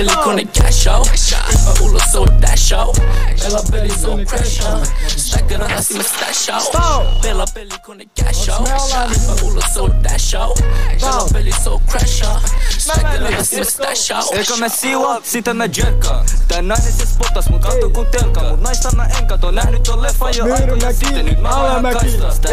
pelikone 0.00 0.44
cash 0.44 0.88
out. 0.88 1.08
Hyppä 1.08 1.84
ulos, 1.84 2.02
se 2.12 2.18
on 2.18 2.42
dash 2.42 2.74
out. 2.74 2.96
Pelaa 3.42 3.62
peli, 3.70 3.90
se 4.00 4.08
on 4.08 4.26
crash 4.26 4.66
out. 4.66 4.92
Stäkkä 5.16 5.56
ratas, 5.58 5.90
mä 5.90 6.02
stash 6.02 6.50
out. 6.50 7.20
Pelaa 7.22 7.46
pelikone 7.54 8.04
cash 8.24 8.50
out. 8.50 8.68
Hyppä 9.10 9.42
ulos, 9.42 9.64
se 9.74 9.80
on 9.80 10.04
dash 10.04 10.36
out. 10.36 10.60
Pelaa 11.00 11.26
peli, 11.32 11.50
se 11.64 11.70
on 11.70 11.80
crash 11.88 12.24
out. 12.28 12.42
Stäkkä 12.78 13.20
ratas, 13.20 13.52
mä 13.52 13.64
stash 13.64 14.12
out. 14.12 14.32
Eikä 14.32 14.56
me 14.56 14.68
siua, 14.68 15.20
sitä 15.22 15.54
mä 15.54 15.64
jerkkaan 15.76 16.26
Tää 16.48 16.62
nainen 16.62 16.92
se 16.92 17.06
spotas 17.06 17.48
mut 17.48 17.62
katso 17.62 17.90
kun 17.90 18.06
telkka 18.06 18.40
Mut 18.42 18.60
naista 18.60 18.96
mä 18.96 19.06
en 19.18 19.26
kato, 19.26 19.50
nähnyt 19.50 19.82
ton 19.82 20.02
leffan 20.02 20.36
jo 20.36 20.44
aikoja 20.44 20.92
sitten 20.92 21.24
Nyt 21.24 21.40
mä 21.40 21.48
vähän 21.48 21.94
kaistaa 21.94 22.34
sitä 22.34 22.48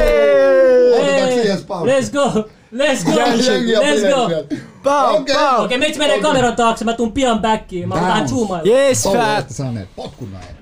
Otetaanko 0.99 1.35
siihen 1.35 1.59
spautti? 1.59 1.91
Let's 1.91 2.11
go! 2.11 2.49
Let's 2.71 3.03
go! 3.05 3.11
Jengi 3.51 3.75
on 3.75 3.83
Let's 3.85 4.15
go! 4.15 4.55
Pau, 4.83 5.15
Okei. 5.15 5.35
pau. 5.35 5.65
Okei, 5.65 5.77
meitä 5.77 5.99
menee 5.99 6.21
kameran 6.21 6.55
taakse, 6.55 6.85
mä 6.85 6.93
tuun 6.93 7.11
pian 7.11 7.39
backiin. 7.39 7.87
Mä 7.87 7.95
oon 7.95 8.03
vähän 8.03 8.29
zoomailla. 8.29 8.71
Yes, 8.71 9.03
fat. 9.03 9.49
saaneet 9.49 9.89
potkun 9.95 10.31
näin. 10.31 10.57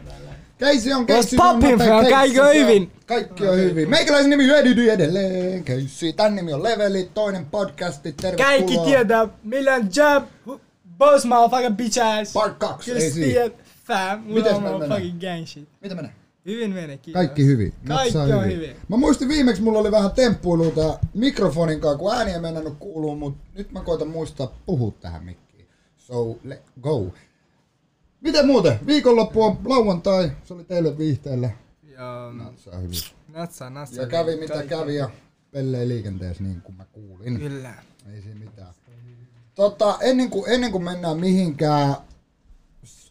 Keisi 0.57 0.93
on 0.93 1.05
se 1.07 1.41
on 1.41 1.59
fam? 1.59 1.59
keissi, 1.59 2.11
Kaikki 2.11 2.39
on 2.39 2.53
hyvin. 2.55 2.91
Kaikki 3.05 3.47
on 3.47 3.57
hyvin. 3.57 3.89
Meikäläisen 3.89 4.29
nimi 4.29 4.43
Hyödydy 4.43 4.91
edelleen. 4.91 5.63
Keissi. 5.63 6.13
Tän 6.13 6.35
nimi 6.35 6.53
on 6.53 6.63
Leveli, 6.63 7.09
toinen 7.13 7.45
podcasti. 7.45 8.11
Tervetuloa. 8.11 8.51
Kaikki 8.51 8.77
tietää, 8.85 9.27
millään 9.43 9.89
jab, 9.95 10.23
boss 10.97 11.25
motherfucking 11.25 11.75
bitch 11.75 11.99
ass. 12.05 12.33
Part 12.33 12.57
2. 12.57 12.91
Kyllä 12.91 13.03
Ei 13.03 13.11
siinä. 13.11 13.27
tiedät, 13.27 13.53
fam. 13.87 14.19
On 14.19 14.33
meillä 14.33 14.51
menee? 14.51 14.71
motherfucking 14.71 15.19
gang 15.21 15.45
shit. 15.47 15.69
Mitä 15.81 15.95
menee? 15.95 16.11
Hyvin 16.45 16.73
menee, 16.73 16.97
kiitos. 16.97 17.19
Kaikki 17.19 17.45
hyvin. 17.45 17.73
Kaikki 17.87 18.17
Natsaa 18.17 18.37
on 18.39 18.45
hyvin. 18.45 18.75
Mä 18.89 18.97
muistin 18.97 19.27
viimeksi 19.27 19.61
mulla 19.61 19.79
oli 19.79 19.91
vähän 19.91 20.11
temppuiluita 20.11 20.99
mikrofonin 21.13 21.79
kanssa, 21.79 21.97
kun 21.97 22.15
ääni 22.15 22.31
ei 22.31 22.39
mennnyt 22.39 22.73
kuuluu, 22.79 23.15
mutta 23.15 23.43
nyt 23.57 23.71
mä 23.71 23.81
koitan 23.81 24.07
muistaa 24.07 24.53
puhua 24.65 24.93
tähän 24.99 25.23
mikkiin. 25.23 25.67
So, 25.97 26.37
let 26.43 26.63
go. 26.81 27.13
Miten 28.21 28.47
muuten? 28.47 28.79
Viikonloppu 28.85 29.43
on 29.43 29.57
lauantai, 29.65 30.31
se 30.43 30.53
oli 30.53 30.63
teille 30.63 30.97
viihteellä. 30.97 31.49
Joo, 31.97 32.31
Natsaa 32.31 32.77
hyvin. 32.79 32.97
natsa, 33.27 33.69
natsa. 33.69 34.01
Ja 34.01 34.07
kävi 34.07 34.35
mitä 34.35 34.53
Kaikki. 34.53 34.69
kävi 34.75 34.95
ja 34.95 35.09
pellei 35.51 35.87
liikenteessä 35.87 36.43
niin 36.43 36.61
kuin 36.61 36.75
mä 36.75 36.85
kuulin. 36.91 37.39
Kyllä. 37.39 37.73
Ei 38.13 38.21
siinä 38.21 38.39
mitään. 38.39 38.73
Tota, 39.55 39.97
ennen 40.01 40.29
kuin, 40.29 40.51
ennen 40.51 40.71
kuin 40.71 40.83
mennään 40.83 41.19
mihinkään 41.19 41.95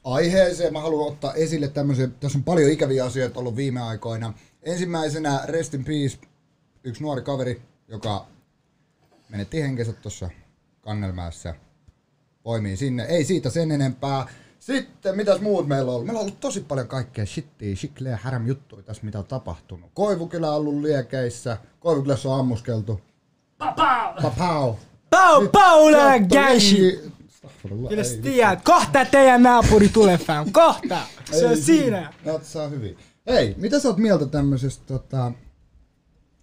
aiheeseen, 0.05 0.73
mä 0.73 0.81
haluan 0.81 1.13
ottaa 1.13 1.35
esille 1.35 1.69
tämmöisen, 1.69 2.15
tässä 2.21 2.39
on 2.39 2.45
paljon 2.45 2.71
ikäviä 2.71 3.05
asioita 3.05 3.41
ollut 3.41 3.57
viime 3.57 3.81
aikoina. 3.81 4.35
Ensimmäisenä 4.63 5.41
Rest 5.45 5.75
in 5.75 5.85
Peace, 5.85 6.19
yksi 6.85 7.03
nuori 7.03 7.23
kaveri, 7.23 7.63
joka 7.89 8.27
menetti 9.29 9.63
henkensä 9.63 9.93
tuossa 9.93 10.31
Kannelmäessä. 10.81 11.55
Poimii 12.43 12.77
sinne, 12.77 13.05
ei 13.05 13.25
siitä 13.25 13.51
sen 13.51 13.71
enempää. 13.71 14.27
Sitten, 14.59 15.17
mitäs 15.17 15.41
muut 15.41 15.69
meillä 15.69 15.91
on 15.91 15.95
ollut? 15.95 16.07
Meillä 16.07 16.21
on 16.21 16.27
ollut 16.27 16.41
tosi 16.41 16.61
paljon 16.61 16.89
kaikkea 16.89 17.27
shittiä, 17.27 17.77
shikleä, 17.77 18.19
häräm 18.23 18.47
juttuja 18.47 18.83
tässä, 18.83 19.05
mitä 19.05 19.19
on 19.19 19.25
tapahtunut. 19.25 19.91
Koivukylä 19.95 20.51
on 20.51 20.57
ollut 20.57 20.81
liekeissä, 20.83 21.57
Koivukylässä 21.81 22.29
on 22.29 22.41
ammuskeltu. 22.41 23.01
Papau! 23.59 24.15
Papau! 24.23 24.75
Pau, 25.11 25.49
pau, 25.49 25.93
lää 25.93 26.19
Astagfirullah, 27.65 27.89
Kyllä 27.91 28.05
sä 28.05 28.17
tiedät, 28.23 28.63
kohta 28.65 29.05
teidän 29.05 29.43
naapuri 29.43 29.89
tulee 29.89 30.19
fam, 30.19 30.53
kohta. 30.53 30.99
Se 31.33 31.47
on 31.47 31.57
siinä. 31.57 32.13
Natsaa 32.25 32.69
hyvin. 32.69 32.99
Hei, 33.27 33.55
mitä 33.59 33.79
sä 33.81 33.89
oot 33.89 33.97
mieltä 33.97 34.27
tämmöisestä, 34.27 34.85
tota... 34.87 35.33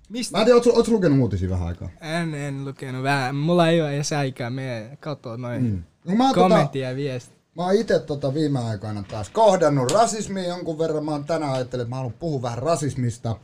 Mistä? 0.09 0.38
Mä 0.38 0.42
en 0.42 0.45
tiedä, 0.45 0.55
oot, 0.55 0.64
sä- 0.64 0.69
oot 0.73 0.86
sä 0.86 0.92
lukenut 0.92 1.19
uutisia 1.19 1.49
vähän 1.49 1.67
aikaa? 1.67 1.89
En, 2.02 2.33
en 2.33 2.66
lukenut 2.66 3.03
vähän. 3.03 3.36
Mulla 3.36 3.67
ei 3.67 3.81
ole 3.81 3.95
edes 3.95 4.14
aikaa 4.14 4.49
mene 4.49 4.97
katsoa 4.99 5.38
noin 5.38 5.64
Mm. 5.64 5.83
No, 6.05 6.16
mä, 6.16 6.23
oon 6.23 6.33
tota, 6.36 6.49
kommenttia 6.49 6.89
ja 6.89 6.95
viestiä. 6.95 7.38
mä 7.55 7.64
oon 7.64 7.75
ite 7.75 7.99
tota 7.99 8.33
viime 8.33 8.59
aikoina 8.59 9.03
taas 9.03 9.30
kohdannut 9.30 9.92
rasismia 9.92 10.44
jonkun 10.47 10.77
verran. 10.80 11.05
Mä 11.05 11.11
oon 11.11 11.25
tänään 11.25 11.53
ajatellut, 11.53 11.83
että 11.83 11.89
mä 11.89 11.95
haluan 11.95 12.14
puhua 12.20 12.42
vähän 12.42 12.58
rasismista. 12.58 13.36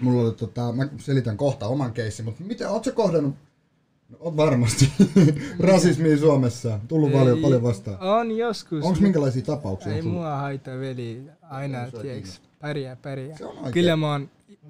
Mulla 0.00 0.22
oli 0.22 0.32
tota, 0.32 0.72
mä 0.72 0.88
selitän 0.98 1.36
kohta 1.36 1.66
oman 1.66 1.92
keissin, 1.92 2.24
mutta 2.24 2.44
miten, 2.44 2.68
oot 2.70 2.84
sä 2.84 2.92
kohdannut 2.92 3.34
No, 4.12 4.18
on 4.20 4.36
varmasti. 4.36 4.92
Rasismia 5.60 6.18
Suomessa. 6.18 6.80
Tullut 6.88 7.12
paljon, 7.12 7.36
Ei, 7.36 7.42
paljon 7.42 7.62
vastaan. 7.62 7.98
On 8.00 8.36
joskus. 8.36 8.84
Onko 8.84 9.00
minkälaisia 9.00 9.42
tapauksia? 9.42 9.94
Ei 9.94 10.02
mua 10.02 10.36
haita 10.36 10.70
veli 10.70 11.22
aina, 11.42 11.90
Se 11.90 11.96
on 11.96 12.02
tiiäks. 12.02 12.40
Pärjää, 12.60 12.96
pärjää. 12.96 13.38
Se 13.38 13.44
on 13.44 13.56
oikein. 13.56 13.72
Kyllä 13.72 13.96
mä 13.96 14.10
oon 14.12 14.28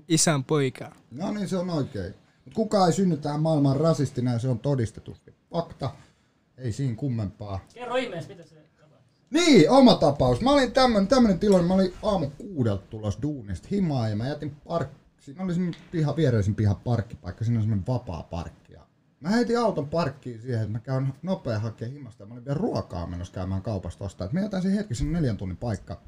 isän 0.09 0.45
poika. 0.45 0.93
No 1.11 1.33
niin, 1.33 1.49
se 1.49 1.57
on 1.57 1.71
oikein. 1.71 2.15
Mut 2.45 2.55
kukaan 2.55 2.87
ei 2.89 2.93
synny 2.93 3.17
tähän 3.17 3.43
maailmaan 3.43 3.77
rasistina 3.77 4.33
ja 4.33 4.39
se 4.39 4.49
on 4.49 4.59
todistetusti. 4.59 5.35
Fakta. 5.53 5.91
Ei 6.59 6.73
siinä 6.73 6.95
kummempaa. 6.95 7.61
Kerro 7.75 7.97
ihmeessä, 7.97 8.29
mitä 8.29 8.43
se 8.43 8.55
Niin, 9.31 9.71
oma 9.71 9.95
tapaus. 9.95 10.41
Mä 10.41 10.53
olin 10.53 10.73
tämmönen, 10.73 11.09
tämmönen 11.09 11.39
tilanne, 11.39 11.69
mä 11.69 11.75
olin 11.75 11.95
aamu 12.03 12.31
kuudelta 12.39 12.87
tulos 12.91 13.19
duunista 13.23 13.69
himaa 13.71 14.09
ja 14.09 14.17
mä 14.17 14.29
jätin 14.29 14.51
parkki. 14.69 15.03
Siinä 15.21 15.45
oli 15.45 15.53
piha, 15.91 16.17
viereisin 16.17 16.55
piha 16.55 16.75
parkkipaikka, 16.75 17.45
siinä 17.45 17.59
on 17.59 17.63
semmonen 17.63 17.87
vapaa 17.87 18.23
parkki. 18.23 18.62
Mä 19.23 19.31
heitin 19.31 19.59
auton 19.59 19.89
parkkiin 19.89 20.41
siihen, 20.41 20.61
että 20.61 20.73
mä 20.73 20.79
käyn 20.79 21.15
nopea 21.23 21.59
hakea 21.59 21.89
himasta. 21.89 22.27
Mä 22.27 22.35
olin 22.35 22.45
vielä 22.45 22.59
ruokaa 22.59 23.07
menossa 23.07 23.35
käymään 23.35 23.63
kaupasta 23.63 24.05
ostaa. 24.05 24.29
Mä 24.33 24.41
jätän 24.41 24.63
siihen 24.63 24.79
hetki, 24.79 24.95
sinne 24.95 25.13
neljän 25.13 25.37
tunnin 25.37 25.57
paikka. 25.57 26.01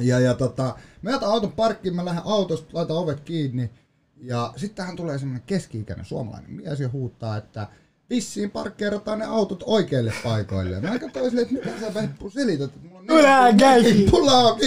Ja, 0.00 0.20
ja 0.20 0.34
tota, 0.34 0.76
mä 1.02 1.10
jätän 1.10 1.28
auton 1.28 1.52
parkkiin, 1.52 1.94
mä 1.94 2.04
lähden 2.04 2.22
autosta, 2.24 2.68
laitan 2.72 2.96
ovet 2.96 3.20
kiinni. 3.20 3.70
Ja 4.16 4.52
sitten 4.56 4.76
tähän 4.76 4.96
tulee 4.96 5.18
semmonen 5.18 5.42
keski-ikäinen 5.46 6.04
suomalainen 6.04 6.50
mies 6.50 6.80
ja 6.80 6.88
huuttaa, 6.88 7.36
että 7.36 7.68
vissiin 8.10 8.50
parkkeerataan 8.50 9.18
ne 9.18 9.24
autot 9.24 9.62
oikeille 9.66 10.12
paikoille. 10.24 10.80
Mä 10.80 10.98
katsoin 10.98 11.30
silleen, 11.30 11.48
että 11.48 11.70
mitä 11.70 11.80
sä 11.80 11.94
Veppu 11.94 12.30
selität, 12.30 12.70
että 12.74 12.88
mulla 12.88 12.98
on 12.98 13.26
Älä 13.26 13.52
käy. 13.52 13.82
mulla 14.12 14.32
on, 14.32 14.58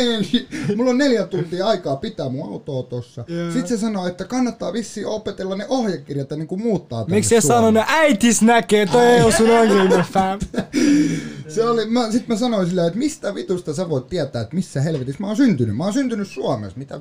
mulla 0.75 0.89
on 0.89 0.97
neljä 0.97 1.25
tuntia 1.27 1.67
aikaa 1.67 1.95
pitää 1.95 2.29
mun 2.29 2.49
autoa 2.51 2.83
tossa. 2.83 3.25
Joo. 3.27 3.51
Sitten 3.51 3.67
se 3.67 3.77
sanoi, 3.77 4.09
että 4.09 4.25
kannattaa 4.25 4.73
vissiin 4.73 5.07
opetella 5.07 5.55
ne 5.55 5.65
ohjekirjat 5.69 6.31
ja 6.31 6.37
niinku 6.37 6.57
muuttaa 6.57 7.03
tänne 7.03 7.15
Miksi 7.15 7.35
sä 7.35 7.41
Suomeen. 7.41 7.61
sanonut, 7.61 7.83
äitis 7.87 8.41
näkee, 8.41 8.85
toi 8.85 9.05
ei 9.05 9.21
ole 9.21 9.33
sun 9.33 9.51
ongelma, 9.51 10.03
fam. 10.13 10.39
Se 11.47 11.63
oli, 11.63 11.85
mä, 11.85 12.11
sit 12.11 12.27
mä 12.27 12.35
sanoin 12.35 12.67
silleen, 12.67 12.87
että 12.87 12.99
mistä 12.99 13.35
vitusta 13.35 13.73
sä 13.73 13.89
voit 13.89 14.07
tietää, 14.07 14.41
että 14.41 14.55
missä 14.55 14.81
helvetissä 14.81 15.21
mä 15.21 15.27
oon 15.27 15.37
syntynyt. 15.37 15.77
Mä 15.77 15.83
oon 15.83 15.93
syntynyt 15.93 16.27
Suomessa, 16.27 16.77
mitä... 16.79 16.99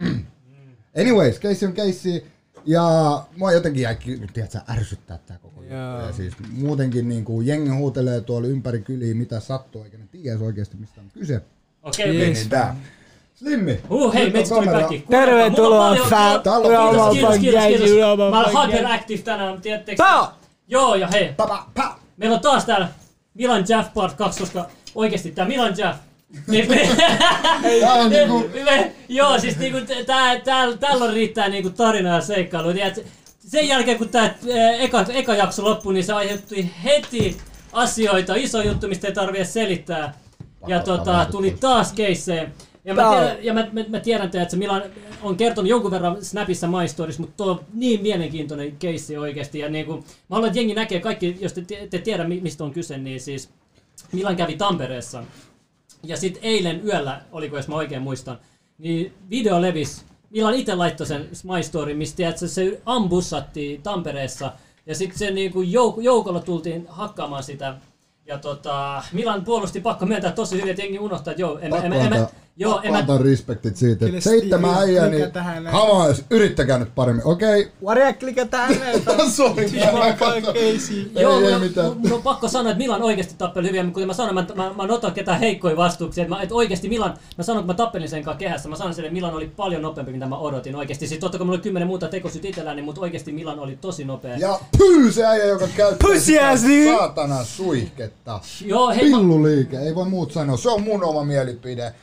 Anyways, 1.00 1.38
keissi 1.38 1.66
on 1.66 1.72
keissi. 1.72 2.24
Ja 2.66 2.82
mua 3.36 3.52
jotenkin 3.52 3.82
jäi, 3.82 3.96
tiedätkö, 4.32 4.58
ärsyttää 4.70 5.18
tää 5.26 5.38
koko 5.38 5.60
juttu. 5.60 5.74
Joo. 5.74 6.00
Ja 6.06 6.12
siis 6.12 6.34
muutenkin 6.52 7.08
niin 7.08 7.24
kuin 7.24 7.46
jengi 7.46 7.70
huutelee 7.70 8.20
tuolla 8.20 8.48
ympäri 8.48 8.80
kyliä, 8.80 9.14
mitä 9.14 9.40
sattuu, 9.40 9.84
eikä 9.84 9.98
ne 9.98 10.04
tiedä 10.10 10.38
oikeasti 10.40 10.76
mistä 10.76 11.00
on 11.00 11.10
kyse. 11.14 11.40
Okei, 11.82 12.16
Yes. 12.16 12.38
Niin 12.38 12.48
tää. 12.48 12.76
Slimmi. 13.34 13.80
Uh, 13.90 14.14
hei, 14.14 14.30
meitä 14.30 14.48
tuli 14.48 14.66
kaikki. 14.66 15.04
Tervetuloa, 15.10 15.88
on 15.88 15.96
Kiitos, 15.96 17.12
kiitos, 17.12 17.36
kiitos, 17.38 17.64
kiitos. 17.64 18.30
Mä 18.30 18.40
olen 18.40 18.72
hyperactive 18.72 19.22
tänään, 19.22 19.60
tiedättekö? 19.60 20.02
Joo, 20.68 20.94
ja 20.94 21.08
hei, 21.08 21.32
Pa, 21.36 21.46
pa, 21.46 21.66
pa. 21.74 21.98
meillä 22.16 22.34
on 22.34 22.40
taas 22.40 22.64
täällä 22.64 22.88
Milan 23.34 23.64
Jaff 23.68 23.94
Part 23.94 24.14
2, 24.16 24.40
koska 24.40 24.66
oikeesti 24.94 25.30
tää 25.30 25.48
Milan 25.48 25.74
Jaff. 25.78 25.98
Niin 26.46 26.68
on 27.92 28.10
niinku... 28.10 28.50
joo, 29.08 29.38
siis 29.38 29.58
niinku 29.58 29.78
tää, 30.06 30.40
tää, 30.40 30.76
täällä 30.76 31.04
on 31.04 31.12
riittää 31.12 31.48
niinku 31.48 31.70
tarinaa 31.70 32.14
ja 32.14 32.20
seikkailu. 32.20 32.72
Tiedät, 32.72 33.06
sen 33.38 33.68
jälkeen 33.68 33.98
kun 33.98 34.08
tää 34.08 34.24
äh, 34.24 34.80
eka, 34.80 35.04
eka 35.12 35.34
jakso 35.34 35.64
loppui, 35.64 35.94
niin 35.94 36.04
se 36.04 36.12
aiheutti 36.12 36.70
heti 36.84 37.36
asioita, 37.72 38.34
iso 38.34 38.62
juttu, 38.62 38.88
mistä 38.88 39.06
ei 39.06 39.14
tarvitse 39.14 39.52
selittää. 39.52 40.14
Ja 40.66 40.80
tota, 40.80 41.26
tuli 41.30 41.56
taas 41.60 41.92
keissejä. 41.92 42.50
Ja 42.84 42.94
mä 42.94 43.10
tiedän, 43.10 43.36
ja 43.44 43.54
mä, 43.54 43.66
mä, 43.72 43.84
mä 43.88 44.00
tiedän 44.00 44.26
että 44.26 44.48
se 44.48 44.56
Milan 44.56 44.82
on 45.22 45.36
kertonut 45.36 45.70
jonkun 45.70 45.90
verran 45.90 46.24
Snapissa 46.24 46.66
My 46.66 46.88
Stories, 46.88 47.18
mutta 47.18 47.34
tuo 47.36 47.52
on 47.52 47.60
niin 47.74 48.02
mielenkiintoinen 48.02 48.76
keissi 48.76 49.16
oikeasti. 49.16 49.58
Ja 49.58 49.68
niin 49.68 49.86
kuin, 49.86 49.98
mä 49.98 50.04
haluan, 50.30 50.46
että 50.46 50.58
jengi 50.58 50.74
näkee 50.74 51.00
kaikki, 51.00 51.36
jos 51.40 51.52
te, 51.52 51.62
te 51.90 51.98
tiedä 51.98 52.24
mi- 52.24 52.40
mistä 52.40 52.64
on 52.64 52.70
kyse, 52.70 52.98
niin 52.98 53.20
siis 53.20 53.50
Milan 54.12 54.36
kävi 54.36 54.56
Tampereessa. 54.56 55.24
Ja 56.02 56.16
sitten 56.16 56.44
eilen 56.44 56.86
yöllä, 56.86 57.20
oliko 57.32 57.56
jos 57.56 57.68
mä 57.68 57.74
oikein 57.76 58.02
muistan, 58.02 58.38
niin 58.78 59.12
video 59.30 59.62
levisi. 59.62 60.04
Milan 60.30 60.54
itse 60.54 60.74
laittoi 60.74 61.06
sen 61.06 61.28
My 61.44 61.62
Story, 61.62 61.94
mistä 61.94 62.16
tiedätkö, 62.16 62.48
se 62.48 62.80
ambussattiin 62.86 63.82
Tampereessa. 63.82 64.52
Ja 64.86 64.94
sitten 64.94 65.18
se 65.18 65.30
niinku 65.30 65.62
jouk- 65.62 66.00
joukolla 66.02 66.40
tultiin 66.40 66.86
hakkaamaan 66.88 67.42
sitä. 67.42 67.74
Ja 68.26 68.38
tota, 68.38 69.02
Milan 69.12 69.44
puolusti 69.44 69.80
pakko 69.80 70.06
myöntää 70.06 70.32
tosi 70.32 70.56
hyvin, 70.56 70.70
että 70.70 70.82
jengi 70.82 70.98
unohtaa, 70.98 71.30
että 71.30 71.40
joo, 71.42 71.58
en, 71.58 71.74
en, 71.74 71.92
en, 71.92 72.12
antaa- 72.12 72.30
Joo, 72.60 72.80
en 72.82 72.92
mä, 72.92 72.98
Antaa 72.98 73.18
respektit 73.18 73.76
siitä, 73.76 74.04
Kyllä 74.04 74.18
että 74.18 74.30
seitsemän 74.30 74.74
äijää, 74.78 75.08
klika 75.08 75.24
niin 75.24 75.72
come 75.72 75.92
on, 75.92 76.14
yrittäkää 76.30 76.78
nyt 76.78 76.94
paremmin. 76.94 77.26
Okei, 77.26 77.68
Warja, 77.84 78.12
klika 78.12 78.46
tähän 78.46 78.78
näin. 78.80 79.02
Sorry. 79.36 79.62
Ei, 80.54 80.78
Joo, 81.22 81.40
ei 81.40 81.52
mun, 81.52 81.60
mitään. 81.60 81.86
mun, 81.96 82.12
on 82.12 82.22
pakko 82.22 82.48
sanoa, 82.48 82.70
että 82.72 82.82
Milan 82.82 83.02
oikeasti 83.02 83.34
tappeli 83.38 83.66
hyviä, 83.66 83.82
mutta 83.82 83.94
kuten 83.94 84.06
mä 84.06 84.12
sanoin, 84.12 84.34
mä, 84.34 84.46
mä, 84.54 84.72
mä 84.76 84.84
en 84.84 84.90
ota 84.90 85.10
ketään 85.10 85.40
heikkoja 85.40 85.76
vastuuksia. 85.76 86.22
Että, 86.22 86.34
mä, 86.34 86.42
että 86.42 86.54
oikeasti 86.54 86.88
Milan, 86.88 87.14
mä 87.38 87.44
sanon, 87.44 87.62
kun 87.62 87.66
mä 87.66 87.74
tappelin 87.74 88.08
sen 88.08 88.24
kanssa 88.24 88.38
kehässä, 88.38 88.68
mä 88.68 88.76
sanon 88.76 88.94
sille, 88.94 89.06
että 89.06 89.14
Milan 89.14 89.34
oli 89.34 89.52
paljon 89.56 89.82
nopeampi, 89.82 90.12
mitä 90.12 90.26
mä 90.26 90.38
odotin 90.38 90.76
oikeasti. 90.76 91.06
Siis 91.06 91.20
totta 91.20 91.38
kai 91.38 91.44
mulla 91.44 91.56
oli 91.56 91.62
kymmenen 91.62 91.88
muuta 91.88 92.08
tekosyt 92.08 92.44
itselläni, 92.44 92.82
mutta 92.82 93.00
oikeasti 93.00 93.32
Milan 93.32 93.58
oli 93.58 93.78
tosi 93.80 94.04
nopea. 94.04 94.36
Ja 94.36 94.60
pyy 94.78 95.12
se 95.12 95.24
äijä, 95.24 95.44
joka 95.44 95.68
käyttää 95.76 96.10
ass 96.50 96.62
nigga. 96.62 96.96
saatana 96.96 97.44
suihketta. 97.44 98.40
Joo, 98.64 98.88
hei, 98.90 98.98
Pilluliike, 98.98 99.78
ei 99.78 99.94
voi 99.94 100.08
muut 100.08 100.32
sanoa. 100.32 100.56
Se 100.56 100.68
on 100.68 100.82
mun 100.82 101.04
oma 101.04 101.24
mielipide. 101.24 101.94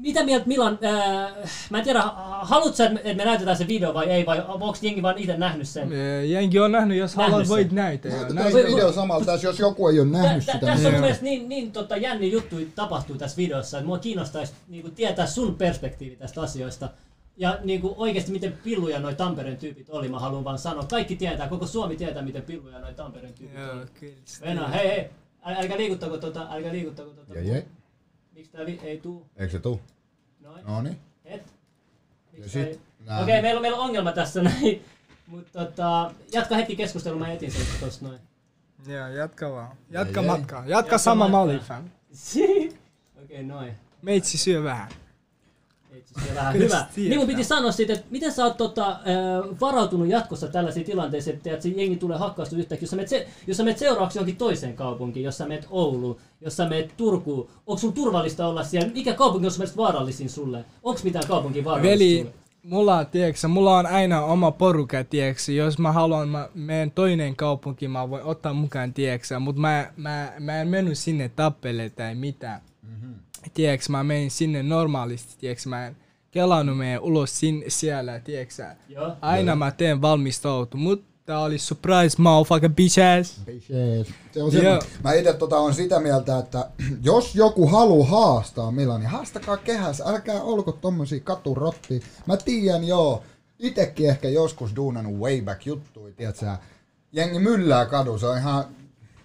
Mitä 0.00 0.24
mieltä 0.24 0.46
Milan, 0.46 0.78
äh, 0.84 1.32
mä 1.70 1.78
en 1.78 1.84
tiedä, 1.84 2.02
haluatko 2.40 2.76
sä, 2.76 2.86
että 2.86 3.14
me 3.14 3.24
näytetään 3.24 3.56
se 3.56 3.66
video 3.68 3.94
vai 3.94 4.06
ei, 4.10 4.26
vai 4.26 4.44
onko 4.48 4.74
jengi 4.82 5.02
vaan 5.02 5.18
itse 5.18 5.36
nähnyt 5.36 5.68
sen? 5.68 5.90
Jengi 6.30 6.58
on 6.60 6.72
nähnyt, 6.72 6.98
jos 6.98 7.16
Nähnyt 7.16 7.32
haluat 7.32 7.46
sen. 7.46 7.54
voit 7.56 7.72
näytä. 7.72 8.08
joo. 8.08 8.16
Näytetään 8.16 8.44
Näytä. 8.52 8.68
se 8.68 8.74
video 8.74 8.92
samalla 8.92 9.24
tässä, 9.24 9.46
jos 9.46 9.58
joku 9.58 9.88
ei 9.88 10.00
ole 10.00 10.08
nähnyt 10.08 10.46
Tä- 10.46 10.52
tä- 10.52 10.58
sitä. 10.58 10.66
Tässä 10.66 10.72
on 10.72 10.82
niin- 10.84 10.92
mun 10.92 11.00
mielestä 11.00 11.24
niin, 11.24 11.48
niin 11.48 11.72
tota, 11.72 11.96
jänni 11.96 12.32
juttu 12.32 12.56
tapahtuu 12.74 13.16
tässä 13.16 13.36
videossa, 13.36 13.78
että 13.78 13.86
mua 13.86 13.98
kiinnostaisi 13.98 14.52
niin 14.68 14.94
tietää 14.94 15.26
sun 15.26 15.54
perspektiivi 15.54 16.16
tästä 16.16 16.40
asioista. 16.42 16.88
Ja 17.36 17.58
niin 17.64 17.80
kuin 17.80 17.94
oikeasti 17.96 18.32
miten 18.32 18.52
pilluja 18.64 19.00
noi 19.00 19.14
Tampereen 19.14 19.56
tyypit 19.56 19.90
oli, 19.90 20.08
mä 20.08 20.18
haluan 20.18 20.44
vaan 20.44 20.58
sanoa. 20.58 20.84
Kaikki 20.90 21.16
tietää, 21.16 21.48
koko 21.48 21.66
Suomi 21.66 21.96
tietää 21.96 22.22
miten 22.22 22.42
pilluja 22.42 22.78
noi 22.78 22.94
Tampereen 22.94 23.34
tyypit 23.34 23.58
Joo, 23.58 23.72
oli. 23.72 23.86
kyllä. 24.00 24.12
Venä, 24.42 24.68
hei 24.68 24.88
hei, 24.88 25.10
äl, 25.46 25.54
älkää 25.62 25.76
liikuttako 25.76 26.16
tota, 26.18 26.46
älkää 26.50 26.72
liikuttako 26.72 27.10
tota. 27.10 27.34
Jei, 27.34 27.48
jei. 27.48 27.64
Miksi 28.34 28.52
tää 28.52 28.66
vi- 28.66 28.80
ei 28.82 28.98
tuu? 29.00 29.26
Eikö 29.36 29.52
se 29.52 29.58
tuu? 29.58 29.80
Noin. 30.40 30.64
No 30.66 30.82
niin. 30.82 30.96
Et. 31.24 31.42
Ja 32.32 32.38
Miksi 32.38 32.50
sit 32.50 32.62
ei? 32.66 32.80
Okei, 33.22 33.42
meillä, 33.42 33.58
on- 33.58 33.62
meillä 33.62 33.78
on 33.78 33.84
ongelma 33.84 34.12
tässä 34.12 34.42
näin. 34.50 34.84
Mutta 35.26 35.66
tota, 35.66 36.14
jatka 36.32 36.54
hetki 36.56 36.76
keskustelua, 36.76 37.18
mä 37.18 37.32
etin 37.32 37.52
sen 37.52 37.66
tosta 37.80 38.04
noin. 38.06 38.20
Joo, 38.86 39.08
jatka 39.08 39.50
vaan. 39.50 39.76
Jatka 39.90 40.20
Ei, 40.20 40.26
matkaa. 40.26 40.58
Jatka 40.58 40.70
Jatka 40.70 40.98
sama 40.98 41.28
malli, 41.28 41.58
fam. 41.58 41.84
Okei, 43.24 43.42
noin. 43.42 43.74
Meitsi 44.02 44.38
syö 44.38 44.62
vähän. 44.62 44.88
Vähän 46.34 46.54
hyvä. 46.54 46.86
Niin 46.96 47.18
mun 47.18 47.26
piti 47.26 47.44
sanoa 47.44 47.72
siitä, 47.72 47.92
että 47.92 48.06
miten 48.10 48.32
sä 48.32 48.44
oot 48.44 48.56
tota, 48.56 48.88
äh, 48.90 48.96
varautunut 49.60 50.08
jatkossa 50.08 50.48
tällaisiin 50.48 50.86
tilanteisiin, 50.86 51.36
että, 51.36 51.50
että 51.50 51.62
se 51.62 51.68
jengi 51.68 51.96
tulee 51.96 52.18
hakkaustu 52.18 52.56
yhtäkkiä. 52.56 52.82
Jos 52.84 52.90
sä, 52.90 52.96
menet 52.96 53.08
se, 53.08 53.28
jos 53.46 53.56
sä 53.56 53.62
menet 53.62 53.78
seuraavaksi 53.78 54.18
johonkin 54.18 54.36
toiseen 54.36 54.76
kaupunkiin, 54.76 55.24
jos 55.24 55.38
sä 55.38 55.46
menet 55.46 55.66
Ouluun, 55.70 56.16
jos 56.40 56.56
sä 56.56 56.68
menet 56.68 56.96
Turkuun, 56.96 57.48
onko 57.66 57.80
sun 57.80 57.92
turvallista 57.92 58.46
olla 58.46 58.64
siellä? 58.64 58.90
Mikä 58.94 59.14
kaupunki 59.14 59.46
on 59.46 59.50
sun 59.50 59.60
mielestä 59.60 59.76
vaarallisin 59.76 60.30
sulle? 60.30 60.64
Onko 60.82 61.00
mitään 61.04 61.28
kaupunkia 61.28 61.64
vaarallista 61.64 61.98
Veli, 61.98 62.18
sulle? 62.18 62.34
mulla 62.62 62.98
on, 62.98 63.06
tiedätkö, 63.06 63.48
mulla 63.48 63.78
on 63.78 63.86
aina 63.86 64.24
oma 64.24 64.50
porukka, 64.50 65.04
tiedätkö, 65.04 65.52
jos 65.52 65.78
mä 65.78 65.92
haluan, 65.92 66.28
mä 66.28 66.48
menen 66.54 66.90
toinen 66.90 67.36
kaupunki, 67.36 67.88
mä 67.88 68.10
voin 68.10 68.22
ottaa 68.22 68.52
mukaan, 68.52 68.94
tiedätkö, 68.94 69.38
mutta 69.38 69.60
mä, 69.60 69.92
mä, 69.96 70.32
mä 70.40 70.60
en 70.60 70.68
mennyt 70.68 70.98
sinne 70.98 71.28
tappele 71.28 71.90
tai 71.90 72.14
mitään. 72.14 72.60
Mm-hmm. 72.82 73.14
Tiedätkö, 73.54 73.86
mä 73.88 74.04
menin 74.04 74.30
sinne 74.30 74.62
normaalisti, 74.62 75.34
tiedätkö, 75.38 75.68
mä 75.68 75.86
en 75.86 75.96
kelannut 76.30 76.78
meidän 76.78 77.02
ulos 77.02 77.40
sin, 77.40 77.64
siellä, 77.68 78.20
tiedätkö, 78.20 78.64
Joo. 78.88 79.16
aina 79.20 79.56
mä 79.56 79.70
teen 79.70 80.02
valmistautu, 80.02 80.76
mutta 80.76 81.10
tää 81.26 81.40
oli 81.40 81.58
surprise, 81.58 82.22
motherfucker, 82.22 82.70
bitch 82.70 82.98
ass. 83.20 83.40
Bitches. 83.46 84.14
Se 84.32 84.42
on 84.42 84.50
semmoinen. 84.52 84.82
Mä 85.04 85.12
itse 85.12 85.32
tota 85.32 85.58
on 85.58 85.74
sitä 85.74 86.00
mieltä, 86.00 86.38
että 86.38 86.70
jos 87.02 87.34
joku 87.34 87.66
haluaa 87.66 88.08
haastaa 88.08 88.70
Milan, 88.70 89.00
niin 89.00 89.10
haastakaa 89.10 89.56
kehässä. 89.56 90.04
Älkää 90.04 90.42
olko 90.42 90.72
tommosia 90.72 91.20
katurottia. 91.20 92.00
Mä 92.26 92.36
tiedän 92.36 92.84
joo, 92.84 93.22
itekin 93.58 94.10
ehkä 94.10 94.28
joskus 94.28 94.76
duunannut 94.76 95.14
way 95.14 95.42
back 95.42 95.66
juttui, 95.66 96.12
tiedätkö 96.12 96.40
sä. 96.40 96.58
Jengi 97.12 97.38
myllää 97.38 97.86
kadu, 97.86 98.18
se 98.18 98.26
on 98.26 98.38
ihan 98.38 98.64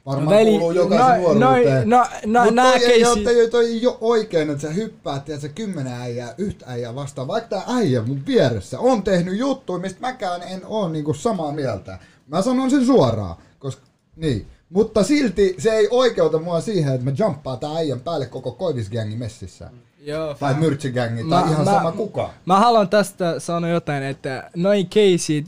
varmaan 0.06 0.38
Veli, 0.38 0.50
kuuluu 0.50 0.72
jokaisen 0.72 1.24
no- 1.24 1.34
nuoruuteen. 1.34 1.90
no- 1.90 2.06
no- 2.26 2.44
Mut 2.46 2.54
nää 2.54 2.72
toi 2.72 2.80
keisi- 2.80 3.24
toi, 3.24 3.48
toi 3.52 3.66
ei 3.66 3.88
ole 3.88 3.98
oikein, 4.02 4.50
että 4.50 4.62
sä 4.62 4.70
hyppäät, 4.74 5.26
tiedätkö, 5.26 5.50
kymmenen 5.56 5.94
äijää, 5.94 6.34
yhtä 6.38 6.66
äijää 6.68 6.96
vastaan. 6.96 7.28
Vaikka 7.28 7.50
tää 7.50 7.76
äijä 7.78 8.02
mun 8.02 8.26
vieressä 8.28 8.80
on 8.80 9.04
tehnyt 9.04 9.38
juttuja, 9.38 9.80
mistä 9.80 10.02
mäkään 10.02 10.42
en 10.44 10.62
oo 10.66 10.90
niinku 10.90 11.14
samaa 11.14 11.52
mieltä. 11.52 12.00
Mä 12.28 12.42
sanon 12.42 12.70
sen 12.72 12.86
suoraan, 12.86 13.36
koska 13.60 13.82
niin. 14.16 14.48
Mutta 14.70 15.04
silti 15.04 15.56
se 15.58 15.72
ei 15.72 15.88
oikeuta 15.92 16.40
mua 16.40 16.62
siihen, 16.62 16.94
että 16.94 17.06
mä 17.06 17.12
jumppaan 17.18 17.60
tää 17.60 17.76
äijän 17.76 18.00
päälle 18.00 18.26
koko 18.26 18.52
koivisgängi 18.52 19.16
messissä. 19.16 19.70
Joo, 20.00 20.34
Tai 20.34 20.54
myrtsigängi, 20.54 21.24
tai 21.30 21.44
Mä- 21.44 21.52
ihan 21.52 21.66
mä- 21.66 21.72
sama 21.72 21.92
kuka. 21.92 22.30
Mä 22.46 22.60
haluan 22.60 22.90
tästä 22.90 23.40
sanoa 23.40 23.70
jotain, 23.70 24.04
että 24.04 24.50
noin 24.56 24.88
keisit, 24.90 25.46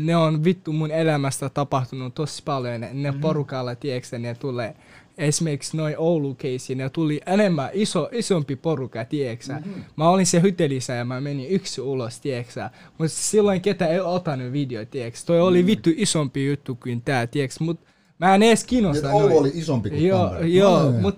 ne 0.00 0.16
on 0.16 0.44
vittu 0.44 0.72
mun 0.72 0.90
elämästä 0.90 1.48
tapahtunut 1.48 2.14
tosi 2.14 2.42
paljon. 2.44 2.80
Ne 2.80 3.10
Mhm. 3.10 3.20
porukalla, 3.20 3.74
tiedätkö, 3.74 4.18
ne 4.18 4.34
tulee 4.34 4.74
esimerkiksi 5.18 5.76
noin 5.76 5.94
Oulu 5.98 6.36
ne 6.74 6.90
tuli 6.90 7.20
enemmän 7.26 7.70
iso, 7.72 8.08
isompi 8.12 8.56
porukka, 8.56 9.04
tiedätkö 9.04 9.52
Mhm. 9.52 9.70
Mä 9.96 10.08
olin 10.08 10.26
se 10.26 10.42
hytelissä 10.42 10.92
ja 10.92 11.04
mä 11.04 11.20
menin 11.20 11.48
yksi 11.50 11.80
ulos, 11.80 12.20
tiedätkö 12.20 12.68
Mutta 12.98 13.16
silloin 13.16 13.60
ketä 13.60 13.86
ei 13.86 14.00
ottanut 14.00 14.52
video, 14.52 14.84
tiedätkö 14.84 15.18
Toi 15.26 15.40
oli 15.40 15.58
Mhm. 15.58 15.66
vittu 15.66 15.90
isompi 15.96 16.46
juttu 16.46 16.74
kuin 16.82 17.02
tää, 17.02 17.26
tiedätkö 17.26 17.64
Mut 17.64 17.80
mä 18.18 18.34
en 18.34 18.42
edes 18.42 18.64
kiinnosta 18.64 19.10
Oulu 19.12 19.38
oli 19.38 19.50
isompi 19.54 19.90
kuin 19.90 20.06
Joo, 20.06 20.26
Tampere. 20.28 20.48
joo, 20.48 20.78
No, 20.82 20.98
joo. 21.00 21.12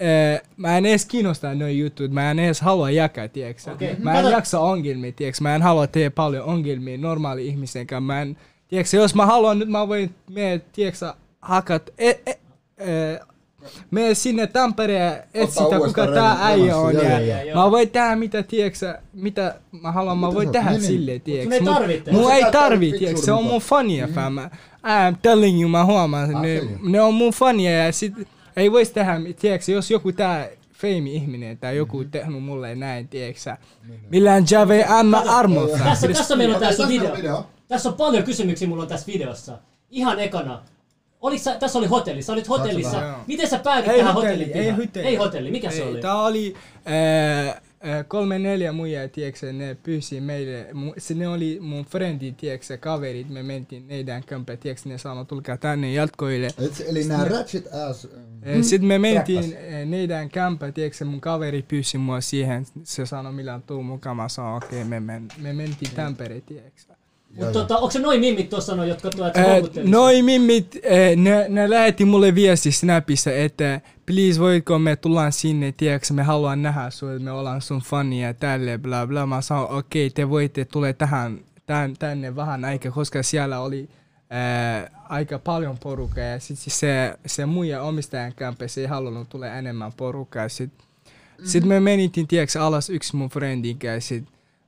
Eh, 0.00 0.40
mä 0.56 0.78
en 0.78 0.86
edes 0.86 1.06
kiinnosta 1.06 1.54
noin 1.54 1.78
jutut, 1.78 2.10
mä 2.10 2.30
en 2.30 2.38
edes 2.38 2.60
halua 2.60 2.90
jakaa, 2.90 3.28
tiedätkö 3.28 3.72
Okei. 3.72 3.96
Mä 3.98 4.20
en 4.20 4.30
jaksa 4.30 4.60
ongelmia, 4.60 5.12
tiedätkö 5.12 5.42
Mä 5.42 5.54
en 5.54 5.62
halua 5.62 5.86
tehdä 5.86 6.10
paljon 6.10 6.44
ongelmia 6.44 6.98
normaali 6.98 7.46
ihmisen 7.46 7.86
kanssa. 7.86 8.00
Mä 8.00 8.22
en, 8.22 8.36
tiedätkö 8.68 8.96
jos 8.96 9.14
mä 9.14 9.26
haluan 9.26 9.58
nyt, 9.58 9.68
mä 9.68 9.88
voin 9.88 10.14
mene, 10.30 10.60
tiedätkö 10.72 11.12
hakat, 11.40 11.90
e, 11.98 12.10
e, 12.10 12.30
e, 12.78 13.20
mene 13.90 14.14
sinne 14.14 14.46
Tampereen 14.46 15.02
ja 15.02 15.22
etsitä 15.34 15.78
kuka 15.86 16.06
tää 16.06 16.36
äijä 16.40 16.76
on. 16.76 16.94
Ja, 16.94 17.20
joo, 17.20 17.42
joo. 17.42 17.64
mä 17.64 17.70
voin 17.70 17.90
tehdä 17.90 18.16
mitä, 18.16 18.42
tiedätkö 18.42 18.98
mitä 19.12 19.54
mä 19.82 19.92
haluan, 19.92 20.18
mä 20.18 20.34
voin 20.34 20.52
tehdä 20.52 20.70
niin, 20.70 21.20
tiedätkö 21.20 21.64
tarvitse. 21.64 22.12
Mun 22.12 22.28
Sä 22.28 22.34
ei 22.34 22.52
tarvi, 22.52 22.92
tiedätkö 22.98 23.22
se 23.22 23.32
on 23.32 23.44
mun 23.44 23.60
fania, 23.60 24.08
fam. 24.14 24.36
I'm 24.86 25.16
telling 25.22 25.60
you, 25.60 25.68
mä 25.68 25.84
huomaan, 25.84 26.36
Ah, 26.36 26.42
ne, 26.42 26.62
ne 26.82 27.00
on 27.00 27.14
mun 27.14 27.32
fania 27.32 27.70
ja 27.70 27.92
sit 27.92 28.12
ei 28.56 28.72
vois 28.72 28.90
tehdä, 28.90 29.12
tiedätkö, 29.40 29.72
jos 29.72 29.90
joku 29.90 30.12
tää 30.12 30.48
feimi-ihminen 30.72 31.58
tai 31.58 31.76
joku 31.76 32.02
Mhm. 32.02 32.10
tehnyt 32.10 32.42
mulle 32.42 32.74
näin, 32.74 33.08
tiedätkö 33.08 33.56
Niin, 33.88 34.00
millään 34.10 34.44
Jave 34.50 34.84
Anna 34.84 35.18
Armo, 35.18 35.66
fam. 35.66 35.80
Tässä, 35.80 36.08
tässä 36.08 36.36
meillä 36.36 36.54
on 36.54 36.60
tässä 36.60 36.88
video. 36.88 37.16
video. 37.16 37.46
Tässä 37.68 37.88
on 37.88 37.94
paljon 37.94 38.24
kysymyksiä 38.24 38.68
mulla 38.68 38.82
on 38.82 38.88
tässä 38.88 39.06
videossa. 39.12 39.58
Ihan 39.90 40.20
ekana. 40.20 40.62
Sä, 41.36 41.54
tässä 41.58 41.78
oli 41.78 41.86
hotelli, 41.86 42.22
sä 42.22 42.32
olit 42.32 42.48
hotellissa. 42.48 43.16
Miten 43.26 43.48
sä 43.48 43.58
päädyit 43.58 43.92
Ei 43.92 43.98
tähän 43.98 44.14
hotelli, 44.14 44.44
hotellin 44.44 44.66
ei 44.66 44.70
hotelli. 44.70 45.08
Ei 45.08 45.16
hotelli, 45.16 45.50
mikä 45.50 45.70
se 45.70 45.82
Ei, 45.82 45.88
oli? 45.88 46.00
Tää 46.00 46.20
oli 46.22 46.54
äh, 47.48 47.62
kolme 48.08 48.38
neljä 48.38 48.72
muijaa, 48.72 49.08
tiedätkö, 49.08 49.52
ne 49.52 49.76
pyysi 49.82 50.20
meille, 50.20 50.66
se 50.98 51.14
ne 51.14 51.28
oli 51.28 51.58
mun 51.60 51.84
friendi, 51.84 52.32
tiedätkö, 52.32 52.78
kaverit, 52.78 53.28
me 53.28 53.42
mentiin 53.42 53.88
neidän 53.88 54.22
kämpä, 54.24 54.56
tiedätkö, 54.56 54.88
ne 54.88 54.98
sanoi, 54.98 55.26
tulkaa 55.26 55.56
tänne 55.56 55.92
jatkoille. 55.92 56.48
Eli 56.88 57.04
nämä 57.04 57.24
ratchet 57.24 57.74
ass... 57.74 58.08
Sitten 58.62 58.88
me 58.88 58.98
mentiin 58.98 59.56
neidän 59.86 60.28
kämpä, 60.28 60.72
tiedätkö, 60.72 61.04
mun 61.04 61.20
kaveri 61.20 61.62
pyysi 61.62 61.98
mua 61.98 62.20
siihen, 62.20 62.66
se 62.82 63.06
sanoi 63.06 63.32
millään 63.32 63.62
tuu 63.62 63.82
mukaan, 63.82 64.16
mä 64.16 64.28
sanoin 64.28 64.56
okei, 64.56 64.78
okay, 64.78 64.84
me, 64.88 65.00
men, 65.00 65.28
me 65.38 65.52
mentiin 65.52 65.90
Tampere, 65.94 66.40
tiedätkö. 66.40 67.01
Mutta 67.36 67.52
tota, 67.52 67.76
onko 67.76 67.90
se 67.90 67.98
noin 67.98 68.20
mimmit 68.20 68.50
tuossa 68.50 68.74
noin, 68.76 68.88
jotka 68.88 69.10
tuot 69.10 69.36
Eh, 69.36 69.46
houkuttelisi? 69.46 69.90
Noi 69.92 70.22
mimmit, 70.22 70.78
eh, 70.82 71.16
ne, 71.16 71.46
ne 71.48 71.70
lähetti 71.70 72.04
mulle 72.04 72.34
viesti 72.34 72.72
Snapissa, 72.72 73.32
että 73.32 73.80
please 74.06 74.40
voitko 74.40 74.78
me 74.78 74.96
tullaan 74.96 75.32
sinne, 75.32 75.72
tiedätkö, 75.72 76.14
me 76.14 76.22
haluan 76.22 76.62
nähdä 76.62 76.90
sua, 76.90 77.18
me 77.18 77.30
ollaan 77.30 77.60
sun 77.62 77.80
fania 77.80 78.26
ja 78.26 78.34
tälle, 78.34 78.78
bla 78.78 79.06
bla. 79.06 79.26
Mä 79.26 79.40
sanoin, 79.40 79.70
okei, 79.70 80.06
okay, 80.06 80.14
te 80.14 80.28
voitte 80.30 80.64
tulla 80.64 80.92
tähän, 80.92 81.38
tän, 81.66 81.94
tänne 81.98 82.36
vähän 82.36 82.64
aikaa, 82.64 82.92
koska 82.92 83.22
siellä 83.22 83.60
oli 83.60 83.88
eh, 84.30 84.90
aika 85.08 85.38
paljon 85.38 85.78
porukkaa 85.78 86.24
ja 86.24 86.40
sit 86.40 86.58
se, 86.58 87.14
se 87.26 87.46
muija 87.46 87.82
omistajan 87.82 88.32
kämpä, 88.36 88.68
se 88.68 88.80
ei 88.80 88.86
halunnut 88.86 89.28
tulla 89.28 89.46
enemmän 89.46 89.92
porukkaa. 89.92 90.48
Sitten 90.48 90.86
Mhm. 91.38 91.46
sit 91.48 91.64
me 91.64 91.80
menitin, 91.80 92.26
tiedätkö, 92.26 92.60
alas 92.60 92.90
yksi 92.90 93.16
mun 93.16 93.28
friendin 93.30 93.78
kanssa, 93.78 94.14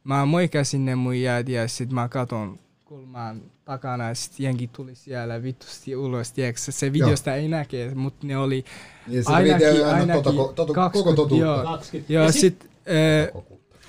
sit 0.04 0.08
mä 0.08 0.26
moikasin 0.26 0.84
ne 0.84 0.94
muijat 0.94 1.48
ja 1.48 1.68
sit 1.68 1.90
mä 1.90 2.08
katon 2.08 2.58
kulmaan 2.84 3.42
takana 3.64 4.08
ja 4.08 4.14
sit 4.14 4.40
jengi 4.40 4.66
tuli 4.66 4.94
siellä 4.94 5.42
vitusti 5.42 5.96
ulos, 5.96 6.32
tiedätkö, 6.32 6.60
se 6.72 6.92
videosta 6.92 7.34
ei 7.34 7.48
näkee, 7.48 7.94
mutta 7.94 8.26
ne 8.26 8.36
oli 8.36 8.64
Niin 9.06 9.24
se 9.24 9.32
ainakin, 9.32 9.66
video 9.66 9.86
ainakin 9.86 10.22
tota, 10.22 10.54
tota, 10.54 10.72
koko 10.72 10.74
20, 10.74 11.16
totuutta. 11.16 11.46
joo, 11.46 11.64
20. 11.64 12.12
joo, 12.12 12.24
Ja 12.24 12.32
sit, 12.32 12.70
eh, 12.86 13.42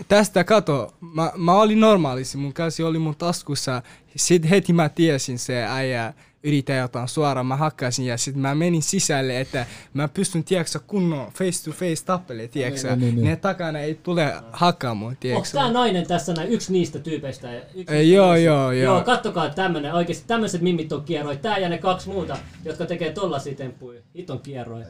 tästä 0.08 0.44
kato, 0.44 0.94
mä, 1.02 1.32
mä 1.36 1.54
olin 1.54 1.80
normaalisti, 1.80 2.38
mun 2.38 2.54
käsi 2.54 2.84
oli 2.84 3.00
mun 3.00 3.16
taskussa. 3.16 3.82
Sitten 4.16 4.50
heti 4.50 4.74
mä 4.74 4.90
tiesin 4.90 5.40
se 5.40 5.64
äijä 5.64 6.14
yrittää 6.46 6.78
jotain 6.78 7.08
suoraan, 7.08 7.46
mä 7.46 7.56
hakkasin 7.56 8.06
ja 8.06 8.18
sitten 8.18 8.42
mä 8.42 8.56
menin 8.56 8.82
sisälle, 8.82 9.40
että 9.40 9.66
mä 9.94 10.08
pystyn, 10.08 10.44
tiedätkö, 10.44 10.80
kunnon 10.88 11.32
face 11.32 11.64
to 11.66 11.72
face 11.72 12.06
tappele, 12.06 12.48
tiedätkö, 12.48 12.88
Niin, 12.88 13.00
niin, 13.00 13.16
niin. 13.16 13.26
ne 13.26 13.36
takana 13.36 13.80
ei 13.80 13.96
tule 13.96 14.34
hakkaamaan, 14.52 15.10
Onko 15.10 15.20
tiedätkö. 15.20 15.50
tää 15.54 15.72
nainen 15.72 16.08
tässä 16.08 16.34
näin 16.34 16.50
yksi 16.50 16.72
niistä 16.74 17.00
tyypeistä? 17.00 17.52
Yksi 17.54 17.96
Ei, 17.96 18.04
niistä 18.06 18.16
joo, 18.16 18.36
joo, 18.36 18.72
joo. 18.72 18.96
Joo, 18.96 19.04
kattokaa 19.04 19.50
tämmönen, 19.50 19.94
oikeesti 19.94 20.24
tämmöiset 20.28 20.62
mimmit 20.62 20.92
on 20.94 21.04
kierroi. 21.04 21.38
Tää 21.38 21.58
ja 21.58 21.70
ne 21.70 21.78
kaksi 21.78 22.10
muuta, 22.10 22.38
jotka 22.66 22.86
tekee 22.86 23.12
tollasia 23.12 23.56
temppuja. 23.56 24.02
Hiton 24.16 24.40
kierroi. 24.40 24.84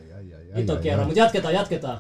Hiton 0.58 0.78
kierroi, 0.78 1.06
mut 1.06 1.16
jatketaan, 1.16 1.54
jatketaan. 1.54 2.00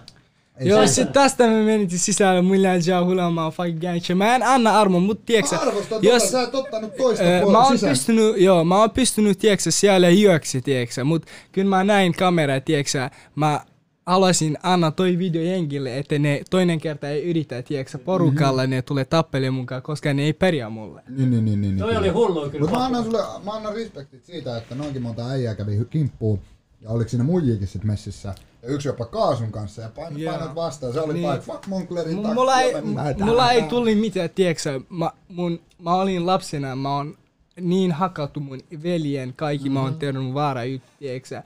Joo, 0.60 0.88
sit 0.88 1.12
tästä 1.14 1.48
me 1.48 1.64
menitin 1.64 2.00
sisälle, 2.00 2.42
mulla 2.42 2.72
on 2.72 2.82
jää 2.88 3.06
hulemaan 3.06 3.52
fucking 3.52 3.82
gangster. 3.82 4.16
Mä 4.16 4.36
en 4.36 4.44
anna 4.44 4.80
armon, 4.80 5.04
mut 5.04 5.26
tiedätkö, 5.26 5.56
Mä 5.56 5.62
arvostan 5.62 6.02
tota, 6.02 6.20
sä 6.20 6.42
et 6.42 6.56
ottanut 6.56 6.96
toista 6.98 7.24
Öö, 7.24 7.38
mä 7.40 7.42
puolta 7.44 7.60
oon 7.60 7.72
sisään. 7.72 7.92
pystynyt, 7.92 8.38
joo, 8.38 8.64
mä 8.64 8.80
oon 8.80 8.90
pystynyt, 8.92 9.40
tiedätkö, 9.40 9.72
siellä 9.72 10.10
juoksi, 10.10 10.62
tiedätkö, 10.62 11.04
mut 11.04 11.26
kyllä 11.52 11.70
mä 11.70 11.84
näin 11.84 12.14
kameraa, 12.14 12.60
tiedätkö, 12.60 13.10
mä 13.36 13.60
haluaisin 14.06 14.58
anna 14.64 14.92
toi 14.92 15.18
video 15.18 15.42
jengille, 15.42 15.98
että 15.98 16.20
ne 16.20 16.42
toinen 16.50 16.80
kerta 16.80 17.10
ei 17.10 17.24
yritä, 17.30 17.62
tiedätkö, 17.62 17.98
porukalla 17.98 18.62
Mhm. 18.64 18.70
ne 18.70 18.82
tulee 18.82 19.06
tappelemaan 19.06 19.54
mukaan, 19.62 19.82
koska 19.82 20.14
ne 20.14 20.24
ei 20.24 20.34
pärjää 20.34 20.70
mulle. 20.70 21.02
Niin, 21.10 21.32
niin, 21.32 21.46
niin, 21.46 21.62
niin. 21.62 21.78
Toi 21.78 21.88
niin. 21.90 22.00
oli 22.00 22.10
hullu 22.10 22.50
kyllä. 22.50 22.60
Mutta 22.60 22.78
mä 22.80 22.86
annan 22.86 23.04
sulle, 23.04 23.20
mä 23.46 23.52
annan 23.52 23.74
respektit 23.76 24.26
siitä, 24.26 24.58
että 24.58 24.76
noinkin 24.76 25.02
monta 25.02 25.30
äijää 25.30 25.56
kävi 25.56 25.80
kimppuun. 25.90 26.40
Ja 26.82 26.90
oliko 26.90 27.10
siinä 27.10 27.24
muijikin 27.24 27.68
sit 27.68 27.84
messissä. 27.84 28.36
Ja 28.66 28.72
yksi 28.72 28.88
jopa 28.88 29.06
kaasun 29.06 29.52
kanssa 29.52 29.82
ja 29.82 29.90
painot, 29.96 30.20
Joo. 30.20 30.34
painot 30.38 30.56
vastaan. 30.56 30.94
Se 30.94 31.00
oli 31.02 31.14
Niin. 31.14 31.30
niin. 31.30 31.42
fuck 31.42 31.68
Monclerin 31.68 32.18
takia. 32.18 32.34
mulla 32.34 32.62
ei, 32.62 32.74
mulla 33.24 33.52
ei 33.52 33.62
tullut 33.64 33.98
mitään, 34.00 34.30
tiedätkö, 34.30 34.80
mä, 34.90 35.12
mun, 35.30 35.60
mä 35.80 35.94
olin 35.96 36.26
lapsena, 36.26 36.76
mä 36.76 36.96
oon 36.96 37.18
niin 37.62 37.92
hakattu 37.92 38.40
mun 38.40 38.60
veljen, 38.84 39.34
kaikki 39.36 39.70
mä 39.70 39.80
oon 39.82 39.90
Mhm. 39.90 40.00
tehnyt 40.00 40.34
vaara 40.34 40.64
juttu, 40.64 40.90
tiedätkö. 41.00 41.44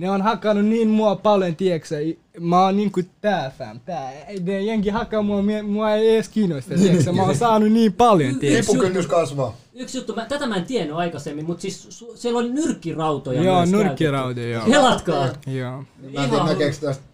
Ne 0.00 0.10
on 0.10 0.22
hakannut 0.22 0.64
niin 0.64 0.88
mua 0.88 1.16
paljon, 1.16 1.56
tiedätkö, 1.56 1.94
mä 2.40 2.64
oon 2.64 2.76
niinku 2.76 3.00
tää 3.20 3.52
fam, 3.58 3.80
tää. 3.80 4.12
Ne 4.42 4.62
jengi 4.62 4.88
hakkaa 4.88 5.22
mua, 5.22 5.42
mua 5.62 5.90
ei 5.90 6.14
edes 6.14 6.28
kiinnosta, 6.28 6.74
tiedätkö. 6.74 7.12
Mä 7.12 7.22
oon 7.22 7.36
saanut 7.46 7.72
niin 7.72 7.92
paljon, 7.92 8.38
tiedätkö. 8.38 8.72
Kipukynnys 8.72 9.06
kasvaa. 9.06 9.56
Yksi 9.74 9.98
juttu, 9.98 10.14
mä, 10.14 10.24
tätä 10.24 10.46
mä 10.46 10.56
en 10.56 10.64
tiennyt 10.64 10.96
aikaisemmin, 10.96 11.46
mutta 11.46 11.62
siis 11.62 11.86
su, 11.88 12.12
siellä 12.16 12.38
oli 12.38 12.52
nyrkkirautoja 12.52 13.42
Joo, 13.42 13.56
myös 13.56 13.70
nyrkkirautoja, 13.70 14.48
joo. 14.48 14.66
Helatkaa! 14.66 15.28
Joo. 15.46 15.84
Mä 16.14 16.24
en 16.24 16.30
tiedä 16.30 16.44
näkeekö 16.44 16.76
tästä. 16.80 17.04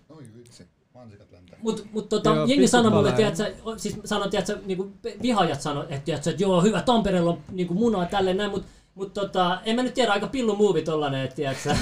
Lentää. 1.33 1.59
Mut, 1.63 1.87
mut 1.93 2.09
tota, 2.09 2.31
Joo, 2.35 2.47
jengi 2.47 2.69
sanoi 2.69 2.91
mulle, 2.91 3.13
tiedätkö, 3.13 3.53
o- 3.65 3.79
siis 3.79 3.97
sanoi, 4.05 4.29
tiedätkö, 4.29 4.59
niinku 4.67 4.93
vihaajat 5.23 5.63
sanoi, 5.63 5.85
että, 5.85 6.05
tiedätkö, 6.05 6.31
että 6.31 6.43
joo, 6.43 6.63
hyvä, 6.63 6.83
Tampereella 6.83 7.31
on 7.31 7.39
niinku 7.53 7.75
munaa 7.75 8.07
tälleen 8.07 8.37
näin, 8.37 8.51
mut 8.51 8.65
mut 8.97 9.15
tota, 9.15 9.61
en 9.65 9.77
mä 9.77 9.83
nyt 9.83 9.95
tiedä, 9.95 10.13
aika 10.13 10.27
pillu 10.27 10.57
muuvi 10.57 10.83
tollanen, 10.83 11.25
että 11.25 11.37
tiedätkö, 11.37 11.75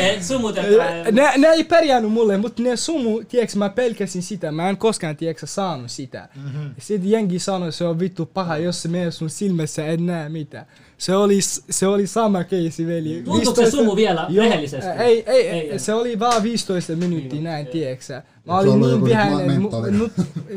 et 0.00 0.24
sumutetaan. 0.24 1.14
Ne, 1.14 1.32
ne 1.36 1.48
ei 1.48 1.64
pärjännyt 1.64 2.12
mulle, 2.12 2.36
mutta 2.36 2.62
ne 2.62 2.76
sumu, 2.76 3.22
tiedätkö, 3.28 3.58
mä 3.58 3.68
pelkäsin 3.68 4.22
sitä. 4.22 4.52
Mä 4.52 4.68
en 4.68 4.76
koskaan, 4.76 5.16
tiedätkö, 5.16 5.46
saanut 5.46 5.90
sitä. 5.90 6.28
Mm-hmm. 6.36 6.74
Sitten 6.78 7.10
jengi 7.10 7.38
sanoi, 7.38 7.72
se 7.72 7.84
on 7.84 7.98
vittu 7.98 8.26
paha, 8.26 8.56
jos 8.56 8.82
se 8.82 8.88
menee 8.88 9.10
sun 9.10 9.30
silmässä, 9.30 9.86
et 9.86 10.00
näe 10.00 10.28
mitään. 10.28 10.66
Se 10.98 11.16
oli, 11.16 11.38
se 11.70 11.86
oli 11.86 12.06
sama 12.06 12.44
keisi, 12.44 12.86
veli. 12.86 13.22
Tuntuuko 13.24 13.64
se 13.64 13.70
sumu 13.70 13.96
vielä 13.96 14.26
Joo, 14.28 14.44
rehellisesti? 14.44 14.90
Ei, 14.90 15.24
ei, 15.26 15.48
Ei, 15.48 15.70
ei, 15.70 15.78
se 15.78 15.94
oli 15.94 16.18
vaan 16.18 16.42
15 16.42 16.96
minuuttia, 16.96 17.32
Niin, 17.32 17.44
näin, 17.44 17.66
ei. 17.66 17.72
tiedätkö. 17.72 18.22
Mä 18.46 18.62
Se 18.62 18.68
olin 18.68 18.84
oli 18.84 18.92
niin 18.92 19.04
vihainen, 19.04 19.70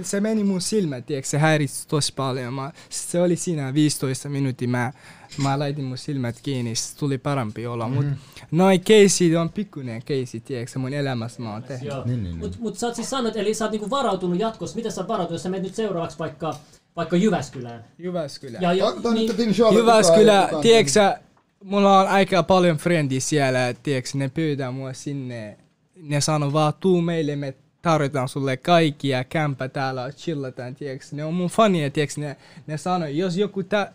se 0.02 0.20
meni 0.20 0.44
mun 0.44 0.62
silmään, 0.62 1.04
tiedätkö, 1.04 1.30
se 1.30 1.38
häiritsi 1.38 1.88
tosi 1.88 2.14
paljon. 2.16 2.54
Mä, 2.54 2.72
se 2.90 3.22
oli 3.22 3.36
siinä 3.36 3.74
15 3.74 4.30
minuuttia, 4.30 4.68
mä, 4.68 4.94
mä 5.38 5.60
laitin 5.60 5.86
mun 5.86 5.98
silmät 5.98 6.36
kiinni, 6.44 6.76
se 6.76 6.98
tuli 6.98 7.18
parempi 7.18 7.68
olo. 7.68 7.88
Mm. 7.88 7.96
Mut 7.96 8.06
noin 8.52 8.82
keisi 8.82 9.38
on 9.38 9.50
pikkuinen 9.50 10.04
keisi, 10.04 10.40
tiedätkö, 10.40 10.80
mun 10.80 10.94
elämässä 10.94 11.42
mä 11.42 11.52
oon 11.52 11.64
tehnyt. 11.64 11.88
Joo. 11.88 12.04
Niin, 12.06 12.24
niin, 12.24 12.38
Mut, 12.38 12.60
mut 12.60 12.78
sä 12.78 12.88
oot 12.88 12.96
siis 12.96 13.10
sanonut, 13.10 13.36
eli 13.36 13.54
sä 13.54 13.66
oot 13.66 13.72
niinku 13.72 13.90
varautunut 13.90 14.40
jatkossa. 14.40 14.76
Miten 14.76 14.92
sä 14.92 15.02
oot 15.02 15.08
varautunut, 15.08 15.36
jos 15.36 15.44
sä 15.44 15.50
menet 15.50 15.64
nyt 15.64 15.76
seuraavaksi 15.76 16.20
vaikka, 16.20 16.56
vaikka 16.96 17.18
Jyväskylään? 17.18 17.86
Jyväskylä. 17.98 18.58
Ja, 18.62 18.74
jo, 18.74 18.96
niin. 19.14 19.56
Jyväskylä, 19.74 20.50
tiedätkö, 20.62 21.16
mulla 21.64 22.00
on 22.00 22.08
aika 22.08 22.44
paljon 22.44 22.78
friendi 22.78 23.20
siellä, 23.20 23.74
tiedätkö, 23.84 24.10
ne 24.14 24.30
pyytää 24.30 24.72
mua 24.72 24.94
sinne. 24.94 25.58
Ne 25.96 26.22
sanoo 26.22 26.54
vaan, 26.54 26.74
tuu 26.80 27.02
meille, 27.02 27.36
me 27.36 27.54
tarjotaan 27.82 28.30
sulle 28.30 28.58
kaikkia, 28.58 29.24
kämpä 29.24 29.68
täällä, 29.68 30.12
chillataan, 30.12 30.76
tiedätkö. 30.76 31.06
Ne 31.12 31.26
on 31.26 31.34
mun 31.34 31.50
fania, 31.50 31.90
tiedätkö, 31.90 32.22
ne, 32.22 32.38
ne 32.68 32.78
sanoo, 32.78 33.08
jos 33.08 33.38
joku, 33.38 33.64
tä, 33.64 33.92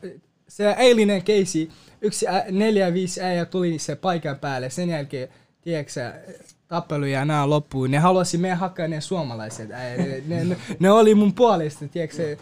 se 0.48 0.74
eilinen 0.78 1.22
keisi, 1.22 1.68
yksi 2.00 2.28
ä, 2.28 2.44
neljä, 2.50 2.94
viisi 2.94 3.20
äijä 3.20 3.44
tuli 3.44 3.78
se 3.78 3.96
paikan 3.96 4.38
päälle, 4.38 4.70
sen 4.70 4.88
jälkeen, 4.88 5.28
tiedätkö, 5.62 6.12
tappelu 6.68 7.04
ja 7.04 7.24
nää 7.24 7.50
loppuu. 7.50 7.86
Ne 7.86 7.98
halusi 7.98 8.38
meidän 8.38 8.58
hakkaa 8.58 8.88
ne 8.88 9.00
suomalaiset 9.00 9.70
äijät. 9.70 10.26
Ne, 10.26 10.44
ne, 10.44 10.56
ne, 10.78 10.90
oli 10.90 11.14
mun 11.14 11.34
puolesta, 11.34 11.88
tiedätkö, 11.88 12.36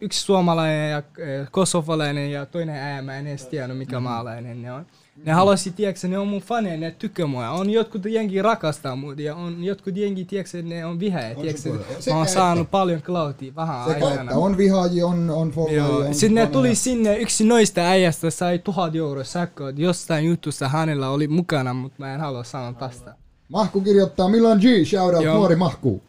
yksi 0.00 0.20
suomalainen 0.20 0.90
ja 0.90 1.02
kosovalainen 1.50 2.30
ja 2.30 2.46
toinen 2.46 2.76
äijä, 2.76 3.02
mä 3.02 3.18
en 3.18 3.26
edes 3.26 3.46
tiedä 3.46 3.74
mikä 3.74 4.00
maalainen 4.00 4.62
ne 4.62 4.72
on. 4.72 4.86
Ne 5.24 5.32
halusi, 5.32 5.70
tiedätkö, 5.70 6.08
ne 6.08 6.18
on 6.18 6.28
mun 6.28 6.40
faneja, 6.40 6.76
ne 6.76 6.90
tykkää 6.98 7.26
mua. 7.26 7.50
On 7.50 7.70
jotkut 7.70 8.04
jengi 8.04 8.42
rakastaa 8.42 8.96
mut 8.96 9.18
ja 9.18 9.34
on 9.34 9.64
jotkut 9.64 9.96
jengi, 9.96 10.24
tiedätkö, 10.24 10.62
ne 10.62 10.84
on 10.86 10.90
On 10.92 10.98
tiedätkö. 11.42 11.70
Mä 11.70 12.16
oon 12.16 12.22
että. 12.22 12.34
saanut 12.34 12.70
paljon 12.70 13.02
cloutia 13.02 13.52
vähän 13.56 13.88
Sekä 13.88 14.06
aikana. 14.06 14.22
että 14.22 14.36
on 14.38 14.56
vihaajia, 14.56 15.06
on, 15.06 15.30
on 15.30 15.52
on 15.56 16.14
sitten 16.14 16.34
ne 16.34 16.46
tuli 16.46 16.74
sinne, 16.74 17.16
yksi 17.18 17.44
noista 17.44 17.80
äijästä 17.80 18.30
sai 18.30 18.58
tuhat 18.58 18.94
euroa 18.96 19.24
sakkoa, 19.24 19.70
jostain 19.70 20.24
jutussa 20.26 20.68
hänellä 20.68 21.08
oli 21.10 21.28
mukana, 21.28 21.74
mutta 21.74 21.96
mä 21.98 22.14
en 22.14 22.20
halua 22.20 22.44
sanoa 22.44 22.72
tästä. 22.72 23.14
Mahku 23.48 23.80
kirjoittaa 23.80 24.28
Milan 24.28 24.58
G, 24.58 24.86
shoutout 24.86 25.24
nuori 25.24 25.56
Mahku. 25.56 26.02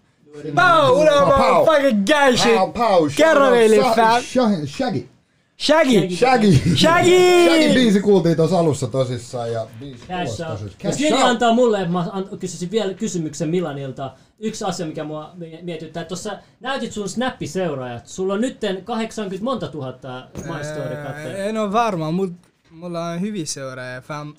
Pau, 0.56 0.98
uudella 0.98 1.22
Pau. 1.38 1.66
fucking 1.66 2.06
guy 2.06 2.38
shit! 2.38 2.56
Pau, 2.56 2.72
pau, 2.72 3.10
Kerro 3.16 3.34
shoutout 3.40 3.52
meille, 3.52 3.76
Sa- 3.84 3.94
fam. 3.96 4.22
Sha- 4.22 4.66
Shaggy. 4.68 5.06
Shaggy! 5.60 6.16
Shaggy. 6.16 6.52
Shaggy! 6.76 7.46
Shaggy 7.46 7.74
biisi 7.74 8.00
kuultiin 8.02 8.36
tuossa 8.36 8.60
alussa 8.60 8.88
tosissaan 8.88 9.52
ja 9.52 9.68
biisi 9.80 10.08
Cash 10.08 10.42
out. 10.50 10.62
Jos 10.62 10.98
Cash 10.98 11.24
antaa 11.26 11.54
mulle, 11.54 11.88
mä 11.88 12.06
kysyisin 12.40 12.72
vielä 12.72 12.94
kysymyksen 12.94 13.50
Milanilta. 13.50 14.16
Yksi 14.40 14.64
asia, 14.66 14.86
mikä 14.86 15.04
mua 15.04 15.32
mie- 15.36 15.62
mietittää, 15.62 16.02
että 16.02 16.08
tuossa 16.10 16.38
näytit 16.60 16.92
sun 16.92 17.10
snappiseuraajat. 17.10 18.08
Sulla 18.08 18.34
on 18.34 18.42
nytten 18.42 18.86
80 18.86 19.44
monta 19.44 19.68
tuhatta 19.68 20.28
My 20.36 20.64
Story. 20.64 20.96
En 21.38 21.58
ole 21.58 21.72
varma, 21.72 22.12
mutta 22.12 22.50
mulla 22.72 23.06
on 23.06 23.22
hyvin 23.22 23.48
seuraajia. 23.48 24.02
Fam, 24.02 24.34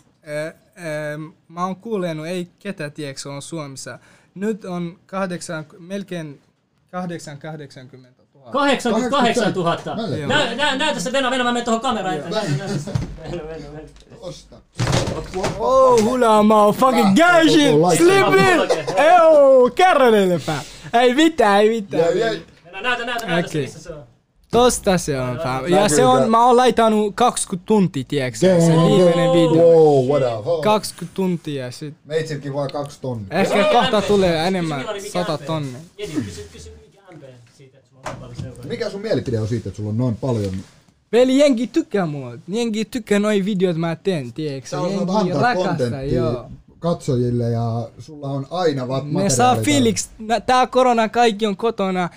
mä 1.48 1.64
oon 1.66 1.76
kuullut, 1.76 2.26
ei 2.26 2.48
ketä 2.58 2.90
tiedätkö 2.90 3.30
on 3.30 3.42
Suomessa. 3.42 3.98
Nyt 4.34 4.64
on 4.64 4.98
kahdeksan, 5.06 5.66
melkein 5.78 6.40
880 6.90 8.08
000. 8.18 8.19
88 8.52 9.52
000. 9.52 9.78
Melkein. 9.96 10.28
Nä, 10.28 10.54
nä, 10.54 10.76
näytä 10.76 11.00
se 11.00 11.12
Venä, 11.12 11.30
Venä, 11.30 11.44
mä 11.44 11.52
menen 11.52 11.64
tuohon 11.64 11.80
kameraan. 11.80 12.16
eteen. 12.16 12.32
Venä, 12.32 13.42
Venä, 13.48 13.72
Venä. 13.72 13.88
Osta. 14.20 14.56
Oh, 15.58 16.02
hula 16.04 16.42
mä 16.42 16.62
oon 16.64 16.74
fucking 16.74 17.14
guy 17.16 17.48
shit! 17.50 17.70
koko 17.70 17.82
laittaa. 17.82 18.06
Slipin! 18.06 18.96
Euu, 18.96 19.70
kerro 19.74 20.10
niille 20.10 20.38
fam! 20.38 20.58
Ei 20.92 21.14
mitään, 21.14 21.60
ei 21.60 21.68
mitään. 21.68 22.18
Ja, 22.18 22.26
ja, 22.26 22.40
Venä, 22.64 22.80
Näytä, 22.82 23.04
näytä, 23.04 23.26
näytä 23.26 23.48
se, 23.48 23.50
Okei. 23.50 23.62
missä 23.62 23.80
se 23.82 23.92
on. 23.94 24.02
Tosta 24.50 24.98
se 24.98 25.20
on 25.20 25.38
fam. 25.42 25.66
Ja 25.68 25.88
se 25.88 26.04
on, 26.04 26.30
mä 26.30 26.46
oon 26.46 26.56
laittanut 26.56 27.14
20 27.14 27.66
tuntia, 27.66 28.04
tiedätkö 28.08 28.38
se 28.38 28.56
viimeinen 28.56 29.30
video. 29.32 29.64
Wow, 29.64 30.08
what 30.08 30.38
up? 30.38 30.60
20 30.64 31.14
tuntia 31.16 31.70
sit. 31.70 31.94
Meitsilläkin 32.04 32.54
vaan 32.54 32.70
kaksi 32.70 32.98
tonnia. 33.00 33.26
Ehkä 33.30 33.64
kohta 33.72 34.00
MP? 34.00 34.06
tulee 34.06 34.46
enemmän, 34.46 34.78
Milani, 34.78 35.00
mikä 35.00 35.12
100 35.12 35.32
MP? 35.36 35.44
tonnia. 35.46 35.78
Jedi, 35.98 36.12
kysy, 36.12 36.48
kysy 36.52 36.79
Mikä 38.64 38.90
sun 38.90 39.00
mielipide 39.00 39.40
on 39.40 39.48
siitä, 39.48 39.68
että 39.68 39.76
sulla 39.76 39.90
on 39.90 39.98
noin 39.98 40.16
paljon? 40.16 40.54
Veli, 41.12 41.38
jengi 41.38 41.66
tykkää 41.66 42.06
mua. 42.06 42.32
Jengi 42.48 42.84
tykkää 42.84 43.18
noi 43.18 43.44
videot 43.44 43.76
mä 43.76 43.96
teen, 43.96 44.32
tiedätkö? 44.32 44.68
Sä 44.70 44.80
osaat 44.80 45.08
Jengi 45.08 45.32
antaa 45.32 45.54
kontenttia 45.54 46.02
joo. 46.02 46.50
katsojille 46.78 47.50
ja 47.50 47.88
sulla 47.98 48.28
on 48.28 48.46
aina 48.50 48.88
vat 48.88 49.12
Ne 49.12 49.30
saa 49.30 49.56
fiiliksi, 49.56 50.08
nä- 50.18 50.40
tää 50.40 50.66
korona 50.66 51.08
kaikki 51.08 51.46
on 51.46 51.56
kotona. 51.56 52.08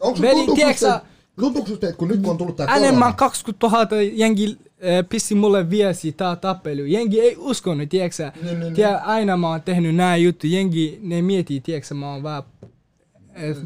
Onko 0.00 0.20
Veli, 0.20 0.54
tiedätkö 0.54 1.00
tuntuuko 1.40 1.72
että 1.72 1.92
kun 1.92 2.08
nyt 2.08 2.20
kun 2.20 2.30
on 2.30 2.38
tullut 2.38 2.56
tää 2.56 2.76
Enemmän 2.76 3.14
korona, 3.14 3.16
20 3.16 3.66
000 3.66 4.02
jengi 4.12 4.58
äh, 4.68 5.08
pissi 5.08 5.34
mulle 5.34 5.70
viesti, 5.70 6.12
tää 6.12 6.36
tappelu. 6.36 6.84
Jengi 6.84 7.20
ei 7.20 7.36
uskonut, 7.38 7.88
tiedätkö? 7.88 8.32
Niin, 8.42 8.60
niin, 8.60 8.74
Tiedä, 8.74 8.98
aina 8.98 9.36
mä 9.36 9.48
oon 9.48 9.62
tehnyt 9.62 9.94
nää 9.94 10.16
juttu. 10.16 10.46
Jengi, 10.46 10.98
ne 11.02 11.22
mietii, 11.22 11.60
tiedätkö, 11.60 11.94
mä 11.94 12.12
oon 12.12 12.22
vaan... 12.22 12.42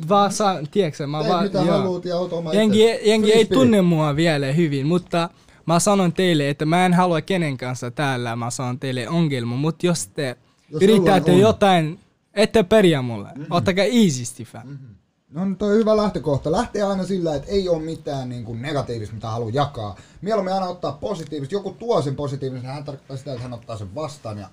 Vaan 0.08 0.32
saa, 0.32 0.58
tiedätkö, 0.70 1.06
mä 1.06 1.18
teet 1.18 1.32
vaan... 1.32 1.44
mitä 1.44 1.58
joo. 1.58 1.78
haluut 1.78 2.04
ja 2.04 2.16
Jengi, 2.52 3.00
jengi 3.02 3.32
ei 3.32 3.44
tunne 3.44 3.82
mua 3.82 4.16
vielä 4.16 4.46
hyvin, 4.46 4.86
mutta 4.86 5.30
mä 5.66 5.78
sanon 5.78 6.12
teille, 6.12 6.48
että 6.48 6.66
mä 6.66 6.86
en 6.86 6.94
halua 6.94 7.20
kenen 7.20 7.56
kanssa 7.56 7.90
täällä, 7.90 8.36
mä 8.36 8.50
sanon 8.50 8.78
teille 8.78 9.08
ongelma, 9.08 9.56
mutta 9.56 9.86
jos 9.86 10.06
te 10.06 10.36
Jos 10.70 10.82
yritätte 10.82 11.32
on. 11.32 11.38
jotain, 11.38 12.00
ette 12.34 12.62
pärjää 12.62 13.02
mulle, 13.02 13.28
mm-hmm. 13.28 13.46
ottakaa 13.50 13.84
easysti 13.84 14.44
fam. 14.44 14.66
Mm-hmm. 14.66 14.94
No 15.30 15.44
niin, 15.44 15.56
toi 15.56 15.72
on 15.72 15.78
hyvä 15.78 15.96
lähtökohta. 15.96 16.52
Lähtee 16.52 16.82
aina 16.82 17.06
sillä, 17.06 17.34
että 17.34 17.50
ei 17.50 17.68
ole 17.68 17.82
mitään 17.82 18.28
niin 18.28 18.44
kuin 18.44 18.62
negatiivista, 18.62 19.14
mitä 19.14 19.28
haluaa 19.28 19.50
jakaa. 19.54 19.96
Mieluummin 20.22 20.54
aina 20.54 20.66
ottaa 20.66 20.92
positiivista. 20.92 21.54
Joku 21.54 21.70
tuo 21.70 22.02
sen 22.02 22.16
positiivisen, 22.16 22.70
hän 22.70 22.84
tarkoittaa 22.84 23.16
sitä, 23.16 23.32
että 23.32 23.42
hän 23.42 23.52
ottaa 23.52 23.76
sen 23.76 23.94
vastaan 23.94 24.38
ja 24.38 24.48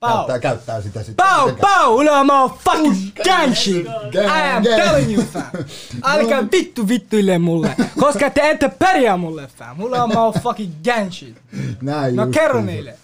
Pau! 0.00 0.16
käyttää, 0.16 0.38
käyttää 0.38 0.82
sitä 0.82 1.02
sitten. 1.02 1.26
Pau, 1.26 1.46
mitenkään. 1.46 1.74
pau, 1.74 1.96
ulla 1.96 2.24
mä 2.24 2.48
fucking 2.64 3.12
gang 3.24 3.54
shit. 3.54 3.86
I 4.14 4.50
am 4.56 4.62
telling 4.62 5.14
you 5.14 5.24
fam. 5.32 5.42
Älkää 6.02 6.44
vittu 6.52 6.88
vittuille 6.88 7.38
mulle, 7.38 7.76
koska 8.00 8.30
te 8.30 8.50
ette 8.50 8.68
pärjää 8.78 9.16
mulle 9.16 9.46
fam. 9.46 9.76
Mulla 9.76 10.02
on 10.02 10.08
mä 10.08 10.40
fucking 10.42 10.72
gang 10.84 11.10
shit. 11.12 11.36
Näin 11.82 12.16
No 12.16 12.26
kerro 12.26 12.60
niille. 12.60 12.94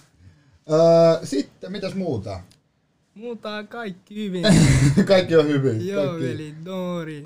Öö, 0.71 1.25
sitten, 1.25 1.71
mitäs 1.71 1.95
muuta? 1.95 2.39
Muuta 3.15 3.49
on 3.49 3.67
kaikki 3.67 4.15
hyvin. 4.15 4.43
Kaikki 5.07 5.35
on 5.35 5.47
hyvin. 5.47 5.87
Joo 5.87 6.05
kaikki. 6.05 6.23
veli, 6.23 6.55
Dori. 6.65 7.25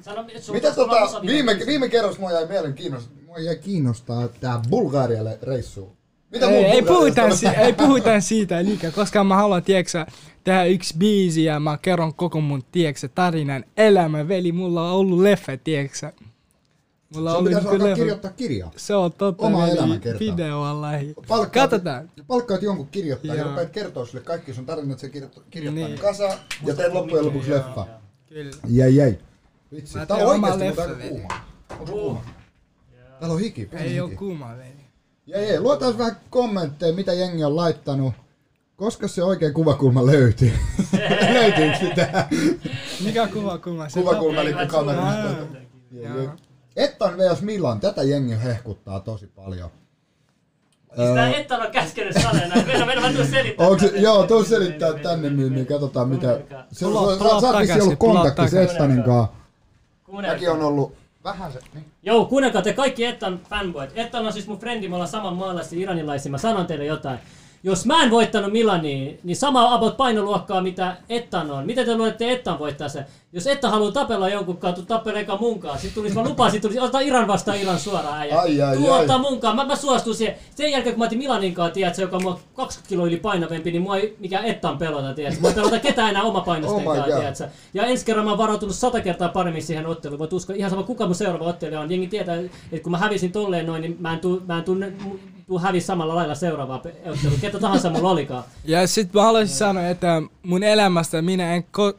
Mitä 0.51 0.71
tota, 0.71 1.21
viime, 1.27 1.59
viime 1.65 1.89
kerrassa 1.89 2.19
mua 2.19 2.31
jäi 2.31 2.47
mielen 2.47 2.73
kiinnostaa, 2.73 3.13
mua 3.25 3.39
jäi 3.39 3.55
kiinnostaa 3.55 4.27
tää 4.27 4.61
Bulgarialle 4.69 5.39
reissu. 5.41 5.98
Mitä 6.31 6.45
Ei, 6.49 6.55
ei, 6.65 6.81
Bulgariasta 6.81 6.93
puhuta, 6.93 7.23
on? 7.23 7.37
si- 7.37 7.47
ei 7.47 7.73
puhuta 7.73 8.19
siitä 8.21 8.65
liikaa, 8.65 8.91
koska 8.91 9.23
mä 9.23 9.35
haluan, 9.35 9.63
tiedätkö, 9.63 10.05
tehdä 10.43 10.63
yksi 10.65 10.93
biisi 10.97 11.43
ja 11.43 11.59
mä 11.59 11.77
kerron 11.81 12.13
koko 12.13 12.41
mun, 12.41 12.63
tiedätkö, 12.71 13.07
tarinan 13.15 13.63
elämä, 13.77 14.27
veli. 14.27 14.51
Mulla 14.51 14.91
on 14.91 14.95
ollut 14.99 15.19
leffa, 15.19 15.57
tiedätkö. 15.57 16.11
Mulla 17.15 17.29
on 17.31 17.35
Sun 17.35 17.45
pitäisi 17.45 17.63
niinku 17.67 17.75
alkaa 17.75 17.87
leffa. 17.87 17.95
kirjoittaa 18.01 18.31
kirjaa. 18.31 18.71
Se 18.75 18.95
on 18.95 19.13
totta, 19.13 19.45
Oma 19.45 19.61
veli. 19.61 19.71
elämänkerta. 19.71 20.19
Video 20.19 20.59
wallahi. 20.61 21.13
Palkkaat, 21.27 21.69
Katsotaan. 21.69 22.11
Palkkaat 22.27 22.61
jonkun 22.61 22.87
kirjoittaa 22.87 23.35
ja 23.35 23.43
rupeat 23.43 23.69
kertoa 23.69 24.05
sille 24.05 24.21
kaikki 24.21 24.53
sun 24.53 24.65
tarinat, 24.65 24.99
se 24.99 25.09
kirjoittaa, 25.09 25.43
kirjoittaa 25.49 25.87
Niin. 25.87 25.99
kasa 25.99 26.23
ja 26.65 26.75
teet 26.75 26.93
loppujen 26.93 27.25
lopuksi 27.25 27.51
leffa. 27.51 27.87
Kyllä. 28.29 28.51
Jäi 28.67 28.95
jäi. 28.95 29.17
Vitsi, 29.71 29.93
tää 30.07 30.17
on 30.17 30.23
oikeesti 30.25 30.63
aika 30.81 30.95
kuuma. 31.09 31.27
Onko 31.71 31.85
se 31.85 31.91
kuuma? 31.91 32.21
Täällä 33.19 33.33
on 33.35 33.39
hiki, 33.39 33.65
pieni 33.65 33.85
Ei 33.85 33.99
oo 33.99 34.09
kuuma, 34.09 34.57
veli. 34.57 34.78
Jäi 35.29 35.49
jäi, 35.49 35.59
luetaan 35.59 35.97
vähän 35.97 36.17
kommentteja, 36.29 36.93
mitä 36.93 37.13
jengi 37.13 37.43
on 37.43 37.55
laittanut. 37.55 38.13
Koska 38.75 39.07
se 39.07 39.23
oikein 39.23 39.53
kuvakulma 39.53 40.05
löytyi? 40.05 40.53
Löytyykö 41.33 41.77
sitä? 41.77 42.27
Mikä 43.03 43.27
kuva 43.27 43.57
kuva? 43.57 43.89
Se 43.89 43.99
Kuvakulma 43.99 44.41
eli 44.41 44.67
kamerasta. 44.67 45.29
Ettan 46.75 47.17
vs 47.17 47.41
Milan, 47.41 47.79
tätä 47.79 48.03
jengi 48.03 48.43
hehkuttaa 48.43 48.99
tosi 48.99 49.27
paljon. 49.27 49.69
Sitä 50.89 51.29
et 51.29 51.51
ole 51.51 51.69
käskenyt 51.71 52.13
sanoa 52.13 52.47
näin. 52.47 52.67
Mennä, 52.67 52.85
mennä, 52.85 53.07
mä 53.07 53.13
tuun 53.13 53.27
selittää. 53.27 53.67
Onko 53.67 53.79
se, 53.79 53.85
tänne. 53.85 54.01
joo, 54.01 54.27
tuu 54.27 54.43
selittää 54.43 54.93
tänne, 54.93 55.29
niin, 55.29 55.53
niin 55.53 55.65
katsotaan 55.65 56.09
mitä. 56.09 56.41
Se, 56.71 56.85
Tulo- 56.85 57.11
sä, 57.11 57.19
sä 57.19 57.25
oot 57.25 57.41
takaisin, 57.41 57.81
ollut 57.81 57.99
kontaktissa. 57.99 58.61
Ettanin 58.61 59.03
kanssa. 59.03 59.33
Mäkin 60.27 60.51
on 60.51 60.61
ollut 60.61 60.93
vähän 61.23 61.51
se, 61.51 61.59
niin. 61.73 61.85
Joo, 62.03 62.25
kuunnelkaa 62.25 62.61
te 62.61 62.73
kaikki 62.73 63.05
Ettan 63.05 63.39
fanboyt. 63.49 63.91
Ettan 63.95 64.25
on 64.25 64.33
siis 64.33 64.47
mun 64.47 64.59
frendi, 64.59 64.87
me 64.87 64.95
ollaan 64.95 65.11
saman 65.11 65.35
maalaisia 65.35 65.79
iranilaisia. 65.79 66.31
Mä 66.31 66.37
sanon 66.37 66.67
teille 66.67 66.85
jotain. 66.85 67.19
Jos 67.63 67.85
mä 67.85 68.03
en 68.03 68.11
voittanut 68.11 68.51
Milania, 68.51 69.13
niin 69.23 69.35
sama 69.35 69.73
about 69.73 69.97
painoluokkaa 69.97 70.61
mitä 70.61 70.95
Ettan 71.09 71.51
on. 71.51 71.65
Miten 71.65 71.85
te 71.85 71.97
luulette 71.97 72.31
Ettan 72.31 72.59
voittaa 72.59 72.89
se? 72.89 73.05
Jos 73.33 73.47
Etta 73.47 73.69
haluaa 73.69 73.91
tapella 73.91 74.29
jonkun 74.29 74.57
kanssa, 74.57 74.85
tappeleeka 74.85 75.37
munkaan. 75.37 75.79
Sitten 75.79 75.93
tulisi, 75.95 76.15
mä 76.15 76.23
lupasin, 76.23 76.61
tulisi 76.61 76.79
ottaa 76.79 77.01
Iran 77.01 77.27
vastaan 77.27 77.57
Iran 77.57 77.79
suoraan 77.79 78.17
äijä. 78.19 78.39
Ai, 78.39 78.61
ai, 78.61 78.77
Tuu 78.77 78.91
ai. 78.91 79.01
ottaa 79.01 79.17
munkaan. 79.17 79.55
Mä, 79.55 79.65
mä 79.65 79.75
suostun 79.75 80.15
siihen. 80.15 80.35
Sen 80.55 80.71
jälkeen 80.71 80.95
kun 80.95 80.99
mä 80.99 81.05
otin 81.05 81.17
Milanin 81.17 81.53
kanssa, 81.53 81.73
tiedätkö, 81.73 82.01
joka 82.01 82.15
on 82.15 82.23
mua 82.23 82.39
20 82.53 82.89
kiloa 82.89 83.07
yli 83.07 83.17
painavempi, 83.17 83.71
niin 83.71 83.81
mua 83.81 83.97
ei 83.97 84.15
mikään 84.19 84.45
Ettan 84.45 84.77
pelota, 84.77 85.13
tiedätkö. 85.13 85.41
Mä 85.41 85.47
en 85.47 85.53
pelota 85.53 85.79
ketään 85.79 86.09
enää 86.09 86.23
oma 86.23 86.41
painosten 86.41 86.87
Oh 86.87 86.95
kanssa, 86.95 87.15
tiedätkö. 87.17 87.47
Ja 87.73 87.83
ensi 87.85 88.05
kerran 88.05 88.25
mä 88.25 88.31
oon 88.31 88.37
varautunut 88.37 88.75
sata 88.75 89.01
kertaa 89.01 89.29
paremmin 89.29 89.63
siihen 89.63 89.85
otteluun. 89.85 90.19
Voit 90.19 90.33
uskoa, 90.33 90.55
ihan 90.55 90.69
sama 90.69 90.83
kuka 90.83 91.05
mun 91.05 91.15
seuraava 91.15 91.45
ottelija 91.45 91.79
on. 91.79 91.91
Jengi 91.91 92.07
tietää, 92.07 92.35
että 92.35 92.83
kun 92.83 92.91
mä 92.91 92.97
hävisin 92.97 93.31
tolleen 93.31 93.65
noin, 93.65 93.81
niin 93.81 93.97
mä 93.99 94.13
en 94.13 94.19
tuu, 94.19 94.41
mä 94.47 94.57
en 94.57 94.63
tuu, 94.63 94.75
tuu 95.49 95.59
hävis 95.59 95.87
samalla 95.87 96.15
lailla 96.15 96.35
seuraavaa 96.35 96.81
ottelua. 97.05 97.37
Ketä 97.41 97.59
tahansa 97.59 97.89
mulla 97.89 98.09
olikaan. 98.09 98.43
Ja 98.65 98.87
sit 98.87 99.13
mä 99.13 99.23
haluaisin 99.23 99.55
sanoa, 99.55 99.87
että 99.87 100.21
mun 100.43 100.63
elämästä 100.63 101.21
minä 101.21 101.55
en 101.55 101.63
ko- 101.77 101.95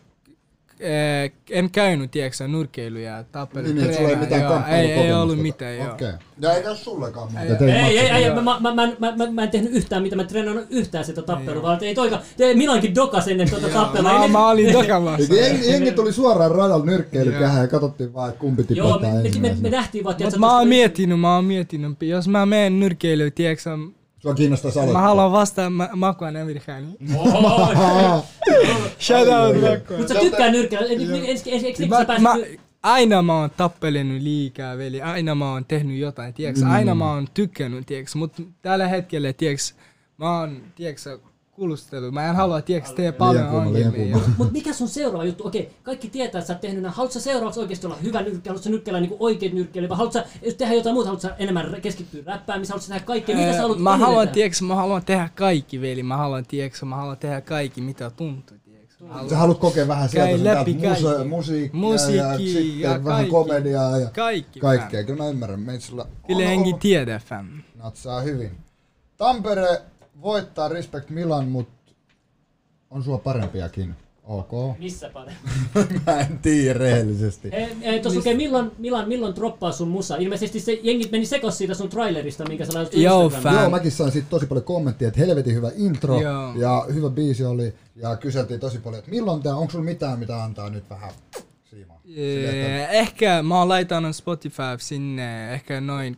en 1.50 1.70
käynyt, 1.70 2.10
tiedätkö, 2.10 2.48
nurkkeiluja 2.48 3.16
ja 3.16 3.24
tappelu. 3.24 3.64
Niin, 3.64 3.76
niin, 3.76 3.94
sulla 3.94 4.08
ei 4.08 4.16
mitään 4.16 4.42
joo, 4.42 4.60
ei, 4.68 4.92
ei 4.92 5.12
ollut 5.12 5.38
mitään, 5.38 5.76
joo. 5.76 5.92
Okei. 5.92 6.12
Ja 6.40 6.52
eikä 6.52 6.74
sullekaan 6.74 7.32
muuta. 7.32 7.64
Ei, 7.64 7.72
Ei, 7.72 7.98
ei, 7.98 8.24
ei, 8.24 8.34
mä, 8.34 8.42
mä, 8.42 8.60
mä, 8.60 8.74
mä, 8.74 9.16
mä, 9.16 9.30
mä, 9.30 9.42
en 9.42 9.50
tehnyt 9.50 9.72
yhtään 9.72 10.02
mitä, 10.02 10.16
mä 10.16 10.22
en 10.22 10.28
treenannut 10.28 10.66
yhtään 10.70 11.04
sitä 11.04 11.22
tappelua, 11.22 11.62
vaan 11.62 11.84
ei 11.84 11.94
toika, 11.94 12.20
te, 12.36 12.54
Milankin 12.54 12.94
dokas 12.94 13.28
ennen 13.28 13.50
tuota 13.50 13.68
tappelua. 13.68 14.12
Mä, 14.12 14.22
Ei, 14.22 14.28
mä 14.28 14.48
olin 14.48 14.72
dokamassa. 14.82 15.34
Jengi, 15.34 15.92
tuli 15.92 16.12
suoraan 16.12 16.50
radalla 16.50 16.84
nyrkkeilykähän 16.84 17.62
ja 17.62 17.68
katsottiin 17.68 18.14
vaan, 18.14 18.28
että 18.28 18.40
kumpi 18.40 18.64
Joo, 18.70 18.98
tipataan 18.98 19.22
me, 19.22 19.48
me, 19.48 19.56
me, 19.60 19.70
nähtiin 19.70 20.04
vaan, 20.04 20.12
Mut 20.12 20.18
tiedätkö, 20.18 20.40
mä 20.40 20.58
oon 20.58 20.68
miettinyt, 20.68 21.20
mä 21.20 21.34
oon 21.34 21.44
miettinyt, 21.44 22.02
jos 22.02 22.28
mä 22.28 22.46
menen 22.46 22.80
nyrkkeilyyn, 22.80 23.32
tiedätkö, 23.32 23.70
Sua 24.22 24.34
kiinnostaa 24.34 24.70
mä 24.74 24.80
aloittaa. 24.80 25.02
haluan 25.02 25.32
vastaa 25.32 25.70
ma- 25.70 25.88
Makuan. 25.94 26.34
Oho, 27.16 28.24
Shout 29.00 29.28
out. 29.28 29.56
Makuan. 29.60 30.00
Mut 30.00 30.08
sä 30.08 30.14
tykkää 30.14 30.50
nyrkkeellä, 30.50 30.88
Mä, 31.88 32.18
mä, 32.20 32.36
aina 32.82 33.22
mä 33.22 33.40
oon 33.40 33.50
tappelenut 33.50 34.22
liikaa, 34.22 34.78
veli. 34.78 35.02
Aina 35.02 35.34
mä 35.34 35.52
oon 35.52 35.64
tehnyt 35.64 35.98
jotain, 35.98 36.34
tiedätkö? 36.34 36.66
Aina 36.66 36.94
mä 36.94 37.12
oon 37.12 37.28
tykkännyt, 37.34 37.86
tiedätkö? 37.86 38.18
Mut 38.18 38.32
tällä 38.62 38.88
hetkellä, 38.88 39.32
tiedätkö, 39.32 39.64
mä 40.16 40.38
oon, 40.40 40.62
tiedätkö, 40.74 41.18
kuulustellut. 41.64 42.14
Mä 42.14 42.28
en 42.28 42.34
halua, 42.36 42.62
tiedätkö, 42.62 42.94
tehdä 42.94 43.12
paljon 43.12 43.48
ongelmia. 43.48 44.12
kuuma. 44.18 44.34
Mut 44.38 44.52
mikä 44.52 44.72
sun 44.72 44.88
seuraava 44.88 45.24
juttu? 45.24 45.46
Okei, 45.46 45.70
kaikki 45.82 46.08
tietää, 46.08 46.38
että 46.38 46.46
sä 46.46 46.52
oot 46.52 46.60
tehnyt 46.60 46.82
nää. 46.82 46.90
Haluatko 46.90 47.12
sä 47.12 47.20
seuraavaksi 47.20 47.60
oikeesti 47.60 47.86
olla 47.86 47.96
hyvä 47.96 48.18
nyrkkeilijä? 48.18 48.42
Haluatko 48.46 48.64
sä 48.64 48.70
nyrkkeillä 48.70 49.00
niinku 49.00 49.16
oikeet 49.20 49.52
nyrkkeilijä? 49.52 49.88
Vai 49.88 49.96
haluatko 49.98 50.18
sä 50.20 50.26
tehdä 50.58 50.74
jotain 50.74 50.94
muuta? 50.94 51.06
Haluatko 51.08 51.28
sä 51.28 51.34
enemmän 51.38 51.76
keskittyä 51.82 52.22
räppäämiseen? 52.26 52.72
Haluatko 52.72 52.86
sä 52.86 52.92
tehdä 52.94 53.06
kaikkea? 53.06 53.36
Mitä 53.36 53.48
sä 53.50 53.56
Ää, 53.56 53.62
haluat 53.62 53.78
Mä 53.78 53.96
haluan, 53.96 54.28
tiedätkö, 54.28 54.64
mä 54.64 54.74
haluan 54.74 55.04
tehdä 55.04 55.28
kaikki, 55.34 55.80
veli. 55.80 56.02
Mä 56.02 56.16
haluan, 56.16 56.46
tiedätkö, 56.46 56.86
mä 56.86 56.96
haluan 56.96 57.16
tehdä 57.16 57.40
kaikki, 57.40 57.80
mitä 57.80 58.10
tuntuu, 58.10 58.56
haluan 59.08 59.30
Sä 59.30 59.36
haluat 59.36 59.58
kokea 59.58 59.88
vähän 59.88 60.08
sieltä 60.08 60.36
sun 60.36 60.44
läpi 60.44 60.74
muse, 60.74 60.86
kaikki. 60.86 61.28
musiikkia, 61.28 61.80
Musiikkia 61.80 62.24
ja, 62.24 62.38
sitten 62.38 62.80
ja 62.80 62.88
vähän 62.90 63.02
kaikki. 63.04 63.30
komediaa 63.30 63.98
ja 63.98 64.10
kaikki. 64.10 64.60
kaikkea. 64.60 65.04
Kyllä 65.04 65.22
mä 65.22 65.28
ymmärrän. 65.28 65.60
Meitä 65.60 65.84
sulla 65.84 66.06
Kyllä 66.26 66.48
henki 66.48 66.68
ollut- 66.68 66.80
tiedä, 66.80 67.18
fam. 67.18 67.46
natsaa 67.82 68.20
hyvin. 68.20 68.50
Tampere 69.16 69.82
voittaa 70.22 70.68
Respect 70.68 71.10
Milan, 71.10 71.48
mutta 71.48 71.92
on 72.90 73.02
sua 73.04 73.18
parempiakin. 73.18 73.94
Ok. 74.24 74.78
Missä 74.78 75.10
paljon? 75.12 75.34
mä 76.06 76.20
en 76.20 76.38
tiedä 76.38 76.78
rehellisesti. 76.78 77.48
Ei, 77.52 77.76
ei, 77.82 78.00
tuossa 78.00 78.18
lukee 78.18 78.34
milloin, 78.34 78.70
milloin, 78.78 79.08
milloin 79.08 79.34
droppaa 79.36 79.72
sun 79.72 79.88
musa. 79.88 80.16
Ilmeisesti 80.16 80.60
se 80.60 80.72
jengit 80.82 81.10
meni 81.12 81.26
sekos 81.26 81.58
siitä 81.58 81.74
sun 81.74 81.88
trailerista, 81.88 82.44
minkä 82.48 82.64
sä 82.64 82.72
laitat 82.74 82.94
Joo. 82.94 83.32
Joo, 83.60 83.70
mäkin 83.70 83.92
sain 83.92 84.12
siitä 84.12 84.26
tosi 84.30 84.46
paljon 84.46 84.64
kommenttia, 84.64 85.08
että 85.08 85.20
helvetin 85.20 85.54
hyvä 85.54 85.70
intro 85.76 86.20
Joo. 86.20 86.52
ja 86.56 86.86
hyvä 86.94 87.10
biisi 87.10 87.44
oli. 87.44 87.74
Ja 87.96 88.16
kyseltiin 88.16 88.60
tosi 88.60 88.78
paljon, 88.78 88.98
että 88.98 89.10
milloin 89.10 89.42
tää, 89.42 89.54
onko 89.56 89.70
sulla 89.70 89.84
mitään, 89.84 90.18
mitä 90.18 90.44
antaa 90.44 90.70
nyt 90.70 90.90
vähän 90.90 91.12
siimaa? 91.70 91.99
Silleen, 91.99 91.99
että- 91.99 91.99
Eh, 91.99 91.99
Ehkä 92.90 93.42
mä 93.42 93.58
oon 93.58 93.68
laittanut 93.68 94.16
Spotify 94.16 94.62
sinne 94.78 95.54
ehkä 95.54 95.80
noin 95.80 96.16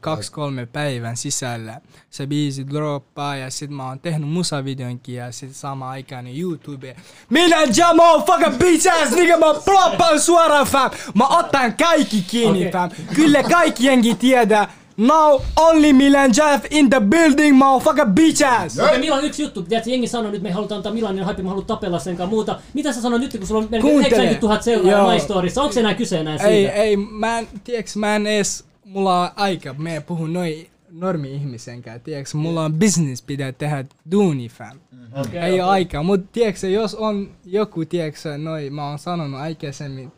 2-3 0.65 0.67
päivän 0.73 1.17
sisällä. 1.17 1.81
Se 2.11 2.27
biisi 2.27 2.67
droppaa 2.71 3.37
ja 3.37 3.51
sit 3.51 3.71
mä 3.71 3.89
oon 3.89 4.01
tehnyt 4.01 4.29
musavideonkin 4.29 5.15
ja 5.15 5.33
sit 5.33 5.57
sama 5.57 5.91
aikaan 5.91 6.27
YouTube. 6.27 6.97
Minä 7.31 7.57
Jamo 7.77 8.25
fucking 8.27 8.59
bitch 8.59 8.93
ass 8.93 9.15
nigga 9.15 9.39
mä 9.39 9.55
ploppaan 9.65 10.21
suoraan 10.21 10.67
fam. 10.67 10.91
Mä 11.15 11.29
otan 11.29 11.77
kaikki 11.77 12.23
kiinni 12.23 12.59
Okei. 12.59 12.73
fam. 12.73 12.91
Kyllä 13.15 13.43
kaikki 13.43 13.85
jengi 13.87 14.15
tiedä. 14.15 14.69
Now 15.03 15.41
only 15.57 15.93
Milan 15.93 16.31
Jeff 16.37 16.65
in 16.71 16.91
the 16.91 17.01
building 17.01 17.57
motherfucker 17.57 18.07
bitch 18.07 18.43
ass. 18.43 18.79
Okei, 18.79 18.99
Milan 18.99 19.25
yksi 19.25 19.43
juttu. 19.43 19.63
Tiedätkö, 19.63 19.91
jengi 19.91 20.09
sanoo 20.09 20.31
nyt, 20.33 20.43
me 20.43 20.49
ei 20.49 20.55
haluta 20.55 20.77
antaa 20.77 20.93
Milanin 20.93 21.27
hype, 21.27 21.43
me 21.43 21.49
halutaan 21.49 21.79
tapella 21.79 21.99
sen 21.99 22.17
kanssa 22.17 22.31
muuta. 22.31 22.61
Mitä 22.75 22.93
sä 22.93 23.01
sanot 23.01 23.21
nyt, 23.21 23.37
kun 23.39 23.47
sulla 23.47 23.61
on 23.61 23.69
melkein 23.71 23.93
Kuuntele. 23.93 24.17
90 24.17 24.47
000 24.47 24.63
seuraajaa 24.63 25.01
Joo. 25.01 25.13
My 25.13 25.21
Storyssa? 25.21 25.63
Onko 25.63 25.73
se 25.73 25.81
enää 25.81 25.95
kyse 25.95 26.19
enää 26.19 26.39
siitä? 26.39 26.51
Ei, 26.53 26.67
ei, 26.67 26.97
mä 26.97 27.39
en, 27.39 27.49
tiiäks, 27.65 27.97
mä 27.97 28.17
en 28.17 28.27
ees, 28.27 28.65
mulla 28.85 29.21
on 29.21 29.31
aika, 29.37 29.75
me 29.79 30.03
puhun 30.07 30.33
noin 30.33 30.69
normi-ihmisen 30.91 31.83
kanssa, 31.83 32.05
tiiäks, 32.05 32.35
mulla 32.35 32.65
on 32.65 32.75
business 32.75 33.23
pitää 33.23 33.53
tehdä 33.53 33.85
duuni 34.11 34.49
fam. 34.49 34.79
Okei, 35.21 35.41
ei 35.41 35.51
okei. 35.51 35.61
ole 35.61 35.71
aikaa, 35.71 36.03
mut 36.03 36.33
tiiäks, 36.33 36.65
jos 36.65 36.95
on 36.95 37.31
joku, 37.45 37.85
tiiäks, 37.85 38.25
noin, 38.39 38.75
mä 38.75 38.89
oon 38.89 38.99
sanonut 38.99 39.41
aikaisemmin, 39.41 40.13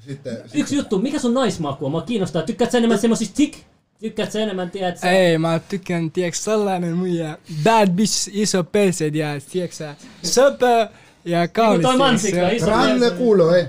Sitten, 0.00 0.36
Yksi 0.54 0.76
juttu, 0.76 0.98
mikä 0.98 1.18
sun 1.18 1.34
naismaku 1.34 1.84
on? 1.84 1.90
Mua 1.90 2.02
kiinnostaa. 2.02 2.42
Tykkäät 2.42 2.70
sä 2.70 2.78
enemmän 2.78 2.98
semmosista 2.98 3.36
tik? 3.36 3.56
Tykkäät 4.00 4.32
sä 4.32 4.40
enemmän, 4.40 4.70
tiedät 4.70 4.98
sä? 4.98 5.10
ei, 5.10 5.38
mä 5.38 5.60
tykkään, 5.68 6.10
tiiäks, 6.10 6.44
sellainen 6.44 6.92
muija, 6.96 7.38
bad 7.64 7.88
bitch, 7.90 8.30
iso 8.32 8.64
perse, 8.64 9.06
ja 9.06 9.26
tiiäks, 9.52 9.78
söpö 10.22 10.88
ja 11.24 11.48
kaunis. 11.48 11.82
toi 11.82 11.92
tiiäks, 11.92 11.98
mansikka, 12.10 12.48
iso 12.48 12.66
Ranne 12.66 13.10
kuulo, 13.10 13.54
ei. 13.54 13.64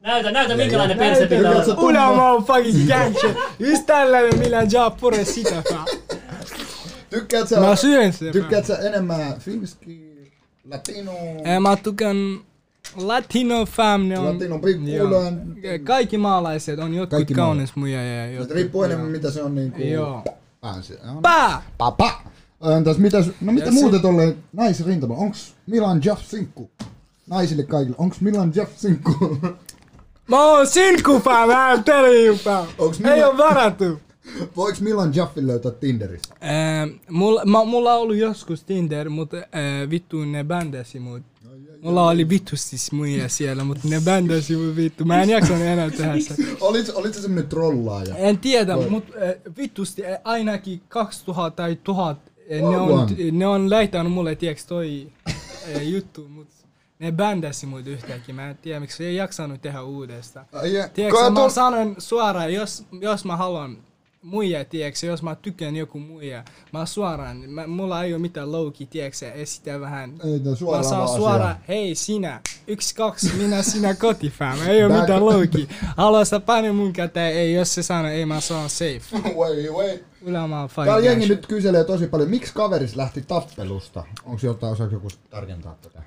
Näytä, 0.00 0.30
näytä 0.30 0.56
minkälainen 0.56 0.98
perse 0.98 1.26
pitää 1.26 1.50
olla. 1.50 1.74
Ula 1.74 2.14
motherfucking 2.16 2.88
gang 2.88 3.18
shit. 3.18 3.36
Just 3.58 3.86
tällainen, 3.86 4.38
millä 4.38 4.66
jaa 4.72 4.90
pure 4.90 5.24
sitä 5.24 5.62
fam. 5.72 5.86
Tykkäät 7.10 7.48
sä, 7.48 7.60
Mä 7.60 7.76
syön 7.76 8.12
sen. 8.12 8.28
fam. 8.28 8.32
tykkäät 8.32 8.66
sä 8.66 8.76
enemmän 8.78 9.34
finski, 9.40 10.10
latino? 10.70 11.12
Eh, 11.44 11.60
Mä 11.60 11.76
tykkään 11.76 12.16
Latino 12.96 13.66
fam, 13.66 14.08
ne 14.08 14.18
on... 14.18 14.24
Latino 14.34 14.58
pikkuinen. 14.58 14.94
Joo. 14.94 15.10
Kaikki 15.84 16.18
maalaiset 16.18 16.78
on 16.78 16.94
jotkut 16.94 17.10
Kaikki 17.10 17.34
kaunis 17.34 17.76
muja 17.76 18.04
ja 18.04 18.26
Se 18.26 18.32
jotkut... 18.34 18.54
riippuu 18.56 18.82
enemmän 18.82 19.10
mitä 19.10 19.30
se 19.30 19.42
on 19.42 19.54
niinku... 19.54 19.82
Joo. 19.82 20.24
Päänsä. 20.60 20.94
Pää! 21.22 21.62
Papa! 21.78 22.22
Entäs 22.76 22.98
mitäs, 22.98 23.30
no 23.40 23.52
mitä 23.52 23.70
muuta 23.70 23.96
sit- 23.96 24.02
tolleen 24.02 24.36
naisrintama? 24.52 25.14
Onks 25.14 25.54
Milan 25.66 26.00
Jaff 26.04 26.22
sinkku? 26.24 26.70
Naisille 27.26 27.62
kaikille. 27.62 27.96
Onks 27.98 28.20
Milan 28.20 28.52
Jaff 28.54 28.76
sinkku? 28.76 29.38
Mä 30.28 30.44
oon 30.44 30.66
sinkku 30.66 31.20
fam, 31.20 31.48
mä 31.48 31.72
en 31.72 31.84
fam. 32.38 32.66
Onks 32.78 33.00
Ei 33.00 33.04
Milan- 33.16 33.28
oo 33.28 33.38
varattu. 33.38 34.00
Voiks 34.56 34.80
Milan 34.80 35.14
Jaffin 35.14 35.46
löytää 35.46 35.72
Tinderistä? 35.72 36.34
Ää, 36.40 36.88
mulla, 37.10 37.44
mä, 37.44 37.64
mulla 37.64 37.94
on 37.94 38.00
ollut 38.00 38.16
joskus 38.16 38.64
Tinder, 38.64 39.10
mutta 39.10 39.36
ää, 39.36 39.90
vittu 39.90 40.24
ne 40.24 40.44
bändäsi 40.44 41.00
mut. 41.00 41.22
Mulla 41.82 42.08
oli 42.08 42.28
vitusti 42.28 42.76
muija 42.92 43.28
siellä, 43.28 43.64
mutta 43.64 43.88
ne 43.88 44.00
bändäsi 44.04 44.76
vittu. 44.76 45.04
Mä 45.04 45.22
en 45.22 45.30
jaksanut 45.30 45.62
enää 45.62 45.90
tehdä 45.90 46.20
sitä. 46.20 46.34
Olit, 46.60 46.88
olit 46.94 47.14
se 47.14 47.22
semmonen 47.22 47.48
trollaaja? 47.48 48.16
En 48.16 48.38
tiedä, 48.38 48.76
mutta 48.76 49.12
äh, 49.14 49.56
vitusti 49.56 50.06
äh, 50.06 50.18
ainakin 50.24 50.82
2000 50.88 51.56
tai 51.56 51.76
1000 51.84 52.18
äh, 52.18 52.70
ne, 52.70 52.76
on, 52.76 53.08
ne 53.32 53.46
on 53.46 53.70
läittänyt 53.70 54.12
mulle, 54.12 54.34
tiiäks, 54.34 54.66
toi 54.66 55.12
juttu, 55.82 56.28
mut 56.28 56.48
ne 56.98 57.12
bändäsi 57.12 57.66
mut 57.66 57.86
yhtäkkiä. 57.86 58.34
Mä 58.34 58.50
en 58.50 58.58
tiedä, 58.58 58.80
miksi 58.80 59.04
ei 59.04 59.16
jaksanut 59.16 59.62
tehdä 59.62 59.82
uudestaan. 59.82 60.46
Tiedätkö, 60.94 61.30
mä 61.30 61.48
sanon 61.48 61.94
suoraan, 61.98 62.54
jos, 62.54 62.84
jos 63.00 63.24
mä 63.24 63.36
haluan 63.36 63.78
muija, 64.22 64.64
tiedätkö, 64.64 65.06
jos 65.06 65.22
mä 65.22 65.34
tykkään 65.34 65.76
joku 65.76 65.98
muija, 65.98 66.44
mä 66.72 66.86
suoraan, 66.86 67.36
mä, 67.46 67.66
mulla 67.66 68.04
ei 68.04 68.12
ole 68.14 68.20
mitään 68.20 68.52
louki, 68.52 68.86
tiedätkö, 68.86 69.32
esitää 69.32 69.80
vähän. 69.80 70.14
Ei, 70.24 70.38
Mä 70.38 70.54
suoraan 70.54 70.84
saan 70.84 71.06
vaan 71.06 71.18
suoraan, 71.18 71.40
asiaan. 71.40 71.64
hei 71.68 71.94
sinä, 71.94 72.40
yksi, 72.66 72.94
kaksi, 72.94 73.32
minä, 73.36 73.62
sinä, 73.62 73.94
kotifam, 73.94 74.58
ei 74.66 74.84
ole 74.84 75.00
mitään 75.00 75.26
louki. 75.26 75.68
Haluaa 75.96 76.24
sä 76.24 76.40
pane 76.40 76.72
mun 76.72 76.92
käteen, 76.92 77.36
ei, 77.36 77.54
jos 77.54 77.74
se 77.74 77.82
sanoo, 77.82 78.10
ei 78.10 78.26
mä 78.26 78.40
saan 78.40 78.70
safe. 78.70 79.00
Wait, 79.38 79.70
wait. 79.72 80.04
Ylämaa 80.22 80.68
Täällä 80.68 80.94
fight. 80.94 81.04
jengi 81.04 81.28
nyt 81.28 81.46
kyselee 81.46 81.84
tosi 81.84 82.06
paljon, 82.06 82.30
miksi 82.30 82.54
kaveris 82.54 82.96
lähti 82.96 83.22
tappelusta? 83.22 84.04
Onko 84.24 84.40
jotain, 84.42 84.72
osaako 84.72 84.94
joku 84.94 85.08
tarkentaa 85.30 85.78
tätä? 85.82 86.02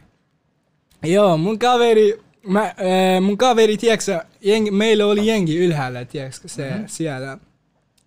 Joo, 1.03 1.37
mun 1.37 1.59
kaveri, 1.59 2.21
mä, 2.47 2.61
äh, 2.63 3.21
mun 3.21 3.37
kaveri, 3.37 3.77
tiedätkö, 3.77 4.21
jengi, 4.41 4.71
meillä 4.71 5.05
oli 5.05 5.27
jengi 5.27 5.57
ylhäällä, 5.57 6.05
tiedätkö, 6.05 6.47
se 6.47 6.69
mm-hmm. 6.69 6.87
siellä. 6.87 7.37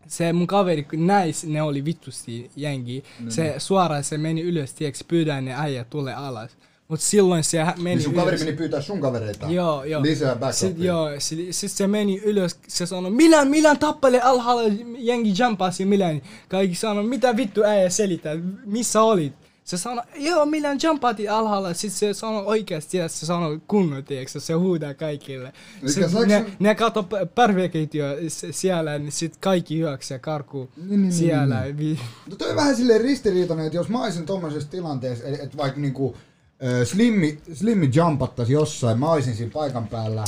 Se 0.09 0.33
mun 0.33 0.47
kaveri, 0.47 0.87
näis, 0.93 1.45
ne 1.45 1.63
oli 1.63 1.85
vittusti 1.85 2.51
jengi. 2.57 3.05
Niin. 3.21 3.33
Se 3.33 3.55
suoraan 3.59 4.05
se 4.05 4.19
meni 4.19 4.41
ylös, 4.43 4.75
tiedätkö, 4.75 5.05
pyydään 5.09 5.45
ne 5.45 5.55
äijät 5.57 5.91
tulee 5.91 6.15
alas. 6.15 6.51
Mut 6.89 7.01
silloin 7.01 7.45
se 7.45 7.65
meni 7.65 7.83
Niin 7.85 8.03
sun 8.03 8.13
ylös. 8.13 8.25
kaveri 8.25 8.39
meni 8.45 8.53
pyytää 8.57 8.81
sun 8.81 9.01
kavereita 9.01 9.47
Joo, 9.51 9.85
joo. 9.85 10.03
lisää 10.03 10.37
backupia. 10.37 10.85
joo, 10.85 11.09
sit, 11.19 11.39
sit 11.51 11.71
se 11.73 11.87
meni 11.87 12.21
ylös, 12.25 12.59
se 12.69 12.87
sanoi, 12.87 13.11
Milan, 13.11 13.49
Milan 13.49 13.79
tappele 13.79 14.21
alhaalla, 14.21 14.63
jengi 14.99 15.35
jumpasi 15.39 15.85
Milan. 15.85 16.23
Kaikki 16.49 16.77
sanoi, 16.77 17.05
mitä 17.05 17.37
vittu 17.37 17.63
äijä 17.65 17.91
selitä, 17.91 18.31
missä 18.65 19.03
olit? 19.03 19.33
Se 19.67 19.77
sanoi, 19.79 20.05
joo, 20.17 20.47
Milan 20.47 20.79
jumpati 20.83 21.29
alhaalla, 21.29 21.75
sitten 21.75 21.99
se 21.99 22.15
sanoi 22.19 22.43
oikeasti, 22.47 22.97
ja 22.97 23.09
se 23.09 23.27
sanoi 23.27 23.61
kunnon, 23.69 24.05
tiedätkö, 24.05 24.41
se 24.41 24.53
huudaa 24.53 24.95
kaikille. 24.95 25.53
Eikä 25.83 25.89
Sit 25.93 26.11
saaks 26.11 26.27
ne, 26.29 26.47
ne 26.59 26.75
kato 26.75 27.03
p- 27.03 27.35
parveketjua 27.35 28.07
s- 28.29 28.47
siellä, 28.51 28.99
niin 28.99 29.13
sit 29.13 29.37
kaikki 29.37 29.79
hyöksää 29.79 30.19
karkuun 30.19 30.69
Niin, 30.89 31.03
niin, 31.03 31.13
siellä. 31.13 31.63
niin, 31.65 31.79
Vi- 31.79 31.99
No 32.31 32.37
toi 32.37 32.51
on 32.51 32.57
vähän 32.57 32.77
silleen 32.77 33.01
ristiriitainen, 33.01 33.67
että 33.67 33.77
jos 33.79 33.89
mä 33.89 34.03
olisin 34.03 34.27
tommosessa 34.27 34.71
tilanteessa, 34.71 35.25
että 35.27 35.43
et 35.43 35.57
vaikka 35.57 35.81
niinku 35.81 36.17
äh, 36.65 36.87
slimmi, 36.87 37.39
slimmi 37.55 37.91
jumpattaisi 37.95 38.53
jossain, 38.53 38.99
mä 38.99 39.11
olisin 39.13 39.37
siinä 39.37 39.53
paikan 39.55 39.89
päällä. 39.89 40.25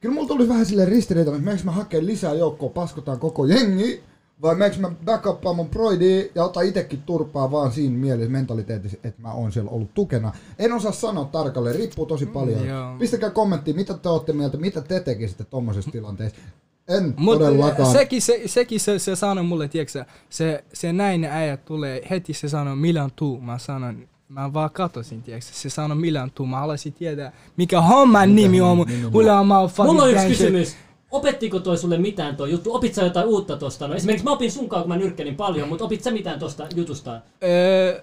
Kyllä 0.00 0.14
mulla 0.14 0.28
tuli 0.28 0.48
vähän 0.48 0.66
silleen 0.66 0.88
ristiriitainen, 0.88 1.38
että 1.38 1.44
meneekö 1.44 1.64
mä 1.64 1.72
hakea 1.72 2.06
lisää 2.06 2.34
joukkoa, 2.34 2.68
paskotaan 2.68 3.18
koko 3.18 3.46
jengi, 3.46 4.02
vai 4.42 4.54
meneekö 4.54 4.76
mä 4.80 4.90
backuppaa 5.04 5.52
mun 5.52 5.68
broidia 5.68 6.24
ja 6.34 6.44
ottaa 6.44 6.62
itekin 6.62 7.02
turpaa 7.02 7.50
vaan 7.50 7.72
siinä 7.72 7.98
mielessä 7.98 8.30
mentaliteetissa, 8.32 8.98
että 9.04 9.22
mä 9.22 9.32
oon 9.32 9.52
siellä 9.52 9.70
ollut 9.70 9.94
tukena. 9.94 10.32
En 10.58 10.72
osaa 10.72 10.92
sanoa 10.92 11.24
tarkalleen, 11.24 11.76
riippuu 11.76 12.06
tosi 12.06 12.26
paljon. 12.26 12.66
joo. 12.66 12.96
Pistäkää 12.98 13.30
kommenttia, 13.30 13.74
mitä 13.74 13.94
te 13.94 14.08
ootte 14.08 14.32
mieltä, 14.32 14.56
mitä 14.56 14.80
te 14.80 15.00
tekisitte 15.00 15.44
tommosessa 15.44 15.90
tilanteessa. 15.90 16.38
En 16.88 17.14
Mut 17.16 17.38
todellakaan. 17.38 17.92
sekin, 17.92 18.22
se, 18.22 18.42
sekin 18.46 18.80
se, 18.80 18.98
se 18.98 19.16
sanoi 19.16 19.44
mulle, 19.44 19.68
tiedätkö, 19.68 20.04
se, 20.30 20.64
se 20.72 20.92
näin 20.92 21.24
äijä 21.24 21.56
tulee, 21.56 22.02
heti 22.10 22.32
se 22.32 22.48
sanoi 22.48 22.76
Milan 22.76 23.10
tuu, 23.16 23.40
mä 23.40 23.58
sanon, 23.58 24.08
mä 24.28 24.52
vaan 24.52 24.70
katosin, 24.70 25.22
tiedätkö, 25.22 25.50
se 25.52 25.70
sanoi 25.70 25.96
Milan 25.96 26.30
tuu, 26.30 26.46
mä 26.46 26.58
haluaisin 26.58 26.92
tietää, 26.92 27.32
mikä 27.56 27.80
homman 27.80 28.36
nimi 28.36 28.60
on, 28.60 28.78
nimi? 28.78 29.10
mulla 29.10 29.40
on 29.40 29.46
mä 29.46 29.66
fucking 29.66 29.86
Mulla 29.86 30.02
on 30.02 30.10
yksi 30.10 30.26
kysymys. 30.26 30.76
Opettiko 31.10 31.60
toi 31.60 31.78
sulle 31.78 31.98
mitään 31.98 32.36
toi 32.36 32.50
juttu? 32.50 32.74
Opit 32.74 32.94
sä 32.94 33.04
jotain 33.04 33.26
uutta 33.26 33.56
tosta? 33.56 33.88
No 33.88 33.94
esimerkiksi 33.94 34.24
mä 34.24 34.32
opin 34.32 34.52
sunkaan, 34.52 34.82
kun 34.82 34.88
mä 34.88 34.96
nyrkkelin 34.96 35.36
paljon, 35.36 35.68
mutta 35.68 35.84
opit 35.84 36.02
sä 36.02 36.10
mitään 36.10 36.38
tosta 36.38 36.66
jutusta? 36.76 37.20
Öö, 37.42 38.02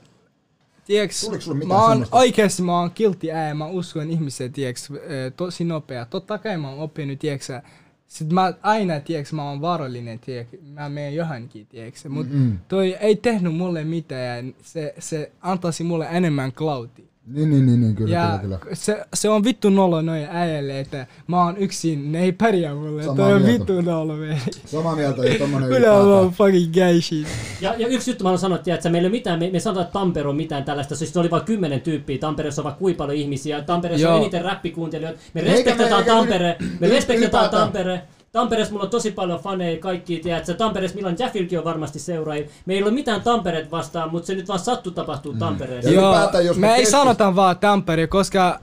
mitään 1.54 1.68
mä 1.68 1.88
oon 1.88 2.06
oikeesti 2.12 2.62
mä 2.62 2.80
oon 2.80 2.92
kiltti 2.92 3.32
äijä, 3.32 3.54
mä 3.54 3.68
uskon 3.68 4.10
ihmiseen, 4.10 4.54
tiedätkö, 4.54 4.94
öö, 5.10 5.32
tosi 5.32 5.64
nopea. 5.64 6.06
Totta 6.06 6.38
kai 6.38 6.58
mä 6.58 6.70
oon 6.70 6.80
oppinut, 6.80 7.20
tiedätkö, 7.20 7.62
sit 8.08 8.34
mä 8.34 8.54
aina, 8.62 9.00
tiedätkö, 9.00 9.36
mä 9.36 9.50
oon 9.50 9.62
varollinen, 9.62 10.20
tiedätkö, 10.20 10.58
mä 10.62 10.90
menen 10.90 11.16
johonkin, 11.16 11.68
tiedätkö, 11.68 12.10
mut 12.10 12.28
Mm-mm. 12.30 12.60
toi 12.68 12.98
ei 13.00 13.16
tehnyt 13.16 13.56
mulle 13.56 13.84
mitään 13.84 14.48
ja 14.48 14.54
se, 14.62 14.94
se 15.00 15.32
antaisi 15.42 15.84
mulle 15.84 16.08
enemmän 16.12 16.52
cloudia. 16.52 17.06
Niin, 17.34 17.50
niin, 17.50 17.66
niin, 17.66 17.82
niin 17.82 17.96
kyllä, 17.96 18.16
ja 18.16 18.40
kyllä, 18.42 18.58
kyllä. 18.58 18.76
Se, 18.76 19.06
se 19.14 19.30
on 19.30 19.44
vittu 19.44 19.70
nolo 19.70 20.02
noin 20.02 20.28
äijälle, 20.32 20.80
että 20.80 21.08
mä 21.28 21.44
oon 21.44 21.58
yksin, 21.58 22.12
ne 22.12 22.20
ei 22.20 22.32
pärjää 22.32 22.76
mulle. 22.76 23.04
Samaa 23.04 23.16
Toi 23.16 23.34
on 23.34 23.42
mieltä. 23.42 23.60
vittu 23.60 23.82
nolo 23.82 24.20
veli. 24.20 24.38
Samaa 24.66 24.96
mieltä 24.96 25.26
ja 25.26 25.40
tommonen 25.40 25.70
Ylä 25.70 25.94
on 25.94 26.32
fucking 26.32 26.74
gay 26.74 27.02
shit. 27.02 27.28
Ja, 27.62 27.76
ja 27.78 27.88
yksi 27.88 28.12
juttu 28.12 28.24
mä 28.24 28.28
haluan 28.28 28.40
sanoa, 28.40 28.60
että 28.66 28.90
meillä 28.90 29.06
ei 29.06 29.10
ole 29.10 29.18
mitään, 29.18 29.40
me, 29.40 29.50
me 29.50 29.60
sanotaan, 29.60 29.86
että 29.86 30.00
Tampere 30.00 30.30
on 30.30 30.36
mitään 30.36 30.64
tällaista, 30.64 30.96
siis 30.96 31.18
oli 31.18 31.32
vain 31.32 31.46
kymmenen 31.46 31.82
tyyppiä, 31.82 32.18
Tampereessa 32.18 32.62
on 32.62 32.64
vaan 32.64 32.76
kuinka 32.76 32.98
paljon 32.98 33.18
ihmisiä, 33.18 33.62
Tampereessa 33.62 34.14
on 34.14 34.22
eniten 34.22 34.46
räppikuuntelijoita, 34.46 35.20
me 35.34 35.42
respektataan 35.42 36.04
Tampere, 36.06 36.56
me 36.80 36.88
respektataan. 36.88 37.50
Tampere, 37.50 38.02
Tampereessa 38.32 38.72
mulla 38.74 38.84
on 38.86 38.90
tosi 38.90 39.12
paljon 39.12 39.40
faneja, 39.40 39.80
kaikki, 39.80 40.20
tiedätkö, 40.20 40.54
Tampereessa 40.54 40.98
Milan 40.98 41.16
Jaffilkin 41.20 41.60
on 41.60 41.66
varmasti 41.66 42.00
seuraajia. 42.00 42.48
Meillä 42.66 42.80
ei 42.80 42.90
ole 42.90 42.94
mitään 42.96 43.22
Tampereet 43.22 43.72
vastaan, 43.72 44.12
mutta 44.12 44.28
se 44.28 44.36
nyt 44.36 44.48
vaan 44.48 44.60
sattuu 44.60 44.92
tapahtuu 44.92 45.34
Tampereessa. 45.34 45.92
Ja 45.92 45.96
Joo, 46.02 46.42
jos 46.44 46.58
me 46.58 46.68
me 46.68 46.74
ei 46.74 46.80
keskus- 46.80 46.92
sanota 46.92 47.36
vaan 47.36 47.58
Tampere, 47.58 48.08
koska 48.08 48.60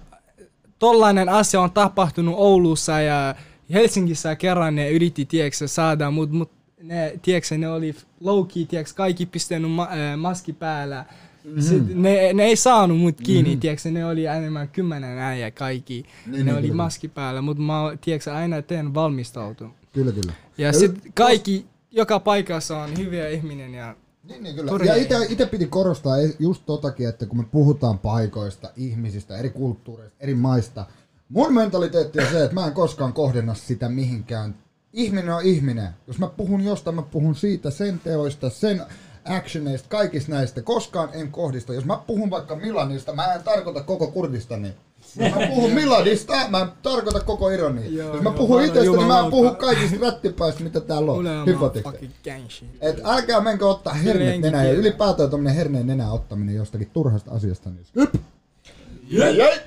tollainen 0.78 1.28
asia 1.28 1.60
on 1.60 1.70
tapahtunut 1.70 2.34
Oulussa 2.38 3.00
ja 3.00 3.34
Helsingissä 3.72 4.36
kerran 4.36 4.74
ne 4.74 4.90
yritti, 4.90 5.24
tiedätkö, 5.24 5.68
saada, 5.68 6.10
mut, 6.10 6.30
mut 6.30 6.50
ne, 6.82 7.18
tiedätkö, 7.22 7.58
ne 7.58 7.68
oli 7.68 7.94
low-key, 8.20 8.66
tiedätkö, 8.68 8.92
kaikki 8.96 9.26
pistänyt 9.26 9.70
ma- 9.70 9.88
äh, 9.90 10.16
maski 10.16 10.52
päällä. 10.52 11.04
Mm. 11.44 11.60
Sit 11.60 11.94
ne, 11.94 12.32
ne 12.32 12.44
ei 12.44 12.56
saanut 12.56 12.98
mut 12.98 13.20
kiinni, 13.20 13.54
mm. 13.54 13.60
tiedätkö, 13.60 13.90
ne 13.90 14.06
oli 14.06 14.26
enemmän 14.26 14.68
kymmenen 14.68 15.18
äijä 15.18 15.50
kaikki. 15.50 16.06
Niin, 16.26 16.32
ne 16.32 16.44
niin, 16.44 16.54
oli 16.54 16.62
kyllä. 16.62 16.82
maski 16.82 17.08
päällä, 17.08 17.42
mutta 17.42 17.62
mä, 17.62 17.96
tiedätkö, 18.00 18.34
aina 18.34 18.62
teen 18.62 18.94
valmistautu. 18.94 19.64
Kyllä, 19.92 20.12
kyllä. 20.12 20.32
Ja, 20.58 20.66
Ja 20.66 20.72
kaikki, 21.14 21.66
joka 21.90 22.20
paikassa 22.20 22.78
on 22.78 22.98
hyviä 22.98 23.28
ihminen 23.28 23.74
ja 23.74 23.96
Niin, 24.28 24.42
niin 24.42 24.56
kyllä. 24.56 24.84
Ja 24.84 24.94
ite 25.28 25.46
piti 25.46 25.66
korostaa 25.66 26.18
e- 26.18 26.36
just 26.38 26.62
totakin, 26.66 27.08
että 27.08 27.26
kun 27.26 27.38
me 27.38 27.44
puhutaan 27.44 27.98
paikoista, 27.98 28.70
ihmisistä, 28.76 29.38
eri 29.38 29.50
kulttuureista, 29.50 30.16
eri 30.20 30.34
maista, 30.34 30.86
mun 31.28 31.54
mentaliteetti 31.54 32.20
on 32.20 32.26
se, 32.26 32.44
että 32.44 32.54
mä 32.54 32.66
en 32.66 32.72
koskaan 32.72 33.12
kohdenna 33.12 33.54
sitä 33.54 33.88
mihinkään. 33.88 34.54
Ihminen 34.92 35.34
on 35.34 35.42
ihminen. 35.42 35.88
Jos 36.06 36.18
mä 36.18 36.26
puhun 36.26 36.64
jostain, 36.64 36.96
mä 36.96 37.02
puhun 37.02 37.34
siitä, 37.34 37.70
sen 37.70 38.00
teoista, 38.04 38.50
sen 38.50 38.82
actioneista, 39.24 39.88
kaikista 39.88 40.32
näistä. 40.32 40.62
Koskaan 40.62 41.08
en 41.12 41.30
kohdista. 41.30 41.74
Jos 41.74 41.84
mä 41.84 41.98
puhun 42.06 42.30
vaikka 42.30 42.56
Milanista, 42.56 43.12
mä 43.14 43.34
en 43.34 43.42
tarkoita 43.42 43.82
koko 43.82 44.06
Kurdistania. 44.06 44.72
Jos 45.16 45.34
mä 45.34 45.46
puhun 45.46 45.70
Milanista, 45.80 46.32
mä 46.48 46.60
en 46.60 46.68
tarkoita 46.82 47.20
koko 47.20 47.50
Irania. 47.50 47.90
Joo, 47.90 48.14
Jos 48.14 48.22
mä 48.22 48.30
joo, 48.30 48.36
puhun 48.38 48.60
mä- 48.60 48.66
itsestäni, 48.66 49.04
mä 49.04 49.18
en 49.20 49.30
puhu 49.30 49.54
kaikista 49.54 49.96
rättipäistä, 50.00 50.62
mitä 50.64 50.80
täällä 50.80 51.12
on. 51.12 51.24
Shit. 52.48 52.68
Et 52.80 53.00
älkää 53.04 53.40
menkö 53.40 53.68
ottaa 53.68 53.94
herneet 53.94 54.40
nenää 54.40 54.64
ja 54.64 54.72
ylipäätään 54.72 55.30
tommonen 55.30 55.54
herneen 55.56 55.86
nenää 55.86 56.12
ottaminen 56.12 56.54
jostakin 56.54 56.90
turhasta 56.92 57.30
asiasta. 57.30 57.70
Niin 57.70 57.86
hyp! 57.96 58.14
Jäi, 59.08 59.36
jäi. 59.38 59.60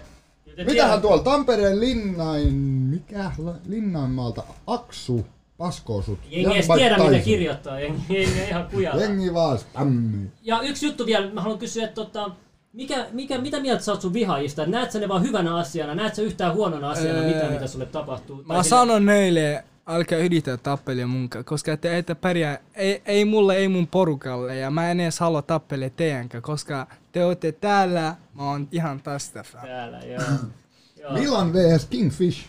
Mitähän 0.65 1.01
tuolla 1.01 1.23
Tampereen 1.23 1.79
Linnain, 1.79 2.53
mikä 2.53 3.31
Linnainmaalta, 3.67 4.43
Aksu, 4.67 5.25
paskoo 5.57 6.01
sut. 6.01 6.19
Jengi 6.29 6.49
ei 6.49 6.55
edes 6.55 6.67
tiedä, 6.75 6.97
mitä 6.97 7.19
kirjoittaa. 7.19 7.79
Jengi 7.79 8.01
jengi 8.09 8.39
ihan 8.49 8.67
kujalla. 8.67 9.01
Jengi 9.03 9.33
vaan 9.33 9.57
spämmi. 9.57 10.31
Ja 10.41 10.61
yksi 10.61 10.85
juttu 10.85 11.05
vielä, 11.05 11.33
mä 11.33 11.41
haluan 11.41 11.59
kysyä, 11.59 11.83
että 11.83 11.95
tota, 11.95 12.31
mikä, 12.73 13.07
mikä, 13.11 13.37
mitä 13.37 13.59
mieltä 13.59 13.83
sä 13.83 13.91
oot 13.91 14.01
sun 14.01 14.13
vihaajista? 14.13 14.65
Näet 14.65 14.91
sä 14.91 14.99
ne 14.99 15.07
vaan 15.07 15.23
hyvänä 15.23 15.55
asiana? 15.55 15.95
Näet 15.95 16.15
sä 16.15 16.21
yhtään 16.21 16.53
huonona 16.53 16.89
asiana, 16.89 17.19
Öö, 17.19 17.27
mitä, 17.27 17.49
mitä 17.49 17.67
sulle 17.67 17.85
tapahtuu? 17.85 18.43
Mä 18.45 18.63
sanon 18.63 19.05
neille, 19.05 19.63
älkää 19.87 20.19
yritä 20.19 20.57
tappelia 20.57 21.07
munkaan, 21.07 21.45
koska 21.45 21.77
te 21.77 21.97
ette 21.97 22.15
pärjää, 22.15 22.59
ei, 22.75 23.01
ei 23.05 23.25
mulle, 23.25 23.55
ei 23.55 23.67
mun 23.67 23.87
porukalle, 23.87 24.55
ja 24.55 24.71
mä 24.71 24.91
en 24.91 24.99
edes 24.99 25.19
halua 25.19 25.41
tappelia 25.41 25.89
teidänkään, 25.89 26.43
koska 26.43 26.87
te 27.11 27.25
olette 27.25 27.51
täällä, 27.51 28.15
mä 28.33 28.43
oon 28.49 28.67
ihan 28.71 29.01
tästä. 29.01 29.43
Täällä, 29.61 29.99
joo. 29.99 30.23
Joo. 31.01 31.13
Milan 31.13 31.53
vs 31.53 31.85
Kingfish. 31.85 32.45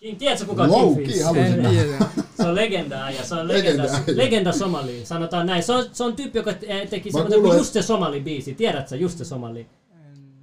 King, 0.00 0.18
tiedätkö 0.18 0.46
kuka 0.46 0.62
on 0.62 0.70
Low 0.72 0.80
halusin 1.24 1.36
En 1.36 1.70
tiedä. 1.70 1.98
Se 2.36 2.42
on 2.48 2.54
legenda 2.54 3.10
ja 3.10 3.24
se 3.24 3.34
on 3.34 3.48
legenda, 3.54 3.82
Legenda 4.14 4.52
somali, 4.52 5.00
sanotaan 5.06 5.46
näin. 5.46 5.62
Se 5.62 5.72
on, 5.72 5.84
se 5.92 6.04
on 6.04 6.16
tyyppi, 6.16 6.38
joka 6.38 6.52
te- 6.52 6.86
teki 6.90 7.10
Mä 7.10 7.20
kuulin, 7.22 7.40
kuin 7.40 7.52
et- 7.52 7.58
Just 7.58 7.72
se 7.72 7.82
somali 7.82 8.20
biisi. 8.20 8.54
Tiedät 8.54 8.88
sä 8.88 8.96
Just 8.96 9.18
se 9.18 9.24
somali? 9.24 9.66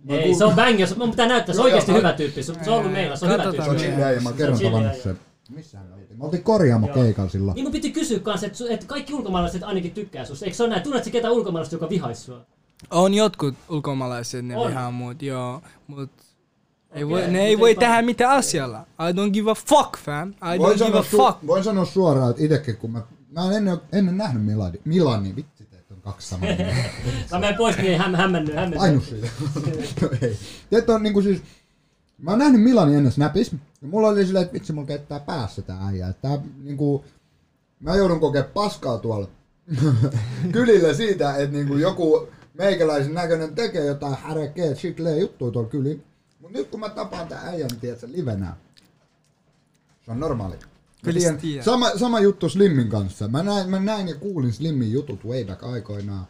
Mä 0.03 0.13
Ei, 0.15 0.19
kuulin- 0.23 0.37
se 0.37 0.45
on 0.45 0.53
banger. 0.55 0.87
Mun 0.97 1.09
pitää 1.11 1.27
näyttää, 1.27 1.55
se 1.55 1.61
on 1.61 1.65
oikeasti 1.65 1.93
hyvä 1.93 2.13
tyyppi. 2.13 2.43
Se, 2.43 2.53
se 2.63 2.69
on 2.71 2.77
ollut 2.77 2.91
meillä, 2.91 3.15
se 3.15 3.25
on 3.25 3.31
hyvä 3.31 3.43
Katsotaan, 3.43 3.65
Se 3.65 3.71
on 3.71 3.77
tyyppi. 3.77 3.87
niin. 3.87 3.99
chilli 3.99 4.03
äijä, 4.03 4.21
mä 4.21 4.31
chilli 4.31 4.63
tavannut 4.71 5.01
sen. 5.03 5.19
Missähän 5.49 5.87
me 5.87 5.93
oltiin? 5.95 6.17
Me 6.19 6.25
oltiin 6.25 6.43
Korjaamo 6.43 6.87
Joo. 6.87 6.95
keikalla 6.95 7.29
silloin. 7.29 7.55
Niin 7.55 7.65
mun 7.65 7.71
piti 7.71 7.91
kysyä 7.91 8.19
kanssa, 8.19 8.47
että, 8.47 8.63
että 8.69 8.85
kaikki 8.85 9.13
ulkomaalaiset 9.13 9.63
ainakin 9.63 9.91
tykkää 9.91 10.25
susta. 10.25 10.45
Eikö 10.45 10.57
se 10.57 10.63
ole 10.63 10.69
näin? 10.69 10.81
Tunnetko 10.83 11.05
sä 11.05 11.11
ketään 11.11 11.33
ulkomaalaista, 11.33 11.75
joka 11.75 11.89
vihaisi 11.89 12.21
sua? 12.21 12.45
On 12.91 13.13
jotkut 13.13 13.55
ulkomaalaiset, 13.69 14.45
ne 14.45 14.57
On. 14.57 14.67
vihaa 14.69 14.91
mut, 14.91 15.21
joo. 15.21 15.61
Mut 15.87 16.09
ei 16.93 17.07
voi, 17.07 17.27
ne 17.27 17.41
ei 17.45 17.59
voi 17.59 17.75
tehdä 17.75 18.01
mitään 18.01 18.37
asialla. 18.37 18.79
I 18.81 19.13
don't 19.13 19.31
give 19.31 19.51
a 19.51 19.55
fuck, 19.55 19.97
fam. 19.97 20.29
I 20.29 20.59
Voin 20.59 20.71
don't 20.71 20.73
give 20.73 20.77
sanoa, 20.85 20.99
a 20.99 21.03
su- 21.03 21.17
fuck. 21.33 21.47
voin 21.47 21.63
sanoa 21.63 21.85
suoraan, 21.85 22.29
että 22.31 22.43
itekin 22.43 22.77
kun 22.77 22.91
mä, 22.91 23.01
mä 23.31 23.45
en 23.45 23.53
ennen, 23.53 23.77
ennen 23.91 24.17
nähnyt 24.17 24.45
Milani, 24.45 24.81
Milani, 24.85 25.35
vitsi 25.35 25.65
teitä 25.65 25.93
on 25.93 26.01
kaksi 26.01 26.29
samaa. 26.29 26.49
Mä 27.31 27.39
menen 27.39 27.55
pois, 27.57 27.77
niin 27.77 27.87
ei 27.91 27.97
häm, 27.97 28.15
hämmennyt, 28.15 28.55
hämmennyt. 28.55 28.81
Ainut 28.81 29.03
siitä. 29.03 29.27
no 30.01 30.09
ei. 30.21 30.37
Teitä 30.69 30.95
on 30.95 31.03
niinku 31.03 31.21
siis, 31.21 31.41
mä 32.17 32.31
oon 32.31 32.39
nähnyt 32.39 32.61
Milani 32.61 32.95
ennen 32.95 33.11
Snapis, 33.11 33.51
ja 33.81 33.87
mulla 33.87 34.07
oli 34.07 34.25
silleen, 34.25 34.43
että 34.43 34.53
vitsi 34.53 34.73
mulla 34.73 34.87
keittää 34.87 35.19
päässä 35.19 35.61
tää 35.61 35.87
äijä. 35.87 36.07
Että 36.07 36.27
tää 36.29 36.39
niinku, 36.63 37.05
mä 37.79 37.95
joudun 37.95 38.19
kokea 38.19 38.43
paskaa 38.43 38.97
tuolla 38.97 39.27
kylillä 40.51 40.93
siitä, 40.93 41.35
että 41.37 41.55
niinku 41.57 41.77
joku 41.77 42.27
meikäläisen 42.53 43.13
näköinen 43.13 43.55
tekee 43.55 43.85
jotain 43.85 44.15
härekeä, 44.15 44.75
shitlee 44.75 45.17
juttuja 45.19 45.51
tuolla 45.51 45.69
kyliin. 45.69 46.03
Mut 46.43 46.51
nyt 46.51 46.67
kun 46.67 46.79
mä 46.79 46.89
tapaan 46.89 47.27
tää 47.27 47.41
äijän, 47.41 47.69
tiedätkö, 47.81 48.07
livenä. 48.11 48.55
Se 50.05 50.11
on 50.11 50.19
normaali. 50.19 50.55
Tiedän, 51.03 51.39
sama, 51.63 51.97
sama 51.97 52.19
juttu 52.19 52.49
Slimmin 52.49 52.89
kanssa. 52.89 53.27
Mä 53.27 53.43
näin, 53.43 53.69
mä 53.69 53.79
näin 53.79 54.07
ja 54.07 54.15
kuulin 54.15 54.53
Slimmin 54.53 54.91
jutut 54.91 55.25
way 55.25 55.45
back 55.45 55.63
aikoinaan. 55.63 56.27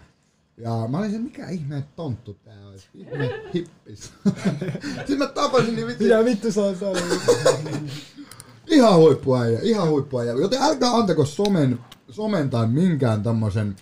Ja 0.58 0.88
mä 0.88 0.98
olin 0.98 1.12
se, 1.12 1.20
mikä 1.20 1.50
ihme 1.50 1.84
tonttu 1.96 2.34
tää 2.34 2.68
olisi. 2.68 2.88
Ihme 2.94 3.30
hippis. 3.54 4.14
Sitten 4.98 5.18
mä 5.18 5.28
tapasin 5.28 5.76
niin 5.76 5.88
vitsi. 5.88 6.04
vittu 6.26 6.52
saa 6.52 6.76
saada? 6.76 7.00
Ihan 8.68 8.98
huippuäijä, 8.98 9.60
ihan 9.62 9.90
huippuäijä. 9.90 10.34
Joten 10.34 10.62
älkää 10.62 10.92
antako 10.92 11.26
somen, 11.26 11.80
somen 12.10 12.50
tai 12.50 12.68
minkään 12.68 13.24
tämmösen, 13.24 13.76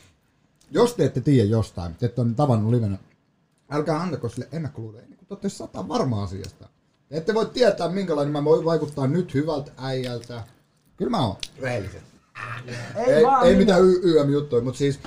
jos 0.71 0.93
te 0.93 1.05
ette 1.05 1.21
tiedä 1.21 1.49
jostain, 1.49 1.95
te 1.95 2.05
ette 2.05 2.21
ole 2.21 2.33
tavannut 2.35 2.71
livenä, 2.71 2.97
älkää 3.69 4.01
antako 4.01 4.29
sille 4.29 4.47
ennakkoluuloja, 4.51 5.10
te 5.31 5.35
olette 5.35 5.49
sata 5.49 5.87
varma 5.87 6.23
asiasta. 6.23 6.69
Te 7.09 7.17
ette 7.17 7.33
voi 7.33 7.45
tietää, 7.45 7.89
minkälainen 7.89 8.31
mä 8.31 8.43
voin 8.43 8.65
vaikuttaa 8.65 9.07
nyt 9.07 9.33
hyvältä 9.33 9.71
äijältä. 9.77 10.43
Kyllä 10.97 11.11
mä 11.11 11.25
oon 11.25 11.35
rehellisesti. 11.61 12.11
Ei, 12.95 13.13
ei, 13.13 13.23
ei 13.43 13.55
mitään 13.55 13.81
YM-juttuja, 13.81 14.61
mutta 14.61 14.77
siis 14.77 14.99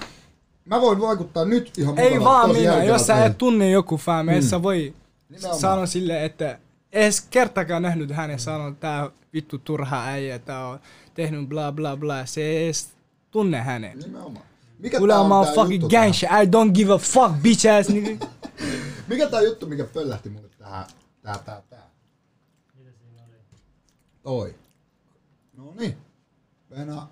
mä 0.65 0.81
voin 0.81 1.01
vaikuttaa 1.01 1.45
nyt 1.45 1.79
ihan 1.79 1.99
Ei 1.99 2.21
vaan 2.21 2.53
minä, 2.53 2.85
jos 2.85 3.07
sä 3.07 3.25
et 3.25 3.39
tunne 3.39 3.71
joku 3.71 3.97
fam, 3.97 4.29
et 4.29 4.45
sä 4.45 4.63
voi 4.63 4.95
Nimenomaan. 5.29 5.61
sanoa 5.61 5.87
sille, 5.87 6.25
että 6.25 6.59
edes 6.93 7.21
kertakaan 7.21 7.83
nähnyt 7.83 8.11
hänen 8.11 8.39
sanon, 8.39 8.77
tää 8.77 9.11
vittu 9.35 9.59
turha 9.59 10.05
äijä, 10.05 10.39
tää 10.39 10.67
on 10.67 10.81
tehnyt 11.15 11.49
bla 11.49 11.73
bla 11.73 11.97
bla, 11.97 12.27
se 12.27 12.43
ei 12.43 12.65
edes 12.65 12.89
tunne 13.31 13.61
hänen. 13.61 13.99
Nimenomaan. 13.99 14.47
Mikä 14.79 14.99
tää 15.09 15.21
on 15.21 15.29
mä 15.29 15.37
oon 15.37 15.47
tää 15.47 15.55
fucking 15.55 15.89
gangster, 15.89 16.29
I 16.29 16.47
don't 16.47 16.73
give 16.73 16.93
a 16.93 16.99
fuck, 16.99 17.43
bitch 17.43 17.67
ass 17.79 17.89
nigga. 17.89 18.27
Mikä 19.09 19.29
tää 19.29 19.41
juttu, 19.41 19.67
mikä 19.67 19.85
pöllähti 19.85 20.29
mulle 20.29 20.49
tähän? 20.59 20.87
Tää, 21.23 21.39
tää, 21.39 21.63
tää. 21.71 21.91
Toi. 24.23 24.55
No 25.53 25.73
niin. 25.75 25.97
Venä. 26.71 27.07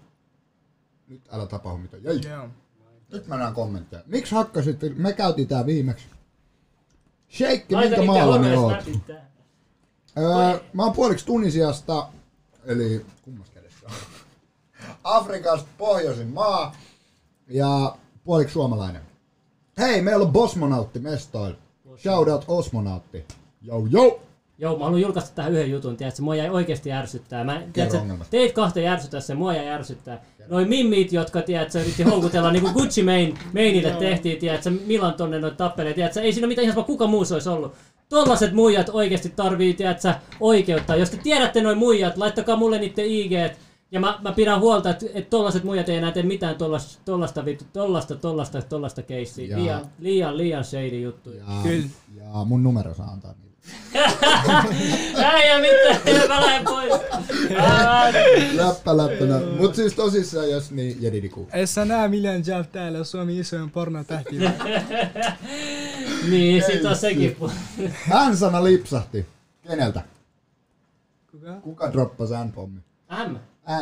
Nyt 1.09 1.28
älä 1.33 1.46
tapahdu 1.46 1.78
mitä 1.78 1.96
jäi. 1.96 2.20
Joo. 2.28 2.48
Nyt 3.12 3.26
mä 3.26 3.37
näen 3.37 3.55
kommentteja. 3.55 4.02
Miksi 4.07 4.35
hakkasit? 4.35 4.81
Me 4.96 5.12
käytiin 5.12 5.48
tää 5.48 5.66
viimeksi. 5.66 6.05
Sheikki, 7.31 7.74
Laita 7.74 7.96
minkä 7.96 8.07
maalainen 8.07 8.59
oot? 8.59 8.85
Öö, 10.18 10.61
mä 10.72 10.83
oon 10.85 10.92
puoliksi 10.92 11.26
Tunisiasta, 11.26 12.09
eli 12.64 13.07
kummas 13.22 13.50
kädessä 13.50 13.87
on? 13.87 13.92
Afrikasta 15.05 15.68
pohjoisin 15.78 16.28
maa 16.28 16.76
ja 17.48 17.96
puoliksi 18.24 18.52
suomalainen. 18.52 19.02
Hei, 19.78 20.02
meillä 20.02 20.24
on 20.24 20.33
Bosmonautti 20.33 20.98
mestoilla. 20.98 21.59
Shout 21.96 22.28
out 22.28 22.44
Osmonautti. 22.48 23.24
Yo, 23.66 23.87
yo! 23.92 24.20
Joo, 24.59 24.78
mä 24.78 24.85
haluan 24.85 25.00
julkaista 25.00 25.35
tähän 25.35 25.52
yhden 25.52 25.70
jutun, 25.70 25.96
tiedätkö, 25.96 26.22
mua 26.22 26.35
jäi 26.35 26.48
oikeasti 26.48 26.92
ärsyttää. 26.92 27.44
Mä, 27.44 27.62
tiedätkö, 27.72 27.98
teit 28.31 28.52
kahta 28.52 28.81
ärsyttää 28.81 29.20
se, 29.20 29.35
mua 29.35 29.55
jäi 29.55 29.68
ärsyttää. 29.68 30.22
Noi 30.48 30.64
mimmit, 30.64 31.12
jotka, 31.12 31.42
tiedätkö, 31.42 31.81
yritti 31.81 32.02
houkutella 32.02 32.50
niinku 32.50 32.70
Gucci 32.70 33.02
Mane, 33.02 33.35
Mainille 33.55 33.90
tehtiin, 33.90 34.38
tiedätkö, 34.38 34.70
Milan 34.70 35.14
tonne 35.14 35.38
noit 35.38 35.57
tappeleet, 35.57 35.94
tiedätkö, 35.94 36.20
ei 36.20 36.33
siinä 36.33 36.46
ole 36.46 36.48
mitään 36.48 36.64
ihan 36.64 36.74
sama, 36.74 36.87
kuka 36.87 37.07
muu 37.07 37.24
se 37.24 37.35
olisi 37.35 37.48
ollut. 37.48 37.72
Tollaset 38.09 38.52
muijat 38.52 38.90
oikeasti 38.92 39.33
tarvii, 39.37 39.74
tiedätkö, 39.74 40.14
oikeutta. 40.40 40.96
Jos 40.96 41.11
te 41.11 41.16
tiedätte 41.16 41.62
noin 41.62 41.78
muijat, 41.78 42.16
laittakaa 42.16 42.57
mulle 42.57 42.78
niiden 42.78 43.07
IG, 43.07 43.33
ja 43.92 44.00
mä, 44.00 44.18
mä 44.22 44.33
pidän 44.33 44.61
huolta, 44.61 44.90
että, 44.90 45.07
että 45.14 45.31
tollaset 45.31 45.64
muijat 45.64 45.88
ei 45.88 45.96
enää 45.96 46.12
tee 46.12 46.22
mitään 46.22 46.57
tollasta, 46.57 47.02
tollasta, 47.05 47.44
vittu, 47.44 47.64
tollasta, 47.72 48.16
tollasta, 48.16 48.62
tollasta 48.62 49.02
keissiä. 49.02 49.59
Liian, 49.59 49.87
liian, 49.98 50.37
liian 50.37 50.64
shady 50.64 51.00
juttuja. 51.00 51.44
Ja, 51.48 51.62
Kyllä. 51.62 51.87
ja 52.16 52.44
mun 52.44 52.62
numero 52.62 52.94
saa 52.94 53.07
antaa 53.07 53.33
niille. 53.33 53.52
Äijä 55.26 55.61
mitään, 55.61 56.28
mä 56.28 56.40
lähden 56.40 56.64
pois. 56.64 56.92
Läppä, 58.52 58.96
läppä, 58.96 59.28
läppä. 59.28 59.57
Mut 59.59 59.74
siis 59.74 59.94
tosissaan, 59.94 60.50
jos 60.50 60.70
niin, 60.70 60.96
jedidiku. 61.00 61.48
Et 61.52 61.70
sä 61.70 61.85
näe 61.85 62.09
Miljan 62.09 62.42
Jav 62.46 62.64
täällä, 62.72 63.05
Suomi 63.05 63.38
isoin 63.38 63.70
pornotähti. 63.70 64.37
Niin, 66.31 66.62
sit 66.66 66.85
on 66.85 66.96
sekin. 66.96 67.37
pu- 67.40 67.50
Hän-sana 68.12 68.64
lipsahti. 68.64 69.26
Keneltä? 69.68 70.02
Kuka? 71.33 71.52
Kuka 71.61 71.92
droppasi 71.92 72.35
N-pommi? 72.35 72.81
M. 73.28 73.37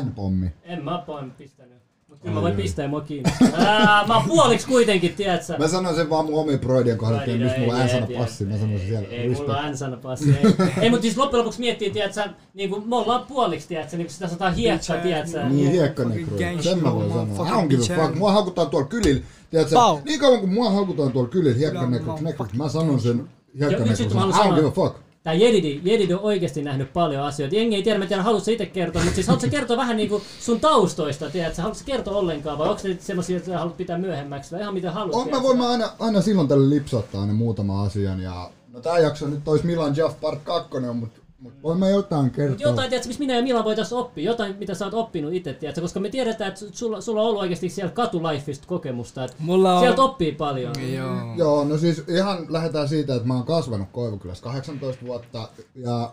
N-pommi. 0.04 0.50
En 0.64 0.84
mä 0.84 1.02
poin 1.06 1.30
pistänyt. 1.30 1.80
Mut 2.08 2.18
kyllä 2.20 2.34
mä 2.34 2.42
voin 2.42 2.56
pistää 2.56 2.88
mua 2.88 3.00
kiinni. 3.00 3.32
Ää, 3.54 4.06
mä 4.06 4.14
oon 4.16 4.24
puoliksi 4.28 4.66
kuitenkin, 4.66 5.14
tiedät 5.14 5.42
sä. 5.42 5.58
Mä 5.58 5.68
sanoin 5.68 5.96
sen 5.96 6.10
vaan 6.10 6.24
mun 6.24 6.40
omien 6.40 6.58
broidien 6.58 6.98
kohdalla, 6.98 7.22
että 7.22 7.32
Ai, 7.32 7.38
mistä 7.38 7.58
mulla 7.58 7.74
on 7.74 7.86
N-sana 7.86 8.06
ei, 8.06 8.16
passi. 8.16 8.44
Mä 8.44 8.54
ei, 8.54 8.60
sanoin 8.60 8.78
sen 8.78 8.88
siellä. 8.88 9.08
Ei, 9.08 9.28
mulla 9.28 9.38
Respect. 9.38 9.64
on 9.66 9.72
N-sana 9.72 9.96
passi. 9.96 10.30
Ei, 10.30 10.54
ei 10.80 10.90
mut 10.90 11.02
siis 11.02 11.16
loppujen 11.16 11.38
lopuksi 11.38 11.60
miettii, 11.60 11.90
tiedät 11.90 12.14
sä, 12.14 12.28
niinku 12.54 12.80
me 12.80 12.96
ollaan 12.96 13.26
puoliksi, 13.28 13.68
tiedät 13.68 13.90
sä, 13.90 13.96
niinku 13.96 14.12
sitä 14.12 14.26
sanotaan 14.26 14.54
hiekka, 14.54 14.92
Bitch, 14.92 15.02
tiedät 15.02 15.28
sä. 15.28 15.48
Niin 15.48 15.94
fucking 15.96 16.38
gang 16.38 16.60
Sen 16.60 16.82
mä 16.82 16.94
voin 16.94 17.12
sanoa. 17.12 17.48
I 17.48 17.50
don't 17.50 17.66
give 17.68 17.82
a 17.82 17.86
bitch 17.88 17.94
fuck. 17.94 18.14
Mua 18.14 18.32
haukutaan 18.32 18.70
tuolla 18.70 18.86
kylillä. 18.86 19.22
Tiedätkö, 19.50 19.76
niin 20.04 20.20
kauan 20.20 20.40
kuin 20.40 20.52
mua 20.52 20.70
haukutaan 20.70 21.12
tuolla 21.12 21.28
kylillä 21.28 21.70
Kyllä, 21.70 21.86
nekruksi, 22.20 22.56
mä 22.56 22.68
sanon 22.68 23.00
sen 23.00 23.28
hiekkanekruksi. 23.58 24.02
nyt 24.04 24.12
I 24.12 24.16
don't 24.16 24.54
give 24.54 24.68
a 24.68 24.70
fuck. 24.70 25.09
Tää 25.22 25.34
Jedidi, 25.34 25.80
Jedidi 25.84 26.14
on 26.14 26.20
oikeasti 26.20 26.62
nähnyt 26.62 26.92
paljon 26.92 27.22
asioita. 27.24 27.56
Jengi 27.56 27.76
ei 27.76 27.82
tiedä, 27.82 27.98
mä 27.98 28.06
tiedän, 28.06 28.24
haluatko 28.24 28.50
itse 28.50 28.66
kertoa, 28.66 29.02
mutta 29.02 29.14
siis 29.14 29.26
haluatko 29.26 29.50
kertoa 29.50 29.76
vähän 29.76 29.96
niinku 29.96 30.22
sun 30.40 30.60
taustoista, 30.60 31.30
tiedät 31.30 31.54
sä, 31.54 31.62
haluatko 31.62 31.84
kertoa 31.86 32.16
ollenkaan, 32.16 32.58
vai 32.58 32.68
onko 32.68 32.80
ne 32.84 32.96
semmosia, 33.00 33.36
että 33.36 33.58
haluat 33.58 33.76
pitää 33.76 33.98
myöhemmäksi, 33.98 34.52
vai 34.52 34.60
ihan 34.60 34.74
mitä 34.74 34.90
haluat? 34.90 35.14
On, 35.14 35.30
mä 35.30 35.42
voin 35.42 35.58
mä 35.58 35.68
aina, 35.70 35.90
aina 35.98 36.22
silloin 36.22 36.48
tällä 36.48 36.70
lipsottaa 36.70 37.20
aina 37.20 37.32
muutama 37.32 37.82
asian 37.82 38.20
ja 38.20 38.50
no 38.72 38.80
tää 38.80 38.98
jakso 38.98 39.26
nyt 39.26 39.48
olisi 39.48 39.66
Milan 39.66 39.96
Jaff 39.96 40.20
Part 40.20 40.40
2, 40.42 40.68
mutta 40.94 41.19
mut 41.40 41.52
voin 41.62 41.78
mä 41.78 41.88
jotain 41.88 42.30
kertoa. 42.30 42.68
jotain, 42.70 42.88
tiedätkö, 42.90 43.08
missä 43.08 43.20
minä 43.20 43.36
ja 43.36 43.42
Milan 43.42 43.64
voitaisiin 43.64 43.98
oppia, 43.98 44.24
jotain, 44.24 44.56
mitä 44.58 44.74
sä 44.74 44.84
oot 44.84 44.94
oppinut 44.94 45.32
itse, 45.32 45.52
tiedätkö, 45.52 45.80
koska 45.80 46.00
me 46.00 46.08
tiedetään, 46.08 46.48
että 46.48 46.64
sulla, 46.72 47.00
sulla 47.00 47.20
on 47.22 47.26
ollut 47.26 47.40
oikeasti 47.40 47.68
siellä 47.68 47.92
katulifeista 47.92 48.66
kokemusta, 48.66 49.24
että 49.24 49.36
Mulla 49.40 49.74
on... 49.74 49.80
sieltä 49.80 50.02
oppii 50.02 50.32
paljon. 50.32 50.74
Joo. 50.94 51.34
Joo, 51.36 51.64
no 51.64 51.78
siis 51.78 52.02
ihan 52.08 52.46
lähdetään 52.48 52.88
siitä, 52.88 53.14
että 53.14 53.28
mä 53.28 53.34
oon 53.34 53.44
kasvanut 53.46 53.88
Koivukylässä 53.92 54.44
18 54.44 55.06
vuotta 55.06 55.48
ja 55.74 56.12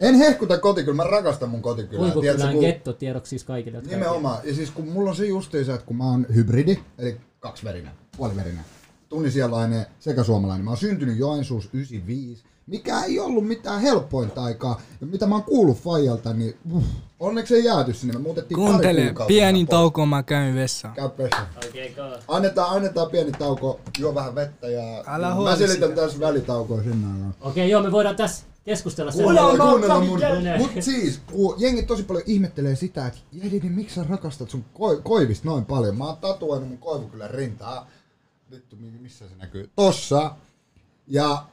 en 0.00 0.14
hehkuta 0.14 0.58
kotikylää, 0.58 0.96
mä 0.96 1.04
rakastan 1.10 1.48
mun 1.48 1.62
kotikylää. 1.62 2.10
Tiedätkö, 2.10 2.20
Kuivukylän 2.20 2.52
kun- 2.54 2.64
getto 2.64 2.92
tiedoksi 2.92 3.30
siis 3.30 3.44
kaikille, 3.44 3.78
jotka 3.78 3.90
Nimenomaan. 3.90 4.38
Ja 4.44 4.54
siis 4.54 4.70
kun 4.70 4.88
mulla 4.88 5.10
on 5.10 5.16
se 5.16 5.26
justiinsa, 5.26 5.74
että 5.74 5.86
kun 5.86 5.96
mä 5.96 6.04
oon 6.10 6.26
hybridi, 6.34 6.78
eli 6.98 7.16
kaksiverinen, 7.40 7.92
puoliverinen, 8.16 8.64
tunisialainen 9.08 9.86
sekä 10.00 10.22
suomalainen. 10.22 10.64
Mä 10.64 10.70
oon 10.70 10.78
syntynyt 10.78 11.18
Joensuus 11.18 11.68
95, 11.72 12.44
mikä 12.68 13.02
ei 13.02 13.20
ollut 13.20 13.46
mitään 13.46 13.80
helpointa 13.80 14.42
aikaa. 14.42 14.80
Ja 15.00 15.06
mitä 15.06 15.26
mä 15.26 15.34
oon 15.34 15.44
kuullut 15.44 15.78
Fajalta, 15.78 16.32
niin 16.32 16.56
uff, 16.74 16.86
onneksi 17.20 17.54
ei 17.54 17.64
jääty 17.64 17.94
sinne. 17.94 18.12
Me 18.12 18.18
muutettiin 18.18 18.58
pari 18.58 18.70
Kuuntele, 18.70 19.00
kuukautta 19.00 19.28
pieni 19.28 19.66
tauko, 19.66 20.06
mä 20.06 20.22
käyn 20.22 20.54
vessaan. 20.54 20.94
Käy. 20.94 21.06
Okei, 21.06 21.92
okay, 21.92 22.18
Annetaan, 22.28 22.76
annetaan 22.76 23.10
pieni 23.10 23.32
tauko, 23.32 23.80
juo 23.98 24.14
vähän 24.14 24.34
vettä 24.34 24.68
ja 24.68 25.04
Älä 25.06 25.34
mä 25.34 25.56
selitän 25.56 25.88
sitä. 25.88 26.02
tässä 26.02 26.20
välitaukoa 26.20 26.82
sinne. 26.82 27.06
aikaan. 27.06 27.34
Okei, 27.40 27.70
joo, 27.70 27.82
me 27.82 27.92
voidaan 27.92 28.16
tässä 28.16 28.46
keskustella 28.64 29.10
sen. 29.10 29.22
Kuunnella, 29.22 29.70
kuunnella 29.70 30.00
mun. 30.00 30.20
Mut 30.58 30.70
siis, 30.80 31.20
kun 31.32 31.54
jengi 31.58 31.82
tosi 31.82 32.02
paljon 32.02 32.24
ihmettelee 32.26 32.76
sitä, 32.76 33.06
että 33.06 33.20
Jedi, 33.32 33.60
niin 33.60 33.72
miksi 33.72 33.94
sä 33.94 34.04
rakastat 34.08 34.50
sun 34.50 34.64
koi, 34.74 35.00
koivista 35.04 35.48
noin 35.48 35.64
paljon? 35.64 35.98
Mä 35.98 36.04
oon 36.04 36.16
tatuoinut 36.16 36.68
mun 36.68 36.78
koivukylän 36.78 37.30
rintaa. 37.30 37.90
Vittu, 38.50 38.76
missä 39.00 39.28
se 39.28 39.34
näkyy? 39.36 39.70
Tossa. 39.76 40.34
Ja 41.06 41.44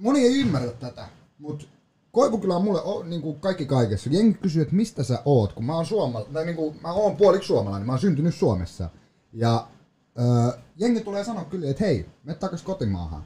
moni 0.00 0.20
ei 0.20 0.40
ymmärrä 0.40 0.72
tätä, 0.72 1.08
mut 1.38 1.68
Koivukylä 2.12 2.56
on 2.56 2.64
mulle 2.64 3.08
niin 3.08 3.22
kuin 3.22 3.40
kaikki 3.40 3.66
kaikessa. 3.66 4.10
Jengi 4.12 4.38
kysyy, 4.38 4.62
että 4.62 4.74
mistä 4.74 5.04
sä 5.04 5.22
oot, 5.24 5.52
kun 5.52 5.64
mä 5.64 5.74
oon 5.74 5.86
suomalainen, 5.86 6.34
tai 6.34 6.44
niin 6.44 6.56
kuin, 6.56 6.76
mä 6.82 6.92
oon 6.92 7.16
puoliksi 7.16 7.46
suomalainen, 7.46 7.86
mä 7.86 7.92
oon 7.92 8.00
syntynyt 8.00 8.34
Suomessa. 8.34 8.90
Ja 9.32 9.68
ö, 10.18 10.58
jengi 10.76 11.00
tulee 11.00 11.24
sanoa 11.24 11.44
kyllä, 11.44 11.70
että 11.70 11.84
hei, 11.84 12.06
mene 12.24 12.38
takas 12.38 12.62
kotimaahan. 12.62 13.24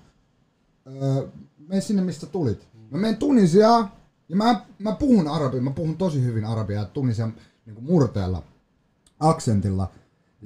Ö, 0.87 1.28
mene 1.68 1.80
sinne, 1.80 2.02
mistä 2.02 2.26
tulit. 2.26 2.68
Mä 2.90 2.98
menen 2.98 3.16
Tunisiaan, 3.16 3.92
ja 4.28 4.37
mä, 4.37 4.64
mä 4.78 4.92
puhun 4.92 5.28
arabia, 5.28 5.60
mä 5.60 5.70
puhun 5.70 5.96
tosi 5.96 6.24
hyvin 6.24 6.44
arabiaa 6.44 6.84
Tunisian 6.84 7.34
niin 7.66 7.74
kuin 7.74 7.84
murteella, 7.84 8.42
aksentilla. 9.20 9.90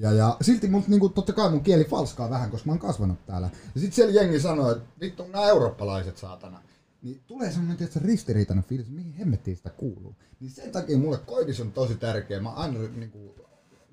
Ja, 0.00 0.12
ja 0.12 0.36
silti 0.40 0.68
mun, 0.68 0.84
niin 0.88 1.00
kuin, 1.00 1.12
totta 1.12 1.32
kai 1.32 1.50
mun 1.50 1.62
kieli 1.62 1.84
falskaa 1.84 2.30
vähän, 2.30 2.50
koska 2.50 2.66
mä 2.66 2.72
oon 2.72 2.78
kasvanut 2.78 3.26
täällä. 3.26 3.50
Ja 3.74 3.80
sit 3.80 3.92
siellä 3.92 4.12
jengi 4.12 4.40
sanoo, 4.40 4.70
että 4.70 4.84
vittu 5.00 5.22
nämä 5.22 5.44
eurooppalaiset 5.44 6.16
saatana. 6.16 6.62
Niin 7.02 7.20
tulee 7.26 7.50
semmonen 7.50 7.76
tietysti 7.76 8.00
ristiriitainen 8.00 8.64
fiilis, 8.64 8.90
mihin 8.90 9.12
hemmettiin 9.12 9.56
sitä 9.56 9.70
kuuluu. 9.70 10.14
Niin 10.40 10.50
sen 10.50 10.72
takia 10.72 10.98
mulle 10.98 11.18
Koivis 11.18 11.60
on 11.60 11.72
tosi 11.72 11.94
tärkeä. 11.94 12.40
Mä 12.40 12.50
aina 12.50 12.78
niin 12.78 13.10
kuin, 13.10 13.30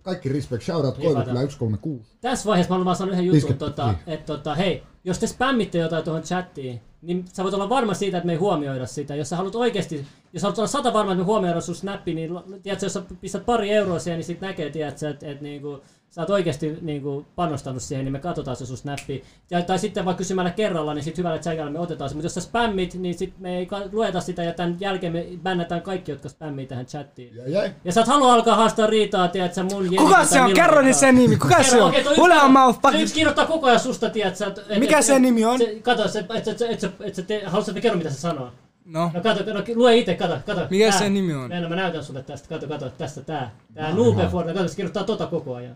kaikki 0.01 0.29
respect, 0.29 0.63
shoutout 0.63 0.97
Koivikylä 0.97 1.41
136. 1.41 2.11
Tässä 2.21 2.45
vaiheessa 2.49 2.69
mä 2.69 2.73
haluan 2.73 2.85
vaan 2.85 2.95
sanoa 2.95 3.13
yhden 3.13 3.25
jutun, 3.25 3.57
tota, 3.57 3.85
niin. 3.87 3.99
että 4.07 4.25
tota, 4.25 4.55
hei, 4.55 4.83
jos 5.03 5.19
te 5.19 5.27
spämmitte 5.27 5.77
jotain 5.77 6.03
tuohon 6.03 6.23
chattiin, 6.23 6.81
niin 7.05 7.25
sä 7.33 7.43
voit 7.43 7.53
olla 7.53 7.69
varma 7.69 7.93
siitä, 7.93 8.17
että 8.17 8.25
me 8.25 8.31
ei 8.31 8.37
huomioida 8.37 8.85
sitä. 8.85 9.15
Jos 9.15 9.29
sä 9.29 9.35
haluat 9.35 9.55
oikeasti, 9.55 10.05
jos 10.33 10.43
haluat 10.43 10.57
olla 10.57 10.67
sata 10.67 10.93
varma, 10.93 11.11
että 11.11 11.21
me 11.21 11.25
huomioidaan 11.25 11.61
sun 11.61 11.75
snappi, 11.75 12.13
niin 12.13 12.31
tiedätkö, 12.63 12.85
jos 12.85 12.93
sä 12.93 13.03
pistät 13.21 13.45
pari 13.45 13.71
euroa 13.71 13.99
siihen, 13.99 14.17
niin 14.17 14.25
sit 14.25 14.41
näkee, 14.41 14.69
tiedätkö, 14.69 15.09
että, 15.09 15.27
että 15.27 15.43
niinku, 15.43 15.81
sä 16.15 16.21
oot 16.21 16.29
oikeasti 16.29 16.77
niinku, 16.81 17.25
panostanut 17.35 17.81
siihen, 17.81 18.05
niin 18.05 18.11
me 18.13 18.19
katsotaan 18.19 18.57
se 18.57 18.65
sun 18.65 18.77
snappi. 18.77 19.23
Ja, 19.51 19.61
tai 19.61 19.79
sitten 19.79 20.05
vaikka 20.05 20.17
kysymällä 20.17 20.51
kerralla, 20.51 20.93
niin 20.93 21.03
sit 21.03 21.17
hyvällä 21.17 21.37
tsäkällä 21.37 21.71
me 21.71 21.79
otetaan 21.79 22.09
se. 22.09 22.15
Mutta 22.15 22.25
jos 22.25 22.33
sä 22.33 22.41
spämmit, 22.41 22.93
niin 22.93 23.17
sit 23.17 23.33
me 23.39 23.57
ei 23.57 23.67
lueta 23.91 24.21
sitä 24.21 24.43
ja 24.43 24.53
tämän 24.53 24.77
jälkeen 24.79 25.13
me 25.13 25.25
bännätään 25.43 25.81
kaikki, 25.81 26.11
jotka 26.11 26.29
spämmii 26.29 26.65
tähän 26.65 26.85
chattiin. 26.85 27.35
Ja 27.35 27.49
jäi. 27.49 27.71
Ja 27.85 27.91
sä 27.91 28.01
et 28.01 28.07
halua 28.07 28.33
alkaa 28.33 28.55
haastaa 28.55 28.87
riitaa, 28.87 29.27
tiedätkö, 29.27 29.63
mun 29.63 29.83
Jenni 29.83 29.97
Kuka 29.97 30.25
se 30.25 30.41
on? 30.41 30.53
Kerro 30.53 30.81
nyt 30.81 30.85
kanssa. 30.87 30.99
sen 30.99 31.15
nimi. 31.15 31.37
Kuka 31.37 31.63
se 31.63 31.69
Kerro, 31.71 31.85
on? 31.85 31.93
yksi- 31.95 32.21
on 32.43 32.51
mouth 32.51 32.79
Se 32.91 33.01
yksi 33.01 33.13
kirjoittaa 33.15 33.45
koko 33.45 33.67
ajan 33.67 33.79
susta, 33.79 34.09
tiedätkö? 34.09 34.45
Et, 34.45 34.57
et, 34.69 34.79
Mikä 34.79 34.99
et- 34.99 35.05
sen 35.05 35.21
nimi 35.21 35.45
on? 35.45 35.57
Se, 35.57 35.79
kato, 35.81 36.07
se, 36.07 36.19
et, 36.19 36.47
et, 36.47 36.47
et, 36.47 36.61
et, 36.61 36.83
et, 36.83 37.19
et, 37.19 37.31
et, 37.31 37.43
haluatko, 37.45 37.59
että 37.59 37.73
mä 37.73 37.81
kerron, 37.81 37.97
mitä 37.97 38.09
se 38.09 38.19
sanoo? 38.19 38.49
No. 38.85 39.11
No 39.13 39.21
kato, 39.21 39.53
no, 39.53 39.63
lue 39.75 39.97
itse, 39.97 40.15
kato, 40.15 40.37
kato. 40.45 40.61
Mikä 40.69 40.89
tää. 40.89 40.99
sen 40.99 41.13
nimi 41.13 41.33
on? 41.33 41.49
Näin, 41.49 41.63
no, 41.63 41.69
mä 41.69 41.75
näytän 41.75 42.03
sulle 42.03 42.23
tästä, 42.23 42.49
kato, 42.49 42.67
kato, 42.67 42.89
tästä 42.89 43.21
tää. 43.21 43.51
Tää. 43.73 43.93
Noobe 43.93 44.27
Ford, 44.31 44.53
kato, 44.53 44.67
se 44.67 44.75
kirjoittaa 44.75 45.03
tota 45.03 45.25
koko 45.27 45.55
ajan. 45.55 45.75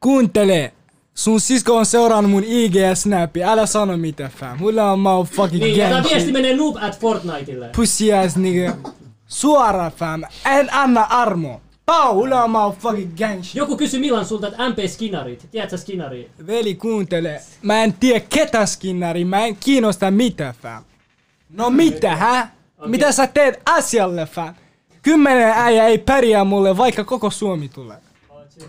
Kuuntele. 0.00 0.72
Sun 1.14 1.40
sisko 1.40 1.76
on 1.76 1.86
seurannut 1.86 2.30
mun 2.30 2.44
IG 2.46 2.74
ja 2.74 2.94
Snappi. 2.94 3.44
Älä 3.44 3.66
sano 3.66 3.96
mitä 3.96 4.30
fam. 4.40 4.58
Mulla 4.58 4.92
on 4.92 4.98
motherfucking 5.00 5.62
Niin, 5.62 5.76
ja 5.76 5.88
tää 5.88 6.00
gang 6.00 6.10
viesti 6.12 6.32
menee 6.32 6.56
Noob 6.56 6.76
at 6.80 7.00
Fortniteille. 7.00 7.70
Pussy 7.76 8.12
ass 8.12 8.36
nigga. 8.36 8.76
Suora 9.28 9.90
fam. 9.90 10.22
En 10.46 10.74
anna 10.74 11.02
armo. 11.02 11.60
Pau, 11.86 12.14
mulla 12.14 12.44
on 12.44 12.50
motherfucking 12.50 13.16
gang 13.18 13.42
shit. 13.42 13.54
Joku 13.54 13.76
kysyi 13.76 14.00
Milan 14.00 14.24
sulta, 14.24 14.48
että 14.48 14.68
MP 14.68 14.78
Skinnarit. 14.86 15.48
Tiedätkö 15.50 15.76
Skinnari? 15.76 16.30
Veli 16.46 16.74
kuuntele. 16.74 17.40
Mä 17.62 17.82
en 17.82 17.92
tiedä 17.92 18.24
ketä 18.28 18.66
skinnari. 18.66 19.24
Mä 19.24 19.44
en 19.46 19.56
kiinnosta 19.56 20.10
mitä 20.10 20.54
fam. 20.62 20.84
No 21.50 21.70
mitä 21.70 22.16
hä? 22.16 22.48
Okei. 22.78 22.90
Mitä 22.90 23.12
sä 23.12 23.26
teet 23.26 23.60
asialle 23.66 24.26
fam? 24.26 24.54
Kymmenen 25.02 25.52
äijä 25.56 25.86
ei 25.86 25.98
pärjää 25.98 26.44
mulle 26.44 26.76
vaikka 26.76 27.04
koko 27.04 27.30
Suomi 27.30 27.68
tulee. 27.68 27.96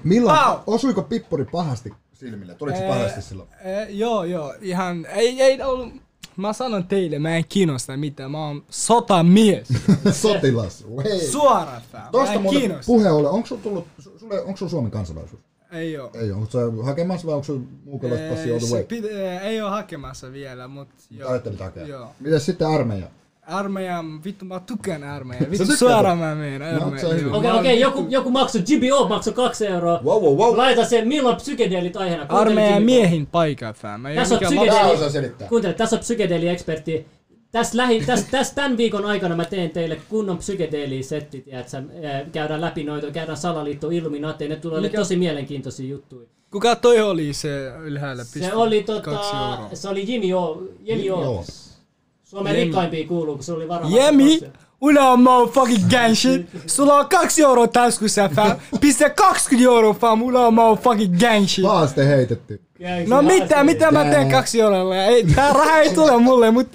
Milloin, 0.03 0.39
Pau! 0.39 0.57
osuiko 0.67 1.01
pippuri 1.01 1.45
pahasti 1.45 1.93
silmille? 2.13 2.55
Tuliko 2.55 2.77
se 2.77 2.87
pahasti 2.87 3.21
silloin? 3.21 3.49
Eh, 3.61 3.87
joo, 3.89 4.23
joo, 4.23 4.53
ihan, 4.61 5.05
ei, 5.05 5.41
ei 5.41 5.61
ollut, 5.61 5.93
mä 6.37 6.53
sanon 6.53 6.87
teille, 6.87 7.19
mä 7.19 7.35
en 7.35 7.45
kiinnosta 7.49 7.97
mitään, 7.97 8.31
mä 8.31 8.45
oon 8.47 8.63
sotamies. 8.69 9.67
Sotilas. 10.11 10.85
Hei. 11.03 11.27
Suora 11.27 11.81
fam, 11.91 12.01
mä 12.01 12.09
Tosta 12.11 12.33
en 12.33 12.41
muuten 12.41 12.59
kiinnosta. 12.61 12.85
puhe 12.85 13.09
ole, 13.11 13.29
onko 13.29 13.47
sulla 13.47 13.61
tullut, 13.61 13.87
su- 14.01 14.19
sulle, 14.19 14.41
onko 14.41 14.57
sulla 14.57 14.69
Suomen 14.69 14.91
kansalaisuus? 14.91 15.41
Ei 15.71 15.97
oo. 15.97 16.11
Ei 16.13 16.31
ole, 16.31 16.33
onko 16.33 16.51
sä 16.51 16.59
hakemassa 16.83 17.27
vai 17.27 17.33
onko 17.35 17.43
sulla 17.43 17.63
muukalaispassi 17.85 18.51
all 18.51 18.59
the 18.59 18.99
way? 19.07 19.23
eh, 19.33 19.41
ei 19.43 19.61
oo 19.61 19.69
hakemassa 19.69 20.31
vielä, 20.31 20.67
mut 20.67 20.87
joo. 21.11 21.29
Ajattelit 21.29 21.59
hakea. 21.59 21.87
Joo. 21.87 22.07
Mitäs 22.19 22.45
sitten 22.45 22.67
armeija? 22.67 23.07
Armeija, 23.49 24.03
vittu 24.25 24.45
mä 24.45 24.59
tykkään 24.59 25.03
armeija. 25.03 25.51
Vittu 25.51 25.75
suoraan 25.77 26.17
mä 26.17 26.35
menen 26.35 26.61
armeija. 26.61 26.99
se 27.01 27.07
on 27.07 27.15
hyvä. 27.15 27.29
joo. 27.29 27.37
Okei, 27.37 27.51
okei, 27.51 27.79
joku, 27.79 28.05
joku 28.09 28.29
maksoi, 28.31 28.61
GBO 28.61 29.07
maksoi 29.07 29.33
kaksi 29.33 29.67
euroa. 29.67 29.99
Wow, 30.03 30.23
wow, 30.23 30.37
wow. 30.37 30.57
Laita 30.57 30.85
sen, 30.85 31.07
milloin 31.07 31.35
psykedeelit 31.35 31.97
aiheena. 31.97 32.25
Kuuntele 32.25 32.41
Armeija 32.49 32.75
GBO. 32.75 32.85
miehin 32.85 33.25
paikka 33.25 33.73
fam. 33.73 34.01
Tässä 34.15 34.35
on 35.05 35.11
selittää. 35.11 35.47
Kuuntele, 35.47 35.73
tässä 35.73 35.95
on 35.95 35.99
psykedeli-ekspertti. 35.99 37.05
Tässä, 37.51 37.77
lähi, 37.77 38.05
tässä, 38.05 38.27
tässä 38.31 38.55
tämän 38.55 38.77
viikon 38.77 39.05
aikana 39.05 39.35
mä 39.35 39.45
teen 39.45 39.69
teille 39.69 39.97
kunnon 40.09 40.37
psykedeli-setti, 40.37 41.41
tiedätkö? 41.41 41.77
Eh, 41.77 42.31
Käydään 42.31 42.61
läpi 42.61 42.83
noita, 42.83 43.11
käydään 43.11 43.37
salaliitto, 43.37 43.89
illuminaatteja, 43.89 44.49
ne 44.49 44.55
tulee 44.55 44.81
Mikä- 44.81 44.97
tosi 44.97 45.15
mielenkiintoisia 45.15 45.89
juttuja. 45.89 46.27
Kuka 46.51 46.75
toi 46.75 47.01
oli 47.01 47.33
se 47.33 47.71
ylhäällä? 47.83 48.23
Se 48.23 48.53
oli, 48.53 48.83
tota, 48.83 49.19
se 49.73 49.89
oli 49.89 50.03
Jimmy 50.07 50.33
O, 50.33 50.63
Jemi 50.83 51.11
O. 51.11 51.43
Suomen 52.29 52.53
Jemi. 52.53 52.63
rikkaimpia 52.65 53.07
kuuluu, 53.07 53.35
kun 53.35 53.43
se 53.43 53.53
oli 53.53 53.67
varmaan. 53.67 53.93
Jemi, 53.93 54.39
Ulla 54.81 55.11
on 55.11 55.21
motherfucking 55.23 55.89
gang 55.89 56.15
shit. 56.15 56.47
Sulla 56.67 56.95
on 56.95 57.09
kaksi 57.09 57.41
euroa 57.43 57.67
taskussa 57.67 58.29
fam. 58.35 58.51
Pistä 58.81 59.09
20 59.09 59.69
euroa 59.69 59.93
fam. 59.93 60.21
Ulla 60.21 60.47
on 60.47 60.53
motherfucking 60.53 61.19
gang 61.19 61.47
shit. 61.47 61.65
Haaste 61.65 62.07
heitetty. 62.07 62.61
No 63.07 63.21
mitä, 63.21 63.63
mitä 63.63 63.91
mä 63.91 64.05
teen 64.05 64.31
kaksi 64.31 64.61
eurolla? 64.61 64.95
Ei, 64.95 65.23
tää 65.35 65.53
raha 65.53 65.77
ei 65.77 65.93
tule 65.93 66.17
mulle, 66.17 66.51
mut 66.51 66.67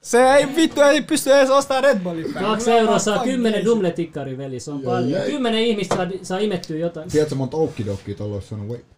se 0.00 0.34
ei 0.34 0.56
vittu 0.56 0.80
ei 0.80 1.02
pysty 1.02 1.32
edes 1.32 1.50
ostaa 1.50 1.80
Red 1.80 1.98
Bullia. 1.98 2.26
Kaksi 2.40 2.70
on 2.70 2.78
euroa 2.78 2.98
saa 2.98 3.18
kymmenen 3.18 3.64
dumletikkari, 3.64 4.38
veli. 4.38 4.60
Se 4.60 4.70
on 4.70 4.80
paljon. 4.80 5.22
Kymmenen 5.22 5.60
ihmistä 5.62 5.96
saa, 5.96 6.06
saa 6.22 6.38
imettyä 6.38 6.76
jotain. 6.76 7.10
Tiedätkö 7.10 7.34
monta 7.34 7.56
oukidokkia 7.56 8.14
tuolla 8.14 8.34
olisi 8.34 8.48
sanonut? 8.48 8.72
Wait. 8.72 8.93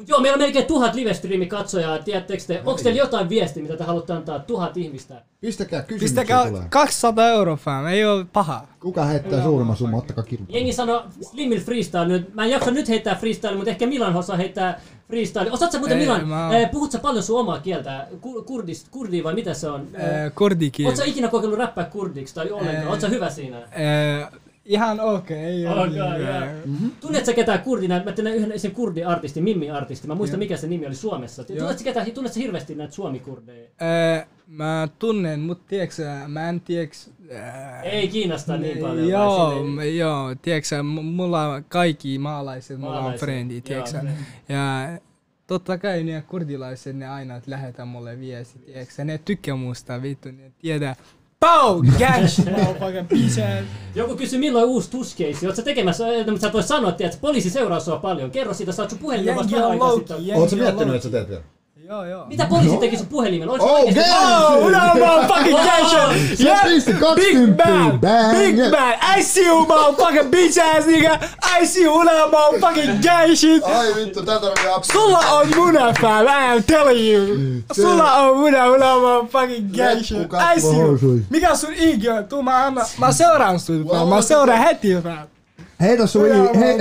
Mut 0.00 0.08
joo, 0.08 0.20
meillä 0.20 0.34
on 0.36 0.40
melkein 0.42 0.64
tuhat 0.66 0.94
live 0.94 1.46
katsojaa. 1.48 1.98
Tiedättekö 1.98 2.42
te, 2.46 2.58
onko 2.64 2.82
teillä 2.82 2.98
jotain 2.98 3.28
viestiä, 3.28 3.62
mitä 3.62 3.76
te 3.76 3.84
haluatte 3.84 4.12
antaa 4.12 4.38
tuhat 4.38 4.76
ihmistä? 4.76 5.22
Pistäkää 5.40 5.82
kysymyksiä 5.82 6.06
Pistäkää 6.06 6.46
tulee. 6.48 6.62
200 6.70 7.28
euroa 7.28 7.56
fam, 7.56 7.86
ei 7.86 8.04
oo 8.04 8.24
paha. 8.32 8.66
Kuka 8.80 9.04
heittää 9.04 9.42
suurimman 9.42 9.76
summan, 9.76 9.98
ottakaa 9.98 10.24
kirjoittaa. 10.24 10.56
Jengi 10.56 10.72
sanoo 10.72 11.02
Slimil 11.22 11.60
freestyle 11.60 12.06
nyt. 12.06 12.34
Mä 12.34 12.44
en 12.44 12.50
jaksa 12.50 12.70
nyt 12.70 12.88
heittää 12.88 13.14
freestyle, 13.14 13.54
mutta 13.54 13.70
ehkä 13.70 13.86
Milan 13.86 14.16
osaa 14.16 14.36
heittää 14.36 14.80
freestyle. 15.08 15.50
Osaatko 15.52 15.72
sä 15.72 15.78
muuten 15.78 15.98
Ei, 15.98 16.04
Milan, 16.04 16.28
mä 16.28 16.46
oon- 16.46 16.56
eh, 16.56 16.70
puhut 16.70 16.90
sä 16.92 16.98
paljon 16.98 17.22
sun 17.22 17.40
omaa 17.40 17.58
kieltä? 17.60 18.06
Kur, 18.20 18.44
kurdist, 18.44 18.86
kurdi 18.90 19.24
vai 19.24 19.34
mitä 19.34 19.54
se 19.54 19.70
on? 19.70 19.88
Eh, 19.94 20.04
Äh, 20.24 20.32
Kordikieli. 20.34 20.88
Oletko 20.88 21.04
sä 21.04 21.10
ikinä 21.10 21.28
kokeillut 21.28 21.58
räppää 21.58 21.84
kurdiksi 21.84 22.34
tai 22.34 22.50
ollenkaan? 22.50 22.86
Oletko 22.88 23.00
sä 23.00 23.08
hyvä 23.08 23.30
siinä? 23.30 23.56
Äh, 23.58 24.32
ihan 24.70 25.00
okei, 25.00 25.38
ei 25.38 25.66
oo 25.66 25.72
Okei, 25.72 25.86
niin 25.88 25.96
joo. 25.98 26.10
hyvä. 26.18 26.46
Tunnet 27.00 27.26
sä 27.26 27.32
ketään 27.32 27.60
kurdina? 27.60 28.02
Mä 28.04 28.12
tiedän 28.12 28.34
yhden 28.34 28.60
sen 28.60 28.70
kurdi-artistin, 28.72 29.44
Mimmi-artisti. 29.44 30.06
Mä 30.08 30.14
muistan 30.14 30.38
Joo. 30.38 30.44
mikä 30.44 30.56
se 30.56 30.66
nimi 30.66 30.86
oli 30.86 30.94
Suomessa. 30.94 31.44
Tunnet 31.44 31.78
sä, 31.78 31.84
ketään, 31.84 32.12
tunnet 32.12 32.32
sä 32.32 32.40
hirveästi 32.40 32.74
näitä 32.74 32.94
suomikurdeja? 32.94 33.68
Äh, 34.18 34.26
mä 34.46 34.88
tunnen, 34.98 35.40
mut 35.40 35.66
tiedätkö 35.66 35.94
sä, 35.94 36.28
mä 36.28 36.48
en 36.48 36.60
tiedäks... 36.60 37.10
Äh, 37.34 37.82
Ei 37.82 38.08
kiinnosta 38.08 38.56
niin 38.56 38.78
paljon. 38.78 39.08
Joo, 39.08 39.62
m- 39.64 39.96
joo, 39.96 40.34
tiedätkö 40.42 40.82
mulla 40.82 41.46
on 41.48 41.64
kaikki 41.68 42.18
maalaiset, 42.18 42.78
mulla 42.80 43.00
on 43.00 43.14
frendi, 43.14 43.60
tiedätkö. 43.60 43.98
Ja 44.48 44.88
totta 45.46 45.78
kai 45.78 46.04
ne 46.04 46.24
kurdilaiset, 46.28 46.96
ne 46.96 47.08
aina 47.08 47.40
lähetä 47.46 47.84
mulle 47.84 48.20
viesti, 48.20 48.58
tiedätkö 48.58 48.94
sä, 48.94 49.04
ne 49.04 49.18
tykkää 49.18 49.56
musta, 49.56 50.02
vittu, 50.02 50.28
ne 50.28 50.52
tiedä. 50.58 50.96
Bitch 51.80 52.02
ass. 52.24 52.42
Joku 53.94 54.16
kysyi 54.16 54.38
milloin 54.38 54.64
uusi 54.68 54.90
tuskeisi. 54.90 55.46
Sä 55.54 55.62
tekemässä, 55.62 56.08
eh, 56.08 56.26
mutta 56.26 56.40
sä 56.40 56.46
et 56.46 56.52
voi 56.52 56.62
sanoa, 56.62 56.90
että 56.90 57.18
poliisi 57.20 57.50
seuraa 57.50 57.80
sua 57.80 57.96
paljon. 57.96 58.30
Kerro 58.30 58.54
siitä, 58.54 58.72
saat 58.72 58.90
sun 58.90 58.98
puhelimen 58.98 59.36
vasta 59.36 59.56
vähän 59.56 59.70
aikaa 59.70 59.94
sitten. 59.94 60.16
Oletko 60.36 60.56
miettinyt, 60.56 60.94
että 60.94 61.08
sä 61.08 61.12
teet 61.12 61.28
vielä? 61.28 61.42
Joo, 61.90 62.04
joo. 62.04 62.26
Mitä 62.26 62.46
poliisi 62.46 62.76
teki 62.76 62.96
sun 62.96 63.06
puhelimella? 63.06 63.52
Olis 63.52 63.64
Oh, 63.64 63.80
oikeesti-! 63.80 64.10
Oh, 64.10 64.64
ulla 64.66 64.78
motherfucking 64.94 65.56
gang 65.58 65.88
shit! 65.88 66.38
Se 66.38 66.54
pisti 66.68 66.92
Big 66.92 67.00
20 67.00 67.64
bang! 67.64 68.00
bang! 68.00 68.38
Big 68.38 68.56
bang! 68.70 69.18
I 69.18 69.22
see 69.22 69.46
you 69.46 69.66
motherfucking 69.66 70.30
bitch 70.30 70.58
ass 70.76 70.86
nigga! 70.86 71.18
I 71.60 71.66
see 71.66 71.84
you 71.84 71.94
ulla 72.00 72.12
motherfucking 72.30 73.02
gang 73.02 73.34
shit! 73.36 73.64
Ai 73.64 73.94
vittu, 73.94 74.22
tää 74.22 74.38
tarvii 74.38 74.66
apua. 74.68 74.84
Sulla 74.92 75.18
on 75.18 75.48
muna 75.56 75.92
fam, 76.00 76.26
I 76.26 76.52
am 76.56 76.62
telling 76.62 77.12
you! 77.14 77.36
Sulla 77.72 78.12
on 78.12 78.36
muna, 78.36 78.66
ulla 78.70 78.98
motherfucking 79.00 79.76
gang 79.76 80.02
shit! 80.02 80.28
I 80.56 80.60
see 80.60 80.76
you! 80.78 80.98
Mikä 81.30 81.56
sun 81.56 81.74
IG 81.74 82.04
on? 82.18 82.24
Tuu 82.24 82.42
mä 82.42 82.66
anna, 82.66 82.84
mä 82.98 83.12
seuraan 83.12 83.60
sut 83.60 83.88
fam, 83.90 84.08
mä 84.08 84.22
seuraan 84.22 84.58
heti 84.62 84.88
fam! 85.02 85.18
Heitä 85.80 86.06
sun, 86.06 86.22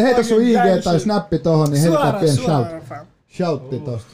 heitä 0.03 0.23
sun 0.23 0.41
IG 0.41 0.83
tai 0.83 0.99
snappi 0.99 1.39
tohon, 1.39 1.71
niin 1.71 1.81
heitetään 1.81 2.07
Suora, 2.11 2.19
pien 2.19 2.35
shout. 2.35 2.67
suora 2.67 3.05
Shoutti 3.43 3.79
tosta. 3.79 4.11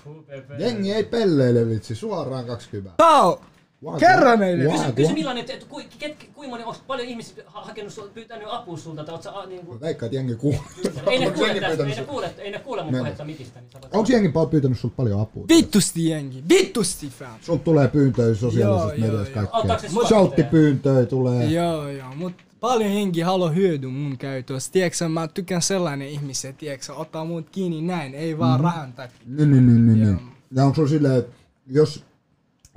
Jengi 0.58 0.92
ei 0.94 1.04
pelleile 1.04 1.70
vitsi, 1.70 1.96
suoraan 1.96 2.46
20. 2.46 2.92
Pau! 2.98 3.38
Wagwan. 3.84 4.00
Kerro 4.00 4.38
meille. 4.38 4.72
Kysy, 4.72 4.92
kysy 4.96 5.14
millainen, 5.14 5.42
että 5.42 5.54
et, 5.54 5.64
ku, 5.64 5.82
ket, 6.00 6.16
kuinka 6.34 6.50
moni, 6.50 6.64
onko 6.64 6.80
paljon 6.88 7.08
ihmisiä 7.08 7.44
ha- 7.46 7.62
hakenut 7.62 7.94
sul, 7.94 8.08
pyytänyt 8.14 8.48
apua 8.52 8.78
sulta, 8.78 9.04
tai 9.04 9.16
ootko 9.16 9.32
sä, 9.42 9.46
niin 9.50 9.66
kuin, 9.66 9.82
Veikkaa, 9.82 10.06
että 10.08 10.16
jengi 10.16 10.36
kuulee. 10.36 10.60
ei 11.08 11.20
ne 11.20 11.32
kuule 11.32 11.52
ei 11.52 11.60
ne 11.96 12.04
kuule, 12.08 12.34
ei 12.38 12.52
ne 12.52 12.60
kuule 12.60 12.82
mun 12.84 12.92
Mene. 12.92 13.02
puhetta 13.04 13.26
mikistä, 13.26 13.60
niin 13.60 13.70
Onko 13.94 14.12
jengi 14.12 14.30
pal- 14.30 14.48
pyytänyt 14.48 14.80
sulta 14.80 14.96
paljon 14.96 15.22
apua? 15.22 15.46
Vittusti 15.50 16.10
jengi, 16.10 16.44
vittusti 16.50 17.08
fam. 17.20 17.28
Sulta 17.42 17.64
tulee 17.64 17.88
pyyntöjä 17.88 18.36
sosiaalisessa 18.36 19.02
mediassa 19.06 19.34
kaikkea. 19.34 19.78
se 19.80 19.90
suositteja? 19.90 20.08
Shouttipyyntöjä 20.08 21.06
tulee. 21.06 21.46
Joo, 21.46 21.90
joo, 21.90 22.16
mut 22.16 22.34
paljon 22.66 22.94
jengi 22.94 23.22
haluaa 23.22 23.50
hyödyä 23.50 23.90
mun 23.90 24.18
käytöstä. 24.18 24.74
Tiedätkö, 24.74 25.10
mä 25.10 25.28
tykkään 25.28 25.62
sellainen 25.62 26.08
ihmisen, 26.08 26.56
tiedätkö, 26.56 26.94
ottaa 26.94 27.26
mut 27.26 27.50
kiinni 27.50 27.82
näin, 27.82 28.14
ei 28.16 28.38
vaan 28.38 28.60
Mhm. 28.60 28.64
rahan 28.64 28.94
takia. 28.94 29.18
Niin, 29.26 29.52
niin, 29.52 29.68
niin, 29.68 29.86
niin, 29.86 30.00
niin. 30.04 30.20
Ja 30.52 30.64
onko 30.64 30.76
sulla 30.76 30.90
silleen, 30.90 31.20
että 31.20 31.36
jos 31.68 32.04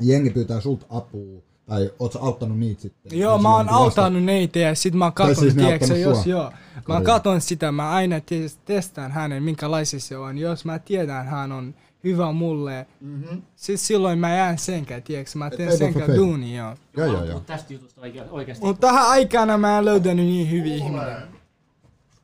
jengi 0.00 0.30
pyytää 0.30 0.60
sulta 0.60 0.86
apua, 0.90 1.40
tai 1.66 1.90
oot 1.98 2.12
sä 2.12 2.18
auttanut 2.22 2.58
niitä 2.58 2.82
sitten? 2.82 3.18
Joo, 3.18 3.34
niin 3.36 3.42
mä 3.42 3.56
oon 3.56 3.68
auttanut 3.68 4.24
neitä 4.24 4.58
ja 4.58 4.74
sit 4.74 4.94
mä 4.94 5.10
katon, 5.10 5.36
siis 5.36 5.54
tiedätkö, 5.54 5.96
jos 5.96 6.22
sua? 6.22 6.32
joo. 6.32 6.52
Mä 6.88 7.00
katon 7.00 7.40
sitä, 7.40 7.72
mä 7.72 7.90
aina 7.90 8.18
tes- 8.18 8.58
testaan 8.64 9.12
hänen, 9.12 9.42
minkälaisia 9.42 10.00
se 10.00 10.16
on. 10.16 10.38
Jos 10.38 10.64
mä 10.64 10.78
tiedän, 10.78 11.26
hän 11.26 11.52
on 11.52 11.74
hyvä 12.04 12.32
mulle, 12.32 12.86
mm-hmm. 13.00 13.42
sit 13.56 13.80
silloin 13.80 14.18
mä 14.18 14.34
jään 14.34 14.58
senkään, 14.58 15.02
tiedätkö, 15.02 15.38
mä 15.38 15.50
teen 15.50 15.68
ei 15.68 15.76
senkään 15.76 16.16
duuni, 16.16 16.56
joo. 16.56 16.74
Joo, 16.96 17.06
joo, 17.06 17.24
joo. 17.24 17.40
tästä 17.40 17.72
jutusta 17.72 18.00
oike- 18.00 18.30
oikeasti. 18.30 18.64
Mut 18.64 18.80
tähän 18.80 19.06
aikana 19.08 19.58
mä 19.58 19.78
en 19.78 19.84
löytänyt 19.84 20.26
niin 20.26 20.50
hyviä 20.50 20.74
ihmisiä. 20.74 21.22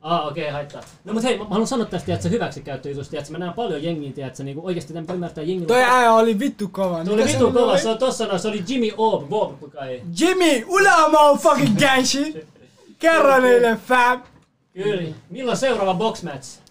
Ah, 0.00 0.26
okei, 0.26 0.42
okay, 0.42 0.52
haittaa. 0.52 0.82
No 1.04 1.12
mut 1.12 1.22
hei, 1.22 1.38
mä, 1.38 1.44
mä 1.44 1.50
haluan 1.50 1.66
sanoa 1.66 1.86
tästä, 1.86 2.12
että 2.12 2.22
se 2.22 2.30
hyväksikäyttöjutusta, 2.30 3.18
että 3.18 3.32
mä 3.32 3.38
näen 3.38 3.52
paljon 3.52 3.82
jengiä, 3.82 4.12
tiedätkö, 4.12 4.44
niinku 4.44 4.66
oikeesti 4.66 4.92
tämän 4.92 5.14
ymmärtää 5.14 5.44
jengiä. 5.44 5.66
Toi 5.66 5.82
äijä 5.82 6.12
oli 6.12 6.38
vittu 6.38 6.68
kova. 6.68 7.04
Se 7.04 7.10
oli 7.10 7.24
nimi 7.24 7.38
kova, 7.38 7.60
oli? 7.60 7.78
se 7.78 7.88
on 7.88 7.98
tossa 7.98 8.26
noin, 8.26 8.40
se 8.40 8.48
oli 8.48 8.64
Jimmy 8.68 8.90
Orb, 8.96 9.28
Bob 9.28 9.70
kai. 9.72 10.02
Jimmy, 10.20 10.64
ula 10.68 11.08
motherfucking 11.08 11.78
gang 11.78 12.04
shit. 12.04 12.46
Kerro 12.98 13.40
niille 13.40 13.78
fam. 13.86 14.22
Kyllä. 14.74 15.02
Milloin 15.30 15.58
seuraava 15.58 15.94
box 15.94 16.22
match? 16.22 16.63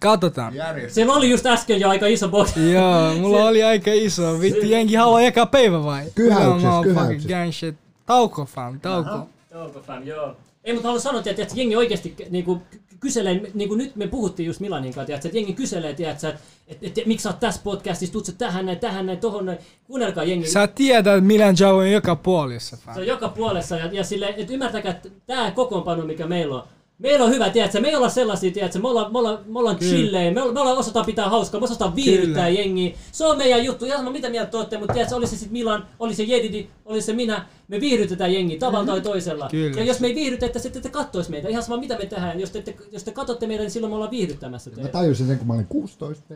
Katsotaan. 0.00 0.52
Siellä 0.88 1.14
oli 1.14 1.30
just 1.30 1.46
äsken 1.46 1.80
jo 1.80 1.88
aika 1.88 2.06
iso 2.06 2.28
box. 2.28 2.56
Joo, 2.74 3.14
mulla 3.20 3.44
oli 3.44 3.62
aika 3.64 3.90
iso. 3.94 4.40
Vittu, 4.40 4.66
jengi 4.66 4.94
haluaa 4.94 5.20
eka 5.20 5.46
päivä 5.46 5.84
vai? 5.84 6.04
Kyhäyksis, 6.14 6.64
Ula 6.64 6.70
motherfucking 6.72 6.94
kyhäyksis. 6.94 7.28
gang 7.30 7.52
shit. 7.52 7.76
Tauko 8.06 8.44
fam, 8.44 8.80
tauko. 8.80 9.28
Onko 9.54 9.80
fam, 9.80 10.06
joo. 10.06 10.36
Ei, 10.64 10.72
mutta 10.72 10.88
haluan 10.88 11.02
sanoa, 11.02 11.22
että, 11.26 11.42
että 11.42 11.54
jengi 11.56 11.76
oikeasti 11.76 12.14
niinku, 12.30 12.62
ky- 12.70 12.80
kyselee, 13.00 13.40
niinku 13.54 13.74
nyt 13.74 13.96
me 13.96 14.06
puhuttiin 14.06 14.46
just 14.46 14.60
Milanin 14.60 14.94
kanssa, 14.94 15.14
että 15.14 15.28
jengi 15.32 15.52
kyselee, 15.52 15.90
että, 15.90 16.10
että, 16.10 16.36
että 16.82 17.00
miksi 17.06 17.22
sä 17.22 17.28
oot 17.28 17.40
tässä 17.40 17.60
podcastissa, 17.64 18.12
tuut 18.12 18.24
sä 18.26 18.32
tähän 18.32 18.66
näin, 18.66 18.78
tähän 18.78 19.06
näin, 19.06 19.18
tohon 19.18 19.46
näin. 19.46 19.58
Kuunnelkaa 19.86 20.24
jengi. 20.24 20.46
Sä 20.46 20.66
tiedät, 20.66 21.24
Milan 21.24 21.54
Joe 21.60 21.72
on 21.72 21.90
joka 21.92 22.16
puolessa 22.16 22.76
fam. 22.76 22.94
Se 22.94 23.00
on 23.00 23.06
joka 23.06 23.28
puolessa 23.28 23.76
ja, 23.76 23.86
ja 23.92 24.04
sille, 24.04 24.34
että 24.36 24.52
ymmärtäkää, 24.52 24.90
että 24.90 25.08
tämä 25.26 25.50
kokoonpano, 25.50 26.04
mikä 26.04 26.26
meillä 26.26 26.54
on, 26.54 26.62
Meillä 26.98 27.24
on 27.24 27.30
hyvä, 27.30 27.50
tiedätkö, 27.50 27.80
me 27.80 27.88
ei 27.88 27.96
olla 27.96 28.08
sellaisia, 28.08 28.50
tiedätkö, 28.50 28.78
me 28.78 28.88
ollaan, 28.88 29.12
me 29.12 29.18
ollaan, 29.18 29.38
me 29.46 29.58
ollaan 29.58 29.76
chillejä, 29.78 30.30
me, 30.30 30.52
me 30.52 30.60
ollaan 30.60 30.78
osataan 30.78 31.06
pitää 31.06 31.28
hauskaa, 31.28 31.60
me 31.60 31.64
osataan 31.64 31.96
viihdyttää 31.96 32.48
jengiä. 32.48 32.94
Se 33.12 33.26
on 33.26 33.38
meidän 33.38 33.64
juttu, 33.64 33.84
ja 33.86 33.96
sama 33.96 34.10
mitä 34.10 34.30
mieltä 34.30 34.50
te 34.50 34.56
olette, 34.56 34.78
mutta 34.78 34.92
tiedätkö, 34.92 35.16
oli 35.16 35.26
se 35.26 35.30
sitten 35.36 35.52
Milan, 35.52 35.86
oli 35.98 36.14
se 36.14 36.22
Jedidi, 36.22 36.66
oli 36.84 37.02
se 37.02 37.12
minä, 37.12 37.46
me 37.68 37.80
viihdytetään 37.80 38.34
jengiä 38.34 38.58
tavalla 38.58 38.86
tai 38.86 39.00
toisella. 39.00 39.48
Kyllä. 39.50 39.80
Ja 39.80 39.84
jos 39.84 40.00
me 40.00 40.06
ei 40.06 40.14
viihdytettäisi, 40.14 40.62
sitten 40.62 40.82
te 40.82 40.88
kattois 40.88 41.28
meitä, 41.28 41.48
ihan 41.48 41.62
sama 41.62 41.80
mitä 41.80 41.98
me 41.98 42.06
tehdään. 42.06 42.40
Jos 42.40 42.50
te, 42.50 42.62
te, 42.62 42.76
jos 42.92 43.04
te 43.04 43.10
katsotte 43.10 43.46
meitä, 43.46 43.62
niin 43.62 43.70
silloin 43.70 43.90
me 43.90 43.94
ollaan 43.94 44.10
viihdyttämässä 44.10 44.70
Mä 44.70 44.76
teitä. 44.76 44.90
tajusin 44.90 45.26
sen, 45.26 45.38
kun 45.38 45.46
mä 45.46 45.54
olin 45.54 45.66
16. 45.66 46.34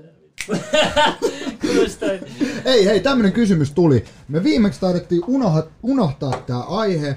Just 1.74 2.00
toi. 2.00 2.20
Ei, 2.64 2.84
hei, 2.86 3.00
tämmönen 3.00 3.32
kysymys 3.32 3.70
tuli. 3.70 4.04
Me 4.28 4.44
viimeksi 4.44 4.80
taidettiin 4.80 5.22
unohtaa, 5.26 5.62
unohtaa 5.82 6.42
tää 6.46 6.60
aihe. 6.60 7.16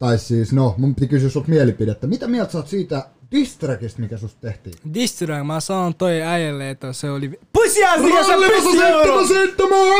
Tai 0.00 0.18
siis, 0.18 0.52
no, 0.52 0.74
mun 0.78 0.94
piti 0.94 1.06
kysyä 1.08 1.30
sulta 1.30 1.48
mielipidettä. 1.48 2.06
Mitä 2.06 2.26
mieltä 2.28 2.52
sä 2.52 2.58
oot 2.58 2.68
siitä 2.68 3.06
distrackista, 3.32 4.00
mikä 4.00 4.16
susta 4.18 4.40
tehtiin? 4.40 4.74
Distrack, 4.94 5.46
mä 5.46 5.60
sanon 5.60 5.94
toi 5.94 6.22
äijälle, 6.22 6.70
että 6.70 6.92
se 6.92 7.10
oli... 7.10 7.40
Pussias, 7.52 8.00
mikä 8.00 8.24
se 8.24 8.32
pisti 8.36 8.82
euro! 8.82 9.20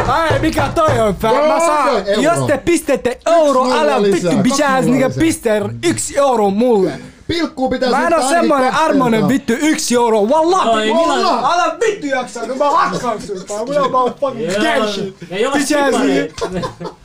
Ai, 0.08 0.38
mikä 0.38 0.72
toi 0.74 1.00
on, 1.00 1.14
fam? 1.14 1.34
Mä 1.34 1.60
saan, 1.60 2.06
Euro. 2.06 2.22
jos 2.22 2.46
te 2.46 2.58
pistätte 2.58 3.18
euro, 3.26 3.72
älä 3.72 4.02
vittu 4.02 4.28
bitches, 4.42 4.86
nikä 4.86 5.08
lisää. 5.08 5.20
piste 5.20 5.62
yksi 5.84 6.18
euro 6.18 6.50
mulle. 6.50 7.00
Pilkkuu 7.28 7.70
pitää 7.70 7.90
Mä 7.90 8.06
en 8.06 8.14
oo 8.14 8.28
semmonen 8.28 8.74
armonen 8.74 9.28
vittu 9.28 9.52
yksi 9.52 9.94
euro. 9.94 10.20
Wallah. 10.22 11.54
Älä 11.54 11.76
vittu 11.86 12.06
jaksaa, 12.06 12.46
kun 12.46 12.58
mä 12.58 12.70
hakkaan 12.70 13.22
sut. 13.22 13.46
fam. 13.48 13.66
Mulla 13.66 13.80
on 13.80 13.92
vaan 13.92 14.14
fucking 14.14 14.52
gang 14.52 14.88
shit. 14.88 15.16
Bitches. 15.52 17.00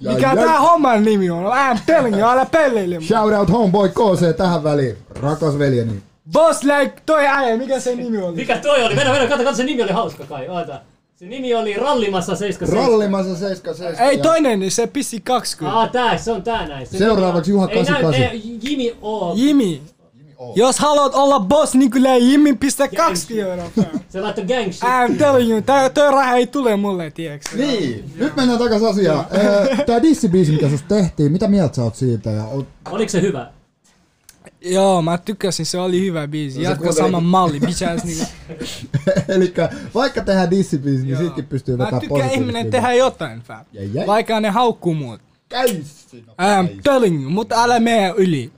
Ja- 0.00 0.12
Mikä 0.12 0.26
ja- 0.36 0.36
tää 0.36 0.60
homman 0.60 1.04
nimi 1.04 1.30
on? 1.30 1.44
I'm 1.44 1.78
telling 1.86 2.18
you, 2.18 2.28
älä 2.30 2.46
pelleile. 2.46 3.00
Shout 3.00 3.32
out 3.32 3.50
homeboy 3.50 3.88
KC 3.88 4.36
tähän 4.36 4.64
väliin. 4.64 4.96
Rakas 5.22 5.58
veljeni. 5.58 5.92
Boss 6.32 6.62
like 6.62 6.92
toi 7.06 7.26
äijä, 7.26 7.56
mikä 7.56 7.80
se 7.80 7.94
nimi 7.94 8.18
oli? 8.22 8.36
Mikä 8.36 8.58
toi 8.58 8.82
oli? 8.84 8.96
Venä, 8.96 9.12
venä, 9.12 9.26
kato, 9.26 9.44
kato, 9.44 9.56
se 9.56 9.64
nimi 9.64 9.82
oli 9.82 9.92
hauska 9.92 10.24
kai, 10.28 10.48
oota. 10.48 10.80
Se 11.16 11.26
nimi 11.26 11.54
oli 11.54 11.74
Rallimassa 11.74 12.36
77. 12.36 12.90
Rallimassa 12.90 13.36
77. 13.36 14.08
Ei 14.10 14.16
ja- 14.16 14.22
toinen, 14.22 14.60
niin 14.60 14.72
se 14.72 14.86
pisti 14.86 15.20
20. 15.20 15.78
Aa, 15.78 15.88
tää, 15.88 16.16
se 16.18 16.32
on 16.32 16.42
tää 16.42 16.66
näin. 16.68 16.86
Se 16.86 16.98
Seuraavaksi 16.98 17.50
Juha 17.50 17.68
Ei 17.68 17.74
näy- 17.76 17.84
88. 17.84 18.22
ei, 18.32 18.58
Jimmy 18.62 18.96
O. 19.02 19.34
Jimmy. 20.40 20.52
Jos 20.56 20.78
haluat 20.78 21.14
olla 21.14 21.40
boss 21.40 21.74
niin 21.74 21.90
kyllä 21.90 22.16
Jimmy 22.16 22.56
pistä 22.56 22.88
2 22.88 23.40
euroa. 23.40 23.70
Se 24.08 24.20
laittoi 24.20 24.44
gang 24.44 24.72
shit. 24.72 24.82
I'm 24.82 25.18
telling 25.18 25.50
you, 25.50 25.62
tää, 25.62 25.90
toi 25.90 26.10
raha 26.10 26.36
ei 26.36 26.46
tule 26.46 26.76
mulle, 26.76 27.10
tiiäks? 27.10 27.54
Niin, 27.54 28.12
nyt 28.16 28.36
mennään 28.36 28.58
takas 28.58 28.82
asiaan. 28.82 29.24
Tää 29.86 30.02
dissibiisi, 30.02 30.52
mikä 30.52 30.68
susta 30.68 30.88
tehtiin, 30.88 31.32
mitä 31.32 31.48
mieltä 31.48 31.76
sä 31.76 31.82
oot 31.82 31.94
siitä? 31.94 32.30
Ja 32.30 32.44
oot... 32.44 32.66
Oliko 32.90 33.08
se 33.08 33.20
hyvä? 33.20 33.50
Joo, 34.60 35.02
mä 35.02 35.18
tykkäsin, 35.18 35.66
se 35.66 35.78
oli 35.78 36.00
hyvä 36.00 36.28
biisi. 36.28 36.58
No 36.58 36.64
Jatka 36.64 36.84
kuunteli- 36.84 37.04
sama 37.06 37.20
malli, 37.20 37.60
bitches 37.60 38.04
niinku. 38.04 38.24
Eli 39.34 39.54
vaikka 39.94 40.24
tehdään 40.24 40.50
dissibiisi, 40.50 41.04
niin 41.06 41.16
siitäkin 41.16 41.46
pystyy 41.46 41.76
Mä 41.76 41.84
vetämään 41.84 42.00
tykkään 42.00 42.30
ihminen 42.30 42.70
tehdä 42.70 42.92
jotain, 42.92 43.40
fam. 43.40 43.64
Vaikka 44.06 44.40
ne 44.40 44.50
haukkuu 44.50 44.94
muut. 44.94 45.20
Käyssi. 45.48 46.24
I'm 46.30 46.80
telling 46.82 47.22
you, 47.22 47.30
mutta 47.30 47.62
älä 47.62 47.80
mene 47.80 48.12
yli. 48.16 48.52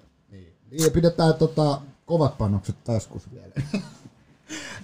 Niin, 0.72 0.84
ja 0.84 0.90
pidetään 0.90 1.34
tota, 1.34 1.80
kovat 2.06 2.38
panokset 2.38 2.84
taskus 2.84 3.22
vielä. 3.32 3.52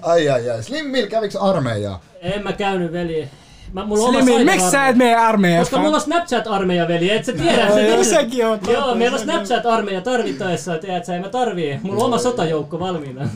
ai 0.03 0.29
ai 0.29 0.51
ai. 0.51 0.63
Slimmil, 0.63 1.07
käviks 1.07 1.37
armeijaa? 1.37 2.01
En 2.21 2.43
mä 2.43 2.53
käynyt, 2.53 2.93
veli. 2.93 3.29
Mä, 3.73 3.85
mulla 3.85 4.03
on 4.03 4.09
oma 4.09 4.19
Slimi, 4.23 4.39
cyber 4.39 4.55
miksi 4.55 4.71
sä 4.71 4.81
armeija. 4.81 4.89
et 4.91 4.97
mene 4.97 5.15
armeijaan, 5.15 5.61
Koska 5.65 5.79
mulla 5.79 5.97
on 5.97 6.01
Snapchat-armeija, 6.03 6.89
veli, 6.89 7.11
et 7.11 7.25
sä 7.25 7.33
tiedä 7.33 7.67
Joo, 7.69 7.79
joo, 7.79 8.05
se. 8.05 8.11
sekin 8.11 8.47
on 8.47 8.59
totta, 8.59 8.73
Joo, 8.75 8.95
meillä 8.95 9.15
on. 9.17 9.23
Snapchat-armeija 9.23 10.01
tarvittaessa, 10.01 10.79
tiedät 10.79 11.05
sä, 11.05 11.15
ei 11.15 11.21
mä 11.21 11.29
tarvii. 11.29 11.79
Mulla 11.83 11.99
on 12.01 12.05
oma 12.07 12.19
sotajoukko 12.19 12.81
valmiina. 12.81 13.29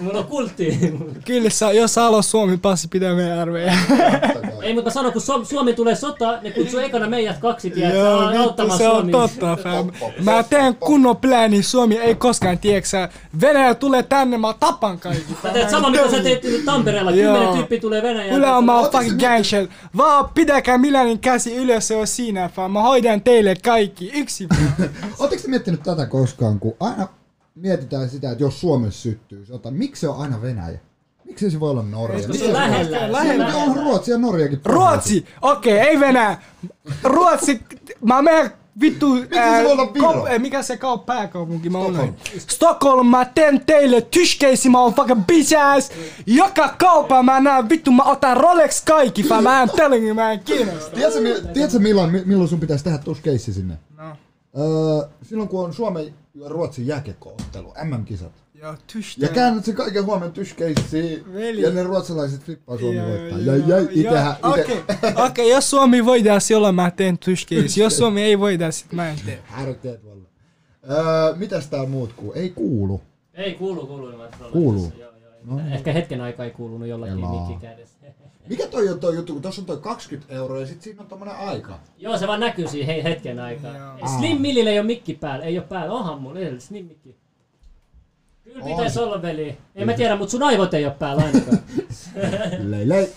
mulla 0.00 0.18
on 0.18 0.24
kultti. 0.24 0.78
Kyllä, 1.24 1.50
sä, 1.50 1.72
jos 1.72 1.94
sä 1.94 2.00
haluat 2.00 2.26
Suomi 2.26 2.56
passi, 2.56 2.88
pitää 2.88 3.14
mene 3.14 3.40
armeijaan. 3.40 3.78
ei, 4.62 4.74
mutta 4.74 4.90
mä 4.90 4.94
sanon, 4.94 5.12
kun 5.12 5.22
Su- 5.22 5.44
Suomi 5.44 5.72
tulee 5.72 5.94
sota, 5.94 6.38
ne 6.42 6.50
kutsuu 6.50 6.80
ekana 6.80 7.06
meidät 7.06 7.38
kaksi, 7.38 7.70
tiedät 7.70 7.92
sä, 7.92 7.98
Joo, 7.98 8.28
vittu, 8.28 8.42
auttamaan 8.42 8.78
se 8.78 8.88
on 8.88 8.94
Suomi. 8.96 9.12
totta, 9.12 9.56
fam. 9.62 9.90
Mä 10.24 10.42
teen 10.42 10.74
kunnon 10.74 11.16
plääni, 11.16 11.62
Suomi 11.62 11.98
ei 11.98 12.14
koskaan, 12.14 12.58
tiedäksä, 12.58 13.08
Venäjä 13.40 13.74
tulee 13.74 14.02
tänne, 14.02 14.38
mä 14.38 14.54
tapan 14.60 14.98
kaikki. 15.00 15.34
Sä 15.42 15.48
teet 15.48 15.70
sama, 15.70 15.90
mitä 15.90 16.10
sä 16.10 16.22
teet 16.22 16.42
Tampereella. 16.64 17.12
Kymmenen 17.12 17.48
tyyppiä 17.48 17.80
tulee 17.80 18.02
Venäjältä. 18.02 18.36
Yle 18.36 18.50
on 18.50 18.64
mä 18.64 18.78
Ootteko 18.78 19.02
fucking 19.04 19.44
sä 19.44 19.67
shit. 19.68 19.96
Vaan 19.96 20.28
pidäkää 20.34 20.78
Milanin 20.78 21.18
käsi 21.18 21.56
ylös, 21.56 21.88
se 21.88 21.96
on 21.96 22.06
siinä, 22.06 22.48
fam. 22.48 22.72
Mä 22.72 22.82
hoidan 22.82 23.20
teille 23.20 23.54
kaikki, 23.64 24.10
yksi. 24.14 24.46
fam. 24.46 24.88
Ootteko 25.18 25.42
te 25.42 25.48
miettinyt 25.48 25.82
tätä 25.82 26.06
koskaan, 26.06 26.60
kun 26.60 26.74
aina 26.80 27.08
mietitään 27.54 28.10
sitä, 28.10 28.30
että 28.30 28.44
jos 28.44 28.60
Suomessa 28.60 29.02
syttyy 29.02 29.46
sota, 29.46 29.70
miksi 29.70 30.00
se 30.00 30.08
on 30.08 30.20
aina 30.20 30.42
Venäjä? 30.42 30.78
Miksi 31.24 31.50
se 31.50 31.60
voi 31.60 31.70
olla 31.70 31.82
Norja? 31.82 32.16
Koska 32.16 32.32
se 32.32 32.44
on 32.44 32.52
lähellä. 32.52 32.98
se 32.98 33.04
on 33.04 33.12
lähellä. 33.12 33.56
On 33.56 33.76
Ruotsi 33.76 34.10
ja 34.10 34.18
Norjakin. 34.18 34.60
Ruotsi, 34.64 35.26
okei, 35.42 35.78
ei 35.78 36.00
Venäjä. 36.00 36.38
Ruotsi, 37.04 37.60
mä 38.04 38.22
menen 38.22 38.50
vittu... 38.80 39.06
eh, 40.30 40.38
mikä 40.40 40.62
se 40.62 40.76
kaup 40.76 41.06
pääkaupunki, 41.06 41.70
mä 41.70 41.78
unohdin. 41.78 42.14
Stockholm, 42.38 43.06
mä 43.06 43.24
teen 43.24 43.60
teille 43.66 44.00
tyskeisi, 44.00 44.68
mä 44.68 44.80
oon 44.80 44.94
fucking 44.94 45.22
bitch 45.26 45.56
ass. 45.60 45.90
Joka 46.26 46.68
kaupa 46.78 47.22
mä 47.22 47.40
näen, 47.40 47.68
vittu 47.68 47.90
mä 47.90 48.02
otan 48.02 48.36
Rolex 48.36 48.84
kaikki, 48.84 49.22
fam. 49.22 49.42
Mä 49.44 49.62
en 49.62 49.70
telling 49.76 50.14
mä 50.14 50.32
en 50.32 50.40
kiinnosta. 50.40 50.90
Tiedätkö, 50.96 51.20
mi- 51.20 51.52
tiedätkö 51.52 51.78
milloin, 51.78 52.10
mi- 52.12 52.22
milloin 52.24 52.48
sun 52.48 52.60
pitäisi 52.60 52.84
tehdä 52.84 52.98
tuossa 52.98 53.22
keissi 53.22 53.52
sinne? 53.52 53.78
No. 53.96 54.04
Öö, 54.58 55.08
silloin 55.22 55.48
kun 55.48 55.64
on 55.64 55.72
Suomen 55.74 56.04
ja 56.34 56.48
Ruotsin 56.48 56.86
jääkiekkoottelu, 56.86 57.74
MM-kisat. 57.84 58.32
Joo, 58.62 58.74
tystä. 58.92 59.24
Ja 59.26 59.32
käännät 59.32 59.64
sen 59.64 59.74
kaiken 59.74 60.04
huomen 60.06 60.32
tyskeissiin 60.32 61.34
Veli. 61.34 61.62
ja 61.62 61.70
ne 61.70 61.82
ruotsalaiset 61.82 62.40
flippaa 62.40 62.78
Suomi 62.78 62.96
Joo, 62.96 63.08
voittaa. 63.08 63.38
joo, 63.38 63.56
Ja 63.56 63.76
itehän, 63.90 64.32
ite. 64.32 64.48
Okei, 64.62 64.82
okei, 65.26 65.50
jos 65.50 65.70
Suomi 65.70 66.04
voidaan, 66.04 66.40
silloin 66.40 66.74
mä 66.74 66.90
teen 66.90 67.18
tyskeisi. 67.18 67.80
Jos 67.80 67.96
Suomi 67.96 68.22
ei 68.22 68.38
voida, 68.38 68.70
sit 68.70 68.92
mä 68.92 69.08
en 69.10 69.16
tee. 69.26 69.38
Härkeet 69.44 70.04
valla. 70.04 70.24
Öö, 70.90 71.36
mitäs 71.36 71.66
tää 71.66 71.86
muut 71.86 72.12
kuuluu? 72.12 72.32
Ei 72.34 72.50
kuulu. 72.50 73.00
Ei 73.34 73.54
kuulu, 73.54 73.86
kuulu. 73.86 74.12
Kuuluu. 74.52 74.82
tässä, 74.86 75.00
Joo, 75.02 75.12
joo. 75.60 75.74
Ehkä 75.74 75.92
hetken 75.92 76.20
aikaa 76.20 76.44
ei 76.46 76.50
kuulunut 76.50 76.88
jollakin 76.88 77.18
Elaa. 77.18 77.48
mikki 77.48 77.66
kädessä. 77.66 77.98
Mikä 78.48 78.66
toi 78.66 78.88
on 78.88 79.00
toi 79.00 79.16
juttu, 79.16 79.32
kun 79.32 79.42
tuossa 79.42 79.62
on 79.62 79.66
toi 79.66 79.76
20 79.78 80.34
euroa 80.34 80.60
ja 80.60 80.66
sit 80.66 80.82
siinä 80.82 81.02
on 81.02 81.08
tommonen 81.08 81.36
aika. 81.36 81.78
Joo, 81.98 82.18
se 82.18 82.26
vaan 82.26 82.40
näkyy 82.40 82.68
siinä 82.68 82.86
hei, 82.86 83.02
hetken 83.04 83.38
aikaa. 83.40 83.76
Joo. 83.76 84.08
Slim 84.18 84.40
Millille 84.40 84.70
ei 84.70 84.78
ole 84.78 84.86
mikki 84.86 85.14
päällä. 85.14 85.44
Ei 85.44 85.58
ole 85.58 85.66
päällä. 85.66 85.92
Onhan 85.94 86.22
mun 86.22 86.36
edellä 86.36 86.60
Slim 86.60 86.86
mikki. 86.86 87.16
Kyllä 88.52 88.64
On. 88.64 88.70
pitäisi 88.76 89.00
olla, 89.00 89.22
veli. 89.22 89.58
En 89.74 89.86
mä 89.86 89.92
tiedä, 89.92 90.16
mutta 90.16 90.30
sun 90.30 90.42
aivot 90.42 90.74
ei 90.74 90.84
ole 90.84 90.94
päällä 90.98 91.22
ainakaan. 91.22 91.58
Lei 92.70 92.88
lei. 92.88 93.12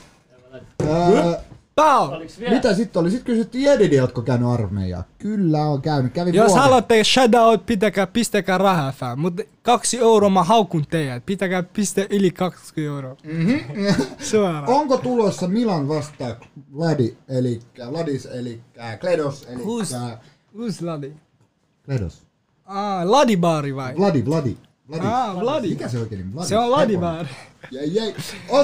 Ää, 0.89 1.41
Pau! 1.75 2.09
Mitä 2.49 2.73
sitten 2.75 2.99
oli? 2.99 3.09
Sitten 3.11 3.25
kysyttiin 3.25 3.63
Jedidi, 3.63 3.99
ootko 4.01 4.21
käynyt 4.21 4.49
armeijaa. 4.49 5.03
Kyllä 5.17 5.57
on 5.65 5.81
käynyt. 5.81 6.13
Kävin 6.13 6.33
Jos 6.33 6.47
vuoden. 6.47 6.63
haluatte 6.63 7.03
shoutout, 7.03 7.65
pitäkää, 7.65 8.07
pistäkää 8.07 8.57
rahaa 8.57 8.91
fam. 8.91 9.19
Mutta 9.19 9.43
kaksi 9.61 9.97
euroa 9.99 10.29
mä 10.29 10.43
haukun 10.43 10.85
teidät. 10.89 11.25
Pitäkää 11.25 11.63
piste 11.63 12.07
yli 12.09 12.31
20 12.31 12.81
euroa. 12.81 13.15
Mm-hmm. 13.23 13.59
Suoraan. 14.31 14.67
Onko 14.67 14.97
tulossa 14.97 15.47
Milan 15.47 15.87
vastaan 15.87 16.35
Vladi, 16.77 17.15
eli 17.29 17.59
Vladis, 17.91 18.25
eli 18.25 18.61
Kledos, 18.99 19.47
eli 19.49 19.63
Who's, 19.63 20.17
who's 20.57 20.85
Ladi? 20.85 21.13
Kledos. 21.85 22.23
Ah, 22.65 23.09
Ladibaari 23.09 23.75
vai? 23.75 23.95
Vladi, 23.97 24.25
Vladi. 24.25 24.57
Vladi. 24.91 25.07
Ah, 25.07 25.39
Vladi. 25.39 25.69
Mikä 25.69 25.87
se 25.87 25.99
oikein 25.99 26.19
nimi? 26.21 26.33
Vladi. 26.33 26.47
Se 26.47 26.57
on 26.57 26.71
Ladibaari. 26.71 27.27
Jäi, 27.71 27.93
jäi. 27.95 28.15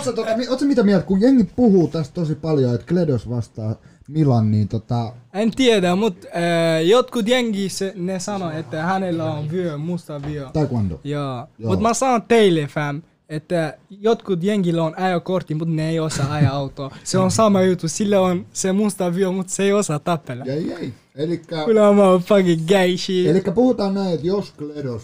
Tota, 0.06 0.22
ootko 0.50 0.66
mitä 0.66 0.84
mieltä, 0.84 1.06
kun 1.06 1.22
jengi 1.22 1.44
puhuu 1.56 1.88
tästä 1.88 2.14
tosi 2.14 2.36
paljon, 2.36 2.76
että 2.76 2.88
Kledos 2.88 3.30
vastaa 3.30 3.76
Milan, 4.08 4.52
niin 4.52 4.68
tota... 4.68 5.14
En 5.34 5.52
tiedä, 5.52 5.96
mutta 5.96 6.28
äh, 6.28 6.86
jotkut 6.86 7.28
jengi 7.28 7.70
se, 7.70 7.94
ne 7.96 8.20
sanoo, 8.20 8.52
että 8.52 8.84
hänellä 8.84 9.34
on 9.34 9.52
vyö, 9.52 9.78
musta 9.78 10.22
vyö. 10.28 10.48
Taekwondo. 10.54 11.00
Joo. 11.04 11.48
Joo. 11.60 11.70
Mutta 11.70 11.82
mä 11.84 11.94
sanon 11.94 12.22
teille 12.22 12.68
fam, 12.68 13.02
että 13.30 13.78
jotkut 13.90 14.44
jengillä 14.44 14.84
on 14.84 15.00
ajokortti, 15.00 15.56
mutta 15.56 15.74
ne 15.74 15.90
ei 15.90 16.00
osaa 16.00 16.34
ajaa 16.34 16.56
autoa. 16.56 16.96
Se 17.04 17.18
on 17.18 17.32
sama 17.32 17.62
juttu, 17.62 17.88
sillä 17.88 18.22
on 18.22 18.46
se 18.54 18.72
musta 18.72 19.16
vyö, 19.16 19.32
mutta 19.32 19.54
se 19.54 19.64
ei 19.64 19.74
osaa 19.74 20.00
tappella. 20.00 20.46
Jäi, 20.46 20.68
jäi. 20.68 20.94
Elikkä, 21.16 21.66
Kyllä 21.66 21.94
mä 21.94 22.04
oon 22.10 22.22
fucking 22.22 22.68
gay 22.68 22.98
shit. 22.98 23.28
elikkä 23.28 23.52
puhutaan 23.52 23.94
näin, 23.94 24.14
että 24.14 24.28
jos 24.28 24.52
Kledos 24.52 25.04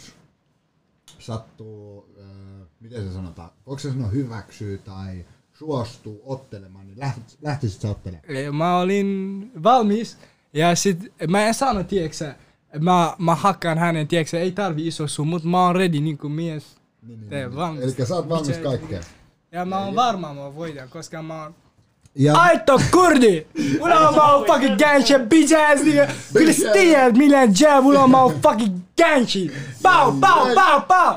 sattuu, 1.26 2.10
äh, 2.22 2.68
miten 2.80 3.08
se 3.08 3.14
sanotaan, 3.14 3.50
onko 3.66 3.80
se 3.80 3.90
sanoa 3.90 4.08
hyväksyy 4.08 4.78
tai 4.78 5.26
suostuu 5.54 6.22
ottelemaan, 6.26 6.88
niin 6.88 6.98
läht- 6.98 7.38
lähtisit 7.42 7.82
sä 7.82 7.90
ottelemaan? 7.90 8.56
Mä 8.56 8.78
olin 8.80 9.52
valmis 9.64 10.18
ja 10.54 10.76
sit 10.76 11.14
mä 11.28 11.46
en 11.46 11.54
sano, 11.54 11.84
tieksä, 11.84 12.36
mä, 12.80 13.16
mä 13.18 13.36
hakkaan 13.36 13.78
hänen, 13.78 14.08
tieksä, 14.08 14.40
ei 14.40 14.52
tarvi 14.52 14.88
iso 14.88 15.08
suu, 15.08 15.26
mutta 15.26 15.48
mä 15.48 15.66
oon 15.66 15.76
ready 15.76 16.00
niinku 16.00 16.30
mies. 16.30 16.78
Niin, 17.02 17.20
niin, 17.20 17.30
niin. 17.30 17.56
valmis. 17.56 17.84
Elikkä 17.84 18.06
sä 18.06 18.16
oot 18.16 18.30
valmis 18.30 18.58
kaikkeen. 18.58 19.04
Ja 19.52 19.66
mä 19.66 19.86
oon 19.86 19.96
varma, 19.96 20.34
mä 20.34 20.56
voitan, 20.56 20.90
koska 20.90 21.22
mä 21.22 21.44
oon 21.44 21.56
Ja 22.16 22.34
Aito 22.34 22.80
kurdi! 22.91 23.47
Mulla 23.80 24.09
on 24.09 24.20
oon 24.20 24.45
fucking 24.45 24.78
gang 24.78 25.05
shit, 25.05 25.30
bitch 25.30 25.53
ass 25.72 25.84
nigga! 25.84 26.07
Kyllä 26.34 26.53
sä 26.53 26.72
tiedät, 26.72 27.18
millään 27.18 27.49
jää, 27.59 27.82
mulla 27.82 28.03
on 28.03 28.16
oon 28.16 28.34
fucking 28.41 28.80
gang 29.03 29.28
shit! 29.28 29.51
Pau, 29.84 30.11
pau, 30.20 30.55
pau, 30.55 30.82
pau! 30.82 31.16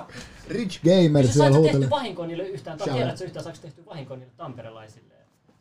Rich 0.49 0.81
Gamer 0.85 1.27
Sä 1.27 1.33
siellä 1.33 1.51
saatko 1.51 1.63
tehty 1.63 1.77
huutelee. 1.77 1.91
vahinkoa 1.91 2.27
niille 2.27 2.43
yhtään, 2.49 2.79
tai 2.79 2.89
tiedätkö 2.89 3.25
yhtään, 3.25 3.45
saako 3.45 3.59
tehty 3.63 3.87
vahinkoa 3.87 4.17
niille 4.17 4.33
tamperelaisille? 4.37 5.07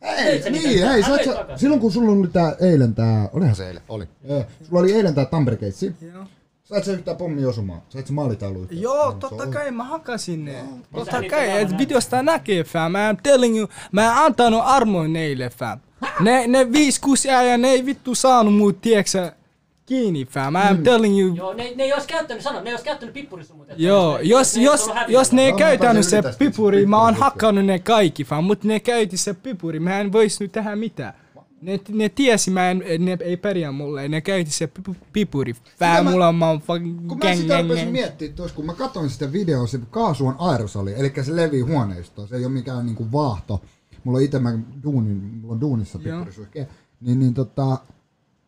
Ei, 0.02 0.40
niin, 0.50 0.52
niitä? 0.52 0.88
hei, 0.90 1.02
Hän 1.02 1.10
sä, 1.10 1.16
vei 1.16 1.24
sä, 1.24 1.32
takaisin. 1.34 1.58
silloin 1.58 1.80
kun 1.80 1.92
sulla 1.92 2.12
oli 2.12 2.28
tää 2.28 2.56
eilen 2.60 2.94
tää, 2.94 3.28
olihan 3.32 3.56
se 3.56 3.66
eilen, 3.66 3.82
oli. 3.88 4.08
Joo, 4.28 4.44
sulla 4.68 4.80
oli 4.80 4.92
eilen 4.92 5.14
tää 5.14 5.24
Tampere 5.24 5.56
keissi. 5.56 5.94
Joo. 6.14 6.24
Sait 6.68 6.84
sä 6.84 6.92
yhtään 6.92 7.16
pommi 7.16 7.44
osumaan? 7.44 7.82
Sait 7.88 8.06
sä 8.06 8.12
maalitaulu 8.12 8.62
yhtään? 8.62 8.80
Joo, 8.82 9.12
totta 9.12 9.42
on- 9.42 9.50
kai 9.52 9.70
mä 9.70 9.84
hakasin 9.84 10.44
ne. 10.44 10.64
Totta 10.94 11.20
Mitä 11.20 11.36
kai, 11.36 11.50
et 11.50 11.78
videosta 11.78 12.22
näkee 12.22 12.64
fam. 12.64 12.92
Mä 12.92 13.08
am 13.08 13.16
telling 13.22 13.58
you, 13.58 13.68
mä 13.92 14.04
en 14.04 14.12
antanut 14.12 14.60
armoin 14.64 15.12
neille 15.12 15.50
fam. 15.50 15.78
Ne, 16.20 16.46
ne 16.46 16.72
viis 16.72 16.98
kuusi 17.00 17.28
ja 17.28 17.58
ne 17.58 17.68
ei 17.68 17.86
vittu 17.86 18.14
saanut 18.14 18.54
mut, 18.54 18.80
tieksä, 18.80 19.32
kiinni 19.86 20.24
fam. 20.24 20.52
Mä 20.52 20.68
am 20.68 20.78
telling 20.82 21.20
you, 21.20 21.34
Joo, 21.36 21.54
ne, 21.54 21.72
ne 21.76 21.84
ei 21.84 21.92
olisi 21.92 22.08
käyttänyt, 22.08 22.42
sano, 22.42 22.60
ne 22.60 22.70
ei 22.70 22.72
olisi 22.72 22.84
käyttänyt 22.84 23.14
pippurisumut. 23.14 23.66
Joo, 23.76 24.16
ne- 24.18 24.22
jos, 24.22 24.54
ne 24.54 24.60
ei 24.60 24.64
jos, 24.64 24.88
ollut 24.88 25.02
jos 25.08 25.32
ne 25.32 25.42
ei 25.46 25.52
mä 25.52 25.58
käytänyt 25.58 26.04
se 26.06 26.22
pipuri, 26.38 26.86
mä 26.86 27.02
oon 27.02 27.14
hakannut 27.14 27.64
ne 27.64 27.78
kaikki 27.78 28.24
fam, 28.24 28.44
mut 28.44 28.64
ne 28.64 28.80
käytti 28.80 29.16
se 29.16 29.34
pipuri, 29.34 29.80
mä 29.80 30.00
en 30.00 30.12
vois 30.12 30.40
nyt 30.40 30.52
tehdä 30.52 30.76
mitään. 30.76 31.14
Ne, 31.66 31.80
ne 31.88 32.08
tiesi, 32.08 32.50
mä 32.50 32.70
en, 32.70 32.84
ne 32.98 33.18
ei 33.20 33.36
pärjää 33.36 33.72
mulle, 33.72 34.08
ne 34.08 34.20
käytti 34.20 34.52
se 34.52 34.66
pipu- 34.78 34.96
pipuri. 35.12 35.54
Mä- 35.80 36.02
mulla 36.10 36.28
on, 36.28 36.34
mä 36.34 36.48
oon 36.48 36.60
fucking 36.60 37.08
Kun 37.08 37.18
mä 37.24 37.34
sitä 37.34 37.62
rupesin 37.62 37.88
miettimään 37.88 38.36
tuossa, 38.36 38.56
kun 38.56 38.66
mä 38.66 38.74
katsoin 38.74 39.10
sitä 39.10 39.32
videoa, 39.32 39.66
se 39.66 39.78
kaasu 39.90 40.26
on 40.26 40.36
aerosoli, 40.38 40.94
eli 40.96 41.12
se 41.22 41.36
levii 41.36 41.60
huoneistoon, 41.60 42.28
se 42.28 42.36
ei 42.36 42.44
ole 42.44 42.52
mikään 42.52 42.86
niinku 42.86 43.12
vaahto. 43.12 43.62
Mulla 44.04 44.18
on 44.18 44.24
itse 44.24 44.38
mä 44.38 44.58
duunin, 44.82 45.16
mulla 45.16 45.54
on 45.54 45.60
duunissa 45.60 45.98
Joo. 46.02 46.16
pippurisuihke. 46.16 46.68
Niin, 47.00 47.20
niin 47.20 47.34
tota, 47.34 47.78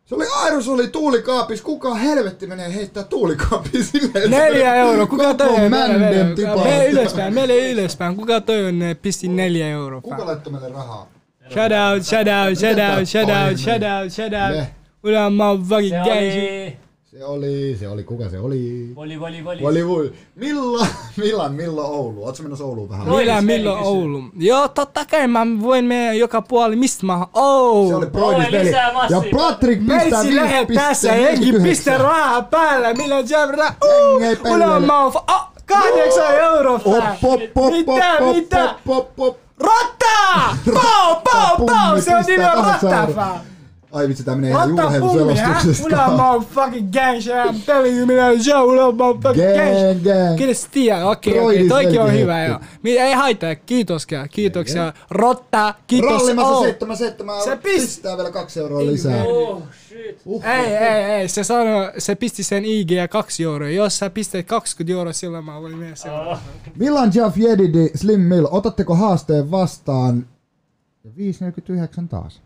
se 0.05 0.15
oli 0.15 0.25
aerosoli 0.35 0.87
tuulikaapissa, 0.87 1.65
kuka 1.65 1.95
helvetti 1.95 2.47
menee 2.47 2.73
heittää 2.73 3.03
tuulikaappiin 3.03 3.83
silleen? 3.83 4.31
Neljä 4.31 4.75
euroa, 4.75 5.07
kuka 5.07 5.33
toi 5.33 5.65
on? 5.65 5.69
mänden 5.69 5.99
Mene 5.99 6.35
tipahtaa. 6.35 6.83
ylöspäin, 6.83 7.33
mene 7.33 7.71
ylöspäin, 7.71 8.15
kuka 8.15 8.41
toi 8.41 8.65
on, 8.65 8.79
pisti 9.01 9.27
neljä 9.27 9.67
euroa 9.69 10.01
Kuka 10.01 10.25
laittoi 10.25 10.53
meille 10.53 10.69
rahaa? 10.69 11.07
Shout 11.53 11.71
out, 11.71 12.03
shout 12.03 12.27
out, 12.27 12.57
shout 12.57 12.79
out, 12.79 13.07
shout 13.07 13.29
out, 13.29 13.57
shout 13.57 13.83
out, 13.83 14.11
shout 14.11 14.33
out. 14.33 14.57
Ne. 14.57 14.67
Mulla 15.03 15.29
mä 15.29 15.49
oon 15.49 15.63
fucking 15.63 15.89
Se 15.89 16.09
gang. 16.09 16.09
oli... 16.09 16.77
Se 17.05 17.25
oli, 17.25 17.77
se 17.79 17.87
oli, 17.87 18.03
kuka 18.03 18.29
se 18.29 18.39
oli? 18.39 18.91
Voli, 18.95 19.19
voli, 19.19 19.45
voli. 19.45 19.59
Oli 19.63 19.87
voi. 19.87 20.13
Milloin, 20.35 20.89
milloin, 21.17 21.53
milloin 21.53 21.91
Oulu? 21.91 22.25
Ootko 22.25 22.43
menossa 22.43 22.65
Ouluun 22.65 22.89
vähän? 22.89 23.07
Milloin 23.07 23.47
veli 23.47 23.63
kysyy. 23.63 23.87
Oulu? 23.87 24.23
Joo, 24.37 24.67
totta 24.67 25.05
kai 25.05 25.27
mä 25.27 25.47
voin 25.61 25.85
mennä 25.85 26.13
joka 26.13 26.41
puoli, 26.41 26.75
mistä 26.75 27.05
mä... 27.05 27.27
Oh! 27.33 27.89
Se 27.89 27.95
oli 27.95 28.05
lisää 28.51 28.93
massia. 28.93 29.17
Ja 29.17 29.37
Patrick 29.37 29.79
pistää 29.79 30.23
Meitsi 30.23 30.35
lähe 30.35 30.67
tässä, 30.73 31.15
jengi 31.15 31.53
pistä 31.63 31.97
rahaa 31.97 32.41
päällä, 32.41 32.93
millä 32.93 33.15
jävrä... 33.29 33.73
Uh, 33.83 34.21
oon... 34.51 34.91
Oh, 34.91 35.25
kahdeksan 35.65 36.35
euroa, 36.35 36.79
Mitä, 37.71 38.17
mitä? 38.33 38.75
Op, 39.59 39.67
op, 39.67 39.75
op. 39.75 39.99
Rotta! 39.99 40.57
Pau, 40.73 41.15
pau, 41.23 41.55
Pummi 41.57 41.71
pau! 41.71 42.01
Se 42.01 42.15
on 42.15 42.25
pistää 42.25 42.37
nimen 42.37 42.63
kahdeksan 42.63 42.91
rotta, 42.91 43.07
euroa. 43.07 43.39
Ai 43.91 44.07
vitsi, 44.07 44.23
tää 44.23 44.35
menee 44.35 44.49
ihan 44.49 44.69
juurheilselostuksesta. 44.69 46.05
oon 46.05 46.45
fucking 46.45 46.91
gang 46.91 47.21
shit, 47.21 47.33
I'm 47.33 47.65
telling 47.65 47.97
you, 47.97 48.05
minä 48.07 48.25
on 48.25 48.43
show, 48.43 48.61
mulla 48.69 48.85
on 48.85 48.97
mä 48.97 49.05
oon 49.05 49.19
fucking 49.19 49.47
gang 49.47 49.77
shit. 49.77 50.03
Gang, 50.03 50.17
gang. 50.25 50.37
Kyllä 50.37 50.53
sä 50.53 50.67
tiedät, 50.71 51.03
okei, 51.03 51.39
okei, 51.39 51.67
toikin 51.67 52.01
on 52.01 52.13
hyvä 52.13 52.45
joo. 52.45 52.59
Mi- 52.83 52.97
Ei 52.97 53.13
haittaa, 53.13 53.55
kiitos, 53.55 54.07
kiitoksia. 54.31 54.93
Rotta, 55.11 55.73
kiitos. 55.87 56.11
Rollimassa 56.21 56.51
oh. 56.51 56.63
77 56.65 57.43
Se 57.43 57.55
pist- 57.55 57.59
Pistää 57.61 58.17
vielä 58.17 58.31
kaksi 58.31 58.59
euroa 58.59 58.85
lisää. 58.85 59.23
Oh, 59.23 59.61
shit. 59.87 60.21
Uh, 60.25 60.43
Ei, 60.45 60.75
ei, 60.75 61.03
ei, 61.03 61.27
se 61.27 61.43
sanoi, 61.43 61.91
se 61.97 62.15
pisti 62.15 62.43
sen 62.43 62.65
IG 62.65 62.91
ja 62.91 63.07
kaksi 63.07 63.43
euroa. 63.43 63.69
Jos 63.69 63.97
sä 63.97 64.09
pistät 64.09 64.45
20 64.45 64.93
euroa, 64.93 65.13
silloin 65.13 65.45
mä 65.45 65.61
voin 65.61 65.77
mennä. 65.77 65.95
Oh. 66.31 66.37
Milan 66.77 67.11
Jaff 67.15 67.37
Jedidi, 67.37 67.89
Slim 67.95 68.19
Mill, 68.21 68.47
otatteko 68.51 68.95
haasteen 68.95 69.51
vastaan? 69.51 70.27
Ja 71.03 71.11
5,49 72.01 72.07
taas. 72.09 72.41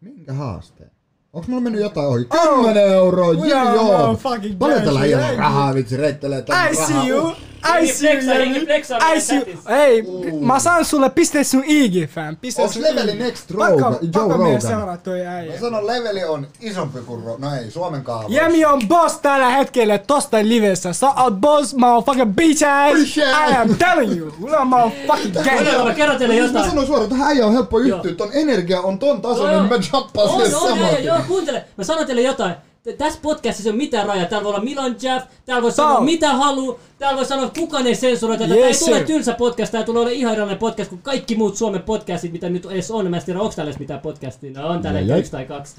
Minkä 0.00 0.32
haasteen? 0.32 0.90
Onks 1.32 1.48
mulla 1.48 1.60
mennyt 1.62 1.80
jotain 1.82 2.06
ohi? 2.06 2.24
10 2.24 2.84
euroa, 2.92 3.32
Mulla 3.34 3.46
Jimmy 3.46 3.78
on- 3.78 3.84
mulla 3.84 3.92
joo. 3.98 4.18
Paljon 4.58 4.82
tällä 4.82 5.04
ei 5.04 5.14
ei. 5.14 5.36
rahaa, 5.36 5.74
vitsi, 5.74 5.96
reittelee 5.96 6.38
I 6.38 6.44
rahaa. 6.48 6.86
see 6.86 7.08
you, 7.08 7.28
Uh. 7.28 7.36
I 7.82 7.86
see 7.86 8.12
you, 8.12 8.20
I 8.20 8.24
see 8.24 8.56
you. 8.56 8.82
chatissa. 8.98 9.76
Ei, 9.84 10.02
Uh. 10.06 10.40
mä 10.40 10.58
saan 10.58 10.84
sulle 10.84 11.10
pistää 11.10 11.44
sun 11.44 11.62
IG, 11.66 12.10
fam. 12.10 12.36
Pistää 12.36 12.62
Onks 12.62 12.74
sun 12.74 12.82
leveli 12.82 13.10
IG. 13.12 13.18
next 13.18 13.50
Pakko- 13.50 13.54
Rogan, 13.54 13.92
Joe 14.02 14.10
pakko 14.12 14.28
mennä 14.28 14.44
Rogan? 14.44 14.60
seuraa 14.60 14.96
toi 14.96 15.26
äijä. 15.26 15.52
Mä 15.52 15.58
sanon, 15.60 15.86
leveli 15.86 16.24
on 16.24 16.46
isompi 16.60 16.98
kuin 17.00 17.24
Ro... 17.24 17.36
No 17.38 17.54
ei, 17.54 17.70
Suomen 17.70 18.02
kaavoissa. 18.04 18.42
Jemi 18.42 18.64
on 18.64 18.82
boss 18.88 19.18
tällä 19.18 19.50
hetkellä 19.50 19.98
tosta 19.98 20.36
livessä. 20.42 20.92
Sä 20.92 21.06
oot 21.10 21.34
boss, 21.34 21.74
mä 21.74 21.94
oon 21.94 22.04
fucking 22.04 22.32
bitch 22.34 22.64
ass. 22.66 23.16
I 23.16 23.56
am 23.56 23.74
telling 23.74 24.18
you. 24.18 24.34
Mulla 24.38 24.58
on 24.58 24.68
mä 24.68 24.76
oon 24.82 24.92
fucking 25.06 25.34
gang. 25.34 25.84
Mä 25.84 25.94
kerron 25.94 26.18
teille 26.18 26.34
Mä 26.34 26.40
jotain. 26.46 26.70
sanon 26.70 26.86
suoraan, 26.86 27.12
että 27.12 27.26
äijä 27.26 27.46
on 27.46 27.52
helppo 27.52 27.78
yhtyä. 27.78 28.00
Joo. 28.04 28.14
Ton 28.14 28.30
energia 28.32 28.80
on 28.80 28.98
ton 28.98 29.20
tasoinen, 29.22 29.52
Joo, 29.52 29.62
niin 29.62 29.68
mä 29.72 29.74
joo. 29.74 30.38
sille 30.46 30.56
on, 30.56 30.68
saman 30.68 30.78
joo, 30.78 30.88
tien. 30.88 31.04
joo, 31.04 31.18
kuuntele. 31.28 31.64
Mä 31.76 31.84
sanon 31.84 32.06
teille 32.06 32.22
jotain. 32.22 32.54
Tässä 32.98 33.18
podcastissa 33.22 33.68
ei 33.68 33.72
ole 33.72 33.76
mitään 33.76 34.06
rajaa. 34.06 34.26
Täällä 34.26 34.44
voi 34.44 34.54
olla 34.54 34.64
Milan 34.64 34.96
Jeff, 35.02 35.26
täällä 35.46 35.62
voi 35.62 35.72
sanoa 35.72 36.00
mitä 36.00 36.32
haluu, 36.32 36.80
täällä 36.98 37.16
voi 37.16 37.24
sanoa 37.24 37.46
että 37.46 37.60
kukaan 37.60 37.86
ei 37.86 37.94
sensuroi 37.94 38.38
tätä. 38.38 38.54
Yes, 38.54 38.78
Tää 38.80 38.88
ei 38.88 38.94
tule 38.94 39.06
tylsä 39.06 39.34
podcast, 39.34 39.72
tää 39.72 39.82
tulee 39.82 40.02
olemaan 40.02 40.20
ihan 40.20 40.32
erilainen 40.32 40.58
podcast 40.58 40.90
kuin 40.90 41.02
kaikki 41.02 41.36
muut 41.36 41.56
Suomen 41.56 41.82
podcastit, 41.82 42.32
mitä 42.32 42.48
nyt 42.48 42.66
edes 42.66 42.90
on. 42.90 43.10
Mä 43.10 43.16
en 43.16 43.22
tiedä, 43.24 43.40
onko 43.40 43.52
täällä 43.56 43.70
edes 43.70 43.78
mitään 43.80 44.00
podcastia. 44.00 44.50
No 44.54 44.68
on 44.68 44.82
täällä 44.82 45.16
yksi 45.16 45.30
tai 45.30 45.44
kaksi. 45.44 45.74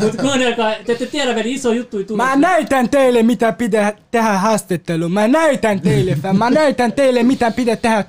Mut 0.00 0.16
kuunnelkaa, 0.20 0.72
te 0.86 0.92
ette 0.92 1.06
tiedä 1.06 1.34
vielä 1.34 1.48
iso 1.48 1.72
juttu 1.72 1.98
ei 1.98 2.04
tullut. 2.04 2.26
Mä 2.26 2.36
näytän 2.36 2.88
teille 2.88 3.22
mitä 3.22 3.52
pitää 3.52 3.92
tehdä 4.10 4.32
haastatteluun. 4.38 5.12
Mä 5.12 5.28
näytän 5.28 5.80
teille, 5.80 6.14
fam. 6.22 6.36
Mä 6.36 6.50
näytän 6.50 6.92
teille 6.92 7.22
mitä 7.22 7.50
pitää 7.50 7.76
tehdä 7.76 8.04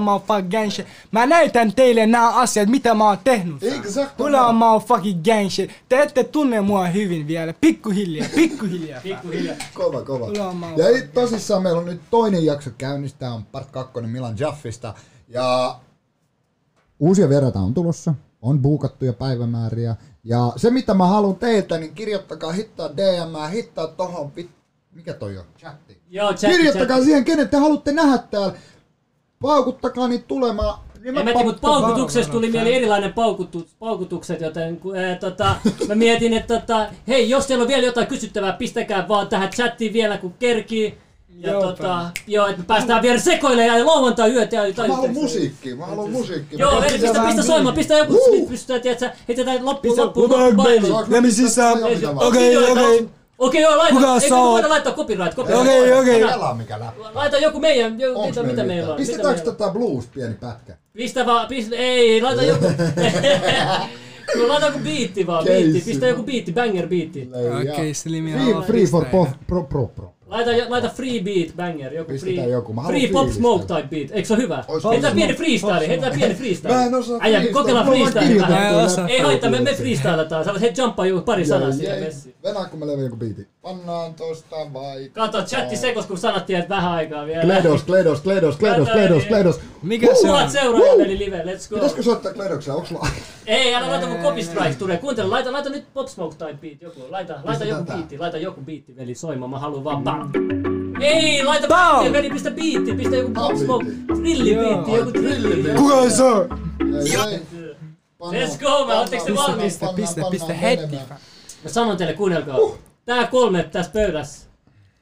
mä 0.00 0.12
oon 0.12 0.20
fucking 0.20 0.50
gang 0.50 0.70
shit. 0.70 0.86
Mä 1.10 1.26
näytän 1.26 1.72
teille 1.72 2.06
nämä 2.06 2.30
asiat, 2.30 2.68
mitä 2.68 2.94
mä 2.94 3.08
oon 3.08 3.18
tehnyt. 3.24 3.60
fam. 3.60 3.80
Exact. 3.80 4.18
Mulla 4.18 4.46
on 4.46 4.54
mä 4.54 4.72
oon 4.72 4.82
fucking 4.82 5.22
gang 5.24 5.50
shit. 5.50 5.70
Te 5.88 6.02
ette 6.02 6.24
tunne 6.24 6.60
mua 6.60 6.86
hyvin 6.86 7.26
vielä. 7.28 7.43
Pikkuhiljaa, 7.52 8.28
pikkuhiljaa. 8.34 9.00
fam. 9.00 9.10
Pikkuhiljaa. 9.10 9.56
Kova, 9.74 10.02
kova. 10.02 10.28
Ja 10.76 10.88
ei, 10.88 11.02
tosissaan 11.14 11.62
meillä 11.62 11.78
on 11.80 11.86
nyt 11.86 12.00
toinen 12.10 12.44
jakso 12.44 12.70
käynnissä. 12.78 13.16
Tää 13.18 13.32
on 13.34 13.44
part 13.44 13.70
2 13.70 14.00
Milan 14.00 14.38
Jaffista. 14.38 14.94
Ja 15.28 15.78
uusia 16.98 17.28
vieraita 17.28 17.58
on 17.58 17.74
tulossa, 17.74 18.14
on 18.42 18.58
buukattuja 18.62 19.12
päivämääriä. 19.12 19.96
Ja 20.24 20.52
se 20.56 20.70
mitä 20.70 20.94
mä 20.94 21.06
haluan 21.06 21.36
teiltä, 21.36 21.78
niin 21.78 21.94
kirjoittakaa 21.94 22.52
hittaa 22.52 22.88
DM, 22.96 23.50
hittaa 23.52 23.86
tohon, 23.86 24.32
vit- 24.36 24.48
mikä 24.92 25.12
toi 25.14 25.38
on? 25.38 25.44
Chatti. 25.58 26.02
Joo, 26.10 26.28
chatti, 26.32 26.46
Kirjoittakaa 26.56 26.86
chatti. 26.96 27.04
siihen, 27.04 27.24
kenet 27.24 27.50
te 27.50 27.56
haluatte 27.56 27.92
nähdä 27.92 28.18
täällä. 28.18 28.54
Paukuttakaa 29.40 30.08
niitä 30.08 30.24
tulemaan. 30.28 30.78
Niin 31.04 31.18
En 31.18 31.24
mä 31.24 31.30
tiedä, 31.32 31.44
mutta 31.44 31.60
paukutuksesta 31.68 32.32
tuli 32.32 32.50
mieli 32.50 32.74
erilainen 32.74 33.12
paukutus, 33.12 33.66
paukutukset, 33.78 34.40
joten 34.40 34.80
ää, 35.08 35.14
tota, 35.16 35.56
mä 35.88 35.94
mietin, 35.94 36.32
että 36.34 36.60
tota, 36.60 36.86
hei, 37.08 37.30
jos 37.30 37.46
teillä 37.46 37.62
on 37.62 37.68
vielä 37.68 37.86
jotain 37.86 38.06
kysyttävää, 38.06 38.52
pistäkää 38.52 39.08
vaan 39.08 39.28
tähän 39.28 39.50
chattiin 39.50 39.92
vielä 39.92 40.18
kun 40.18 40.34
kerkii. 40.38 40.98
Ja 41.38 41.50
Joo, 41.52 41.62
tota, 41.62 42.10
joo, 42.26 42.46
että 42.46 42.58
me 42.60 42.64
päästään 42.66 43.02
vielä 43.02 43.18
sekoilemaan 43.18 43.78
ja 43.78 43.86
lauantai 43.86 44.30
yöt 44.32 44.52
ja 44.52 44.66
jotain. 44.66 44.90
Mä 44.90 44.96
haluan 44.96 45.14
musiikkia, 45.14 45.76
mä 45.76 45.86
haluan 45.86 46.10
musiikkia. 46.10 46.58
Joo, 46.58 46.80
Mä 46.80 46.86
eli 46.86 46.98
pistä, 46.98 47.20
pistä 47.26 47.42
soimaan, 47.42 47.74
pistä 47.74 47.94
joku, 47.94 48.14
Uh! 48.28 48.48
pistä, 48.48 48.78
tiedätkö, 48.78 49.10
heitetään 49.28 49.64
loppu, 49.64 49.88
Pistä- 49.88 50.02
loppu, 50.02 50.20
Put 50.20 50.30
loppu, 50.30 50.44
on, 50.44 50.56
bailu. 50.56 50.92
baby. 50.94 51.14
Let 51.14 51.22
me 51.22 51.30
see 51.30 51.48
some. 51.48 51.84
Okei, 52.14 52.56
Okei, 52.56 53.08
okei. 53.46 53.64
Okei, 53.64 53.72
joo, 53.72 53.78
laita, 53.78 53.94
Kuka 53.94 54.14
eikö 54.14 54.28
saa- 54.28 54.44
me 54.44 54.50
voida 54.50 54.68
laittaa 54.68 54.92
copyright, 54.92 55.36
copyright. 55.36 55.66
Okei, 55.66 55.92
okei. 55.92 56.20
Pelaa 56.20 56.54
mikä 56.54 56.80
läppä. 56.80 57.04
Laita 57.14 57.38
joku 57.38 57.60
meidän, 57.60 58.00
jo, 58.00 58.22
mitä, 58.26 58.42
mitä 58.42 58.64
meillä 58.64 58.90
on? 58.90 58.96
Pistetäänkö 58.96 59.40
on? 59.40 59.44
tota 59.44 59.70
blues 59.70 60.06
pieni 60.06 60.34
pätkä? 60.34 60.76
Pistä 60.92 61.26
vaan, 61.26 61.46
pistä, 61.48 61.76
ei, 61.76 62.22
laita 62.22 62.42
joku. 62.52 62.64
No, 64.38 64.48
laita 64.48 64.66
joku 64.66 64.78
biitti 64.78 65.26
vaan, 65.26 65.44
biitti. 65.44 65.82
Pistä 65.86 66.06
joku 66.06 66.22
biitti, 66.22 66.52
banger 66.52 66.86
biitti. 66.86 67.28
Okei, 67.72 67.94
Slimi 67.94 68.32
Free, 68.32 68.54
on 68.54 68.62
free 68.64 68.86
for 68.86 69.04
pro, 69.04 69.62
pro, 69.62 69.86
pro. 69.86 70.13
Laita, 70.26 70.50
laita 70.68 70.88
free 70.88 71.20
beat, 71.20 71.56
banger, 71.56 71.94
joku 71.94 72.12
Pistetään 72.12 72.38
free, 72.38 72.52
joku, 72.52 72.72
mä 72.72 72.82
free 72.86 73.08
pop 73.08 73.30
smoke 73.30 73.64
type 73.66 73.88
beat. 73.90 74.10
Eikö 74.10 74.28
se 74.28 74.34
ole 74.34 74.42
hyvä? 74.42 74.64
Hyvä. 74.96 75.10
pieni 75.10 75.34
freestyle, 75.34 75.88
heitetään 75.88 76.18
pieni 76.18 76.34
freestyle. 76.34 76.74
Mä 76.74 76.84
en 76.84 76.94
osaa 76.94 77.18
Äijä, 77.20 77.38
freestyle, 77.38 77.60
kokeillaan 77.60 77.86
freestyle. 77.86 79.08
Ei 79.08 79.20
haittaa, 79.20 79.50
me, 79.50 79.60
me 79.60 79.74
freestyletaan. 79.74 80.44
Sä 80.44 80.50
voit 80.50 80.62
heti 80.62 80.80
jumppaa 80.80 81.06
joku 81.06 81.20
pari 81.20 81.46
sanaa 81.46 81.72
siihen 81.72 82.02
messiin. 82.02 82.34
Venää 82.42 82.68
kun 82.68 82.78
mä 82.78 82.86
levin 82.86 83.04
joku 83.04 83.16
biiti. 83.16 83.48
Pannaan 83.64 84.14
tosta 84.14 84.56
vai... 84.72 85.08
Kato, 85.12 85.42
chatti 85.42 85.76
sekos, 85.76 86.06
kun 86.06 86.18
sanottiin, 86.18 86.58
että 86.58 86.68
vähän 86.74 86.92
aikaa 86.92 87.26
vielä. 87.26 87.42
Kledos, 87.42 87.82
Kledos, 87.82 88.20
Kledos, 88.20 88.56
Kledos, 88.56 88.88
Kledos, 88.88 89.24
Kledos. 89.24 89.60
Mikä 89.82 90.14
se 90.14 90.26
Tuhat 90.26 90.44
on? 90.44 90.50
seuraajaa 90.50 90.96
meni 90.96 91.18
live, 91.18 91.42
let's 91.42 91.68
go. 91.68 91.74
Pitäisikö 91.74 92.02
soittaa 92.02 92.32
Kledoksia? 92.32 92.74
Onks 92.74 92.88
sulla... 92.88 93.08
Ei, 93.46 93.74
älä 93.74 93.88
laita 93.88 94.06
kun 94.06 94.16
copy 94.16 94.42
strike 94.42 94.74
tulee. 94.74 94.96
Kuuntele, 94.96 95.28
laita, 95.28 95.52
laita 95.52 95.68
nyt 95.70 95.84
Pop 95.94 96.08
Smoke 96.08 96.36
type 96.36 96.58
beat 96.60 96.82
joku. 96.82 97.00
Laita, 97.10 97.32
laita 97.32 97.48
Pistetään 97.50 97.78
joku 97.78 97.92
biitti, 97.92 98.18
laita 98.18 98.36
joku 98.38 98.60
biitti 98.60 98.96
veli 98.96 99.14
soimaan. 99.14 99.50
Mä 99.50 99.58
haluan 99.58 99.84
vaan 99.84 100.04
bam. 100.04 100.30
Ei, 101.00 101.44
laita 101.44 101.66
Bam! 101.68 101.96
biitti 101.98 102.12
veli, 102.12 102.30
pistä 102.30 102.50
biitti, 102.50 102.92
pistä 102.94 103.16
joku 103.16 103.30
Pop 103.32 103.56
Smoke. 103.56 103.84
biitti. 103.84 104.14
Trilli 104.14 104.54
biitti, 104.54 104.90
Ai, 104.90 104.98
joku 104.98 105.10
trilli 105.12 105.34
trilli. 105.40 105.62
biitti. 105.62 105.80
Kuka 105.82 106.10
se 106.10 106.22
on? 106.22 106.48
Ei. 106.80 107.42
Pannaan- 108.18 108.48
Let's 108.48 108.58
go, 108.64 108.86
mä 108.86 108.98
ootteko 109.00 109.24
te 109.24 109.34
valmiit? 109.34 109.62
Pistä, 109.62 109.86
pistä, 109.96 110.20
pistä 110.30 110.52
heti. 110.52 110.96
Mä 111.64 111.70
sanon 111.70 111.96
teille, 111.96 112.12
kuunnelkaa. 112.14 112.56
Tää 113.06 113.26
kolme 113.26 113.62
tässä 113.62 113.92
pöydässä. 113.92 114.46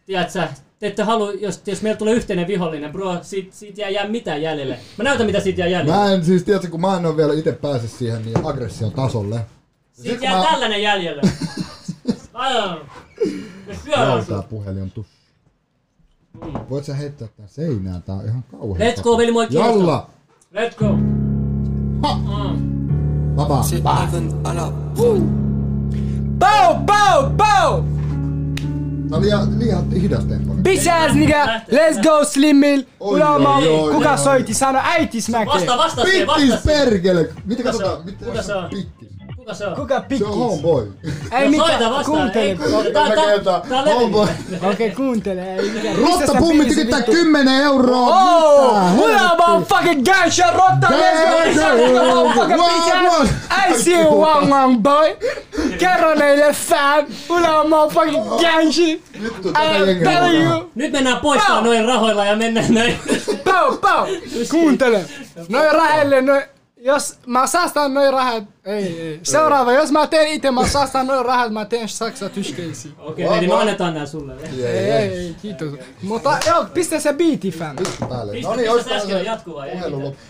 Tiedätkö, 0.07 0.49
te 0.79 0.87
ette 0.87 1.03
halua, 1.03 1.33
jos, 1.33 1.63
jos 1.67 1.83
meillä 1.83 1.99
tulee 1.99 2.15
yhteinen 2.15 2.47
vihollinen, 2.47 2.93
bro, 2.93 3.19
siitä, 3.23 3.57
siitä 3.57 3.81
jää, 3.81 3.91
jää 3.91 4.09
mitään 4.09 4.43
jäljelle. 4.43 4.79
Mä 4.99 5.05
näytän 5.05 5.27
mitä 5.27 5.41
siitä 5.41 5.61
jää 5.61 5.69
jäljelle. 5.69 5.99
Mä 6.01 6.13
en 6.13 6.25
siis, 6.25 6.43
tiedätkö, 6.45 6.69
kun 6.69 6.81
mä 6.81 6.97
en 6.97 7.07
oo 7.07 7.17
vielä 7.17 7.35
itse 7.35 7.53
pääse 7.53 7.89
siihen 7.89 8.25
niin 8.25 8.47
aggression 8.47 8.93
tasolle. 8.93 9.41
Sit 9.93 10.05
Siitä 10.05 10.25
jää 10.25 10.37
mä- 10.39 10.45
tällainen 10.45 10.83
jäljelle. 10.83 11.23
Sut. 14.19 14.29
tää 14.29 14.43
puhelin 14.43 14.83
on 14.83 14.91
tussu. 14.91 15.13
Voit 16.71 16.85
sä 16.85 16.95
heittää 16.95 17.29
tän 17.37 17.49
seinään? 17.49 18.03
Tää 18.03 18.15
on 18.15 18.25
ihan 18.25 18.45
kauhean. 18.53 18.93
Let's 18.93 19.03
go, 19.03 19.19
veli, 19.19 19.33
mua 19.33 19.47
kiinnostaa. 19.47 19.77
Jalla! 19.77 20.11
Let's 20.55 20.75
go. 20.77 20.87
Ha! 22.03 22.19
Mm. 22.55 22.83
Vapaa! 23.37 23.65
Pow, 26.39 26.85
pow, 26.87 27.37
pow! 27.37 27.92
Tää 29.21 29.39
on 29.39 29.59
liian, 29.59 29.93
hidas 29.93 30.25
tempo. 30.25 30.55
Bitch 30.55 30.89
ass 30.93 31.15
nigga, 31.15 31.45
let's 31.71 32.03
go 32.03 32.25
Slimmil. 32.25 32.83
Ulama, 33.01 33.61
kuka 33.93 34.13
oi. 34.13 34.19
soitti? 34.19 34.55
Sano 34.55 34.79
äitis 34.83 35.33
Vasta, 35.33 35.39
näkee. 35.39 35.55
vasta 35.55 35.77
vasta 35.79 36.03
Pikkis 36.03 36.35
siihen. 36.37 36.59
perkele! 36.65 37.29
Mitä 37.45 37.63
katsotaan? 37.63 38.05
Mitä 38.05 38.25
Kuka 38.25 38.43
se 38.43 38.55
on? 38.55 38.71
Pikkis. 38.71 39.09
Kuka 39.43 39.55
se 39.55 39.67
on? 39.67 39.75
Kuka 39.77 40.05
Se 40.19 40.25
on 40.25 40.39
homeboy. 40.39 40.93
Ei 41.33 41.45
No 41.45 41.51
mikä, 41.51 41.67
soita 41.67 41.91
vastaan, 41.91 42.05
kuuntele. 42.05 42.57
Homeboy. 43.95 44.29
Okei, 44.73 44.91
kuuntele. 44.91 45.43
Rotta 46.03 46.35
pummi 46.39 46.65
vittu? 46.65 47.13
10 47.13 47.49
euroa! 47.63 47.99
Oh, 47.99 48.91
Mitä 48.91 49.03
Ulama 49.05 49.45
on 49.45 49.53
helvettiä? 49.53 49.77
fucking 49.79 50.05
gangster, 50.05 50.55
rotta. 50.55 50.89
I 53.71 53.75
see 53.83 54.01
you, 54.03 54.21
wang 54.21 54.51
wang 54.51 54.79
boy. 54.83 55.17
Kerro 55.79 56.15
neille 56.15 56.53
fan, 56.53 57.07
Ulama 57.29 57.83
on 57.83 57.91
fucking 57.91 58.25
gangster. 58.25 58.99
Vittu, 59.23 59.49
I 59.49 59.95
mukaan. 59.95 60.35
you. 60.35 60.71
Nyt 60.75 60.93
mennään 60.93 61.17
poistaa 61.21 61.61
noin 61.61 61.85
rahoilla 61.85 62.25
ja 62.25 62.37
mennään 62.37 62.75
näin. 62.75 62.99
Pau, 63.45 63.77
pau. 63.77 64.07
Kuuntele. 64.51 65.05
Noin 65.49 65.73
rahelle, 65.73 66.21
noin... 66.21 66.43
Jos 66.85 67.19
mä 67.27 67.47
säästän 67.47 67.95
noin 67.95 68.13
rahat, 68.13 68.45
ei, 68.65 69.01
ei. 69.01 69.21
Seuraava, 69.23 69.73
jos 69.73 69.93
mä 69.93 70.07
teen 70.07 70.29
itse, 70.29 70.51
mä 70.51 70.69
säästän 70.69 71.07
noin 71.07 71.25
rahat, 71.25 71.53
mä 71.53 71.65
teen 71.65 71.89
saksa 71.89 72.29
tyskeisiin. 72.29 72.95
Okei, 72.99 73.27
okay, 73.27 73.41
niin 73.41 73.51
me 73.51 73.57
annetaan 73.57 73.95
nää 73.95 74.07
sulle. 74.07 74.35
Ei, 74.43 74.65
ei, 74.67 74.91
ei, 74.93 75.37
kiitos. 75.43 75.69
Mutta 76.03 76.39
joo, 76.47 76.65
pistä 76.75 77.01
se 77.01 77.13
biiti, 77.13 77.51
fan. 77.51 77.77
Pistä 77.77 78.07
päälle. 78.07 78.33
Pistä- 78.33 78.51
No 78.51 78.57
niin, 78.57 78.73
pistä 78.73 78.95
äsken 78.95 79.25
jatkuvaa. 79.25 79.65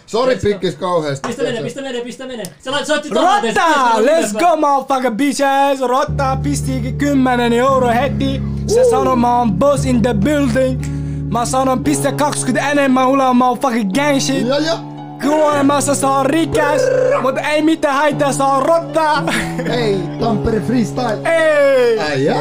Sori 0.07 0.37
pikkis 0.37 0.75
kauheesti. 0.75 1.29
Pistä 1.29 1.43
menee, 1.43 1.53
tiedätkö? 1.53 1.65
pistä 1.65 1.83
menee, 1.83 2.05
pistä 2.05 2.27
menee. 2.27 2.45
Sä 2.65 2.71
lait 2.73 2.87
soitti. 2.87 3.09
Rotta! 3.09 3.93
Let's 3.97 4.39
go, 4.39 4.57
motherfucker, 4.57 5.11
bitch 5.13 5.43
ass! 5.45 5.81
Rotta 5.81 6.39
pisti 6.43 6.95
10 6.99 7.53
euro 7.53 7.89
heti. 7.89 8.43
Se 8.67 8.85
sanoo 8.91 9.17
mä 9.17 9.39
oon 9.39 9.53
boss 9.53 9.85
in 9.85 10.03
the 10.03 10.15
building. 10.15 10.85
Mä 11.31 11.47
sanon 11.47 11.85
pistä 11.85 12.13
20 12.13 12.71
enemmän, 12.71 13.09
ulla 13.09 13.35
mä 13.35 13.49
oon 13.49 13.59
fucking 13.59 13.93
gang 13.93 14.21
shit. 14.21 14.47
Ja 14.47 14.59
ja. 14.59 14.92
Kuolemassa 15.23 16.09
on 16.11 16.27
rikäs, 16.27 16.83
mutta 17.23 17.41
ei 17.41 17.63
mitään 17.63 17.95
haittaa, 17.95 18.33
se 18.33 18.43
on 18.43 18.63
rotta. 18.63 19.23
Hei, 19.69 20.01
Tampere 20.21 20.61
freestyle. 20.61 21.19
Ei! 21.25 21.99
Äijä. 21.99 22.37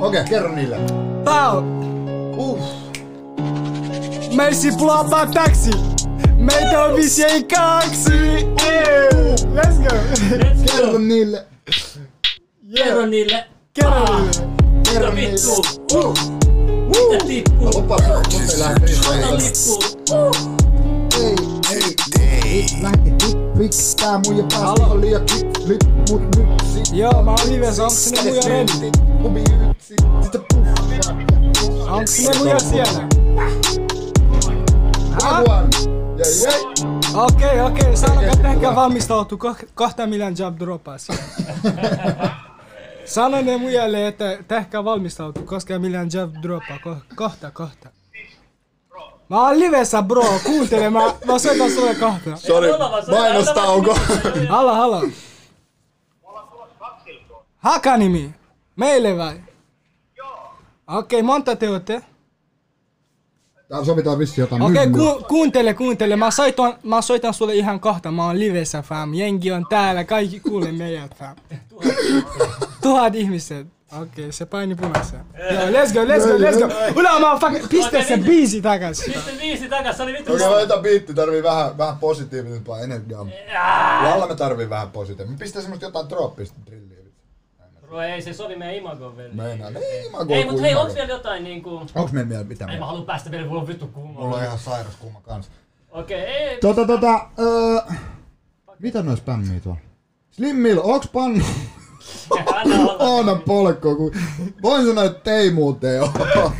Okei, 0.00 0.24
kerro 0.24 0.54
niille. 0.54 0.76
Pau! 1.24 1.62
Uff. 2.36 2.60
Merci 4.34 4.72
pour 4.72 4.88
la 5.10 5.26
taxi. 5.34 5.70
Meitä 6.36 6.84
on 6.84 6.96
visien 6.96 7.44
kaksi. 7.48 8.12
Ei! 8.66 9.34
Let's 9.54 9.88
go! 9.88 9.96
Kerro 10.76 10.98
niille. 10.98 11.44
Kerro 12.74 13.06
niille. 13.06 13.44
Kerro 13.74 13.90
Ah, 13.90 14.20
niille. 14.20 14.46
Kerro 14.92 15.12
niille. 15.12 15.30
vittu? 15.30 15.98
Uh. 15.98 16.14
Mitä 16.86 17.24
tippuu? 17.26 17.66
Lupa, 17.66 17.96
mut 18.06 18.34
ei 18.52 18.58
lähde 18.60 18.80
Mitä 18.80 19.36
tippuu? 19.38 19.82
Ei, 21.18 21.24
ei, 21.24 21.36
ei. 22.54 22.66
Lähti 22.82 23.10
tippiksi. 23.10 23.96
Tää 23.96 24.20
muija 24.26 24.44
päästi 24.50 24.82
on 24.82 25.00
liian 25.00 25.22
kick. 25.26 25.44
Mut 26.10 26.22
nyt 26.36 26.48
sit. 26.72 26.96
Joo, 26.96 27.22
mä 27.22 27.30
oon 27.30 27.52
livessä, 27.52 27.84
onks 27.84 28.12
ne 28.12 28.22
muja 28.22 28.42
ready? 28.48 28.90
Pubi 29.22 29.40
yksi. 29.70 29.94
Sitten 30.22 30.40
puff. 30.54 30.68
Onks 31.90 32.28
ne 32.28 32.38
muja 32.38 32.58
siellä? 32.58 33.08
Okei, 37.14 37.60
okei, 37.60 37.96
sanokaa 37.96 38.36
tehkää 38.42 38.74
valmistautu, 38.74 39.38
kohta 39.74 40.06
millään 40.06 40.34
job 40.38 40.58
droppaa. 40.58 40.96
Sano 43.04 43.42
ne 43.42 43.56
mujalle, 43.56 44.06
että 44.06 44.38
tehkää 44.48 44.84
valmistautu, 44.84 45.42
koska 45.42 45.78
millään 45.78 46.08
job 46.12 46.34
droppaa, 46.42 46.76
ko- 46.76 47.14
kohta, 47.16 47.50
kohta. 47.50 47.93
Mä 49.34 49.48
oon 49.48 49.58
livessä 49.58 50.02
bro, 50.02 50.40
kuuntele, 50.44 50.90
mä, 50.90 51.00
mä 51.24 51.38
soitan 51.38 51.70
sulle 51.70 51.94
kohta. 51.94 52.36
Sori, 52.36 52.68
mainostauko. 53.10 53.96
Halo, 54.48 54.74
halo. 54.74 55.02
Hakanimi, 57.56 58.34
meille 58.76 59.16
vai? 59.16 59.40
Joo. 60.16 60.54
Okei, 60.86 61.22
monta 61.22 61.56
te 61.56 61.70
ootte? 61.70 62.02
Täällä 63.68 63.84
sovitaan 63.84 64.18
vissi 64.18 64.40
jotain 64.40 64.62
Okei, 64.62 64.86
myllyä. 64.86 65.14
ku, 65.14 65.24
kuuntele, 65.28 65.74
kuuntele. 65.74 66.16
Mä 66.16 66.30
soitan, 66.30 66.74
mä 66.82 67.02
soitan 67.02 67.34
sulle 67.34 67.54
ihan 67.54 67.80
kohta. 67.80 68.10
Mä 68.10 68.26
oon 68.26 68.38
livessä, 68.38 68.82
fam. 68.82 69.14
Jengi 69.14 69.52
on 69.52 69.66
täällä. 69.68 70.04
Kaikki 70.04 70.40
kuulee 70.40 70.72
meidät, 70.72 71.14
fam. 71.18 71.36
Tuhat 72.82 73.14
ihmiset. 73.14 73.66
Okei, 74.02 74.32
se 74.32 74.46
paini 74.46 74.74
punaisen. 74.74 75.20
Joo, 75.50 75.62
let's 75.62 75.92
go, 75.94 76.00
let's 76.00 76.26
go, 76.26 76.38
let's 76.38 76.58
go. 76.58 77.00
Ula, 77.00 77.20
mä 77.20 77.38
fucking 77.40 77.68
pistä 77.68 78.02
se 78.02 78.16
biisi 78.18 78.62
takas. 78.62 79.02
Pistä 79.06 79.30
viisi 79.40 79.68
takas, 79.68 79.96
se 79.96 80.02
oli 80.02 80.12
vittu. 80.12 80.32
Okei, 80.34 80.48
laita 80.48 80.78
biitti, 80.78 81.14
tarvii 81.14 81.42
vähän, 81.42 81.78
vähän 81.78 81.98
positiivisempaa 81.98 82.80
energiaa. 82.80 83.26
Lalla 84.02 84.26
me 84.26 84.34
tarvii 84.34 84.70
vähän 84.70 84.90
positiivista. 84.90 85.32
Me 85.32 85.38
pistää 85.38 85.62
semmoista 85.62 85.86
jotain 85.86 86.08
trooppista 86.08 86.58
drilliä. 86.66 86.98
Bro, 87.80 88.02
ei 88.02 88.22
se 88.22 88.32
sovi 88.32 88.56
meidän 88.56 88.76
imagoon 88.76 89.16
vielä. 89.16 89.34
Meinaan, 89.34 89.76
ei 89.76 90.06
imago 90.06 90.34
Ei, 90.34 90.44
mut 90.44 90.60
hei, 90.60 90.74
onks 90.74 90.94
vielä 90.94 91.08
jotain 91.08 91.44
niinku... 91.44 91.86
Onks 91.94 92.12
meillä 92.12 92.28
vielä 92.28 92.44
mitään? 92.44 92.70
Ei 92.70 92.78
mä 92.78 92.86
haluu 92.86 93.04
päästä 93.04 93.30
vielä, 93.30 93.46
mulla 93.46 93.60
on 93.60 93.66
vittu 93.68 93.86
kuuma. 93.86 94.20
Mulla 94.20 94.36
on 94.36 94.44
ihan 94.44 94.58
sairas 94.58 94.96
kuuma 94.96 95.20
kans. 95.20 95.50
Okei, 95.90 96.20
ei... 96.20 96.58
Tota 96.58 96.86
tota, 96.86 97.26
öö, 97.38 97.94
Mitä 98.78 99.02
nois 99.02 99.18
spämmii 99.18 99.60
tuolla? 99.60 99.80
Slimmil, 100.30 100.80
onks 100.82 101.08
pannu? 101.12 101.44
Anna 102.98 103.34
polkko, 103.46 103.96
kun 103.96 104.12
voin 104.62 104.86
sanoa, 104.86 105.04
että 105.04 105.36
ei 105.36 105.50
muuten 105.50 106.02
oo. 106.02 106.52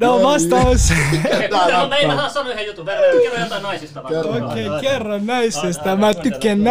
No 0.00 0.22
vastaus. 0.22 0.92
Okei, 1.24 1.48
kuuntele, 1.48 1.88
mä 1.88 1.96
en 1.96 2.16
saa 2.16 2.28
sanoa 2.28 2.52
yhden 2.52 2.66
jutun. 2.66 2.86
Verran, 2.86 3.22
kerro 3.22 3.38
jotain 3.38 3.62
naisista. 3.62 4.00
Okei, 4.00 4.66
kerro 4.80 5.18
naisesta. 5.18 5.96
Mä 5.96 6.14
tykkään 6.14 6.64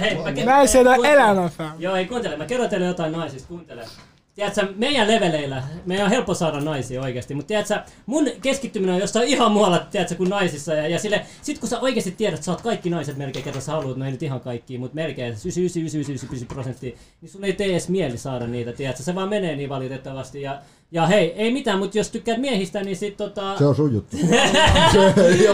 hei, 0.00 0.14
mä 0.14 0.30
Naiset 0.44 0.86
on 0.86 0.94
kuuntele. 0.94 1.14
elämä, 1.14 1.48
fam. 1.48 1.70
Joo, 1.78 1.96
ei 1.96 2.06
kuuntele. 2.06 2.36
Mä 2.36 2.44
kerron 2.44 2.68
teille 2.68 2.86
jotain 2.86 3.12
naisista. 3.12 3.48
Kuuntele. 3.48 3.84
Tiedätkö, 4.36 4.66
meidän 4.76 5.08
leveleillä, 5.08 5.62
meidän 5.86 6.04
on 6.04 6.10
helppo 6.10 6.34
saada 6.34 6.60
naisia 6.60 7.02
oikeasti, 7.02 7.34
mutta 7.34 7.48
tiedätkö, 7.48 7.80
mun 8.06 8.26
keskittyminen 8.42 8.94
on 8.94 9.00
jossain 9.00 9.28
ihan 9.28 9.52
muualla, 9.52 9.78
tiedätkö, 9.78 10.14
kuin 10.14 10.30
naisissa. 10.30 10.74
Ja, 10.74 10.88
ja 10.88 10.98
sille, 10.98 11.26
sit 11.42 11.58
kun 11.58 11.68
sä 11.68 11.80
oikeasti 11.80 12.10
tiedät, 12.10 12.34
että 12.34 12.44
sä 12.44 12.50
oot 12.50 12.60
kaikki 12.60 12.90
naiset 12.90 13.16
melkein, 13.16 13.44
ketä 13.44 13.60
sä 13.60 13.72
haluat, 13.72 13.96
no 13.96 14.04
ei 14.04 14.10
nyt 14.10 14.22
ihan 14.22 14.40
kaikki, 14.40 14.78
mutta 14.78 14.94
melkein 14.94 15.34
99,99 15.34 16.46
prosenttia, 16.48 16.96
niin 17.20 17.30
sun 17.30 17.44
ei 17.44 17.52
tee 17.52 17.66
edes 17.66 17.88
mieli 17.88 18.18
saada 18.18 18.46
niitä, 18.46 18.72
tiedätkö, 18.72 19.02
se 19.02 19.14
vaan 19.14 19.28
menee 19.28 19.56
niin 19.56 19.68
valitettavasti. 19.68 20.42
Ja, 20.42 20.58
ja 20.92 21.06
hei, 21.06 21.32
ei 21.32 21.52
mitään, 21.52 21.78
mutta 21.78 21.98
jos 21.98 22.10
tykkäät 22.10 22.40
miehistä, 22.40 22.82
niin 22.82 22.96
sit 22.96 23.16
tota... 23.16 23.58
Se 23.58 23.64
on 23.64 23.74
sun 23.74 23.94
juttu. 23.94 24.16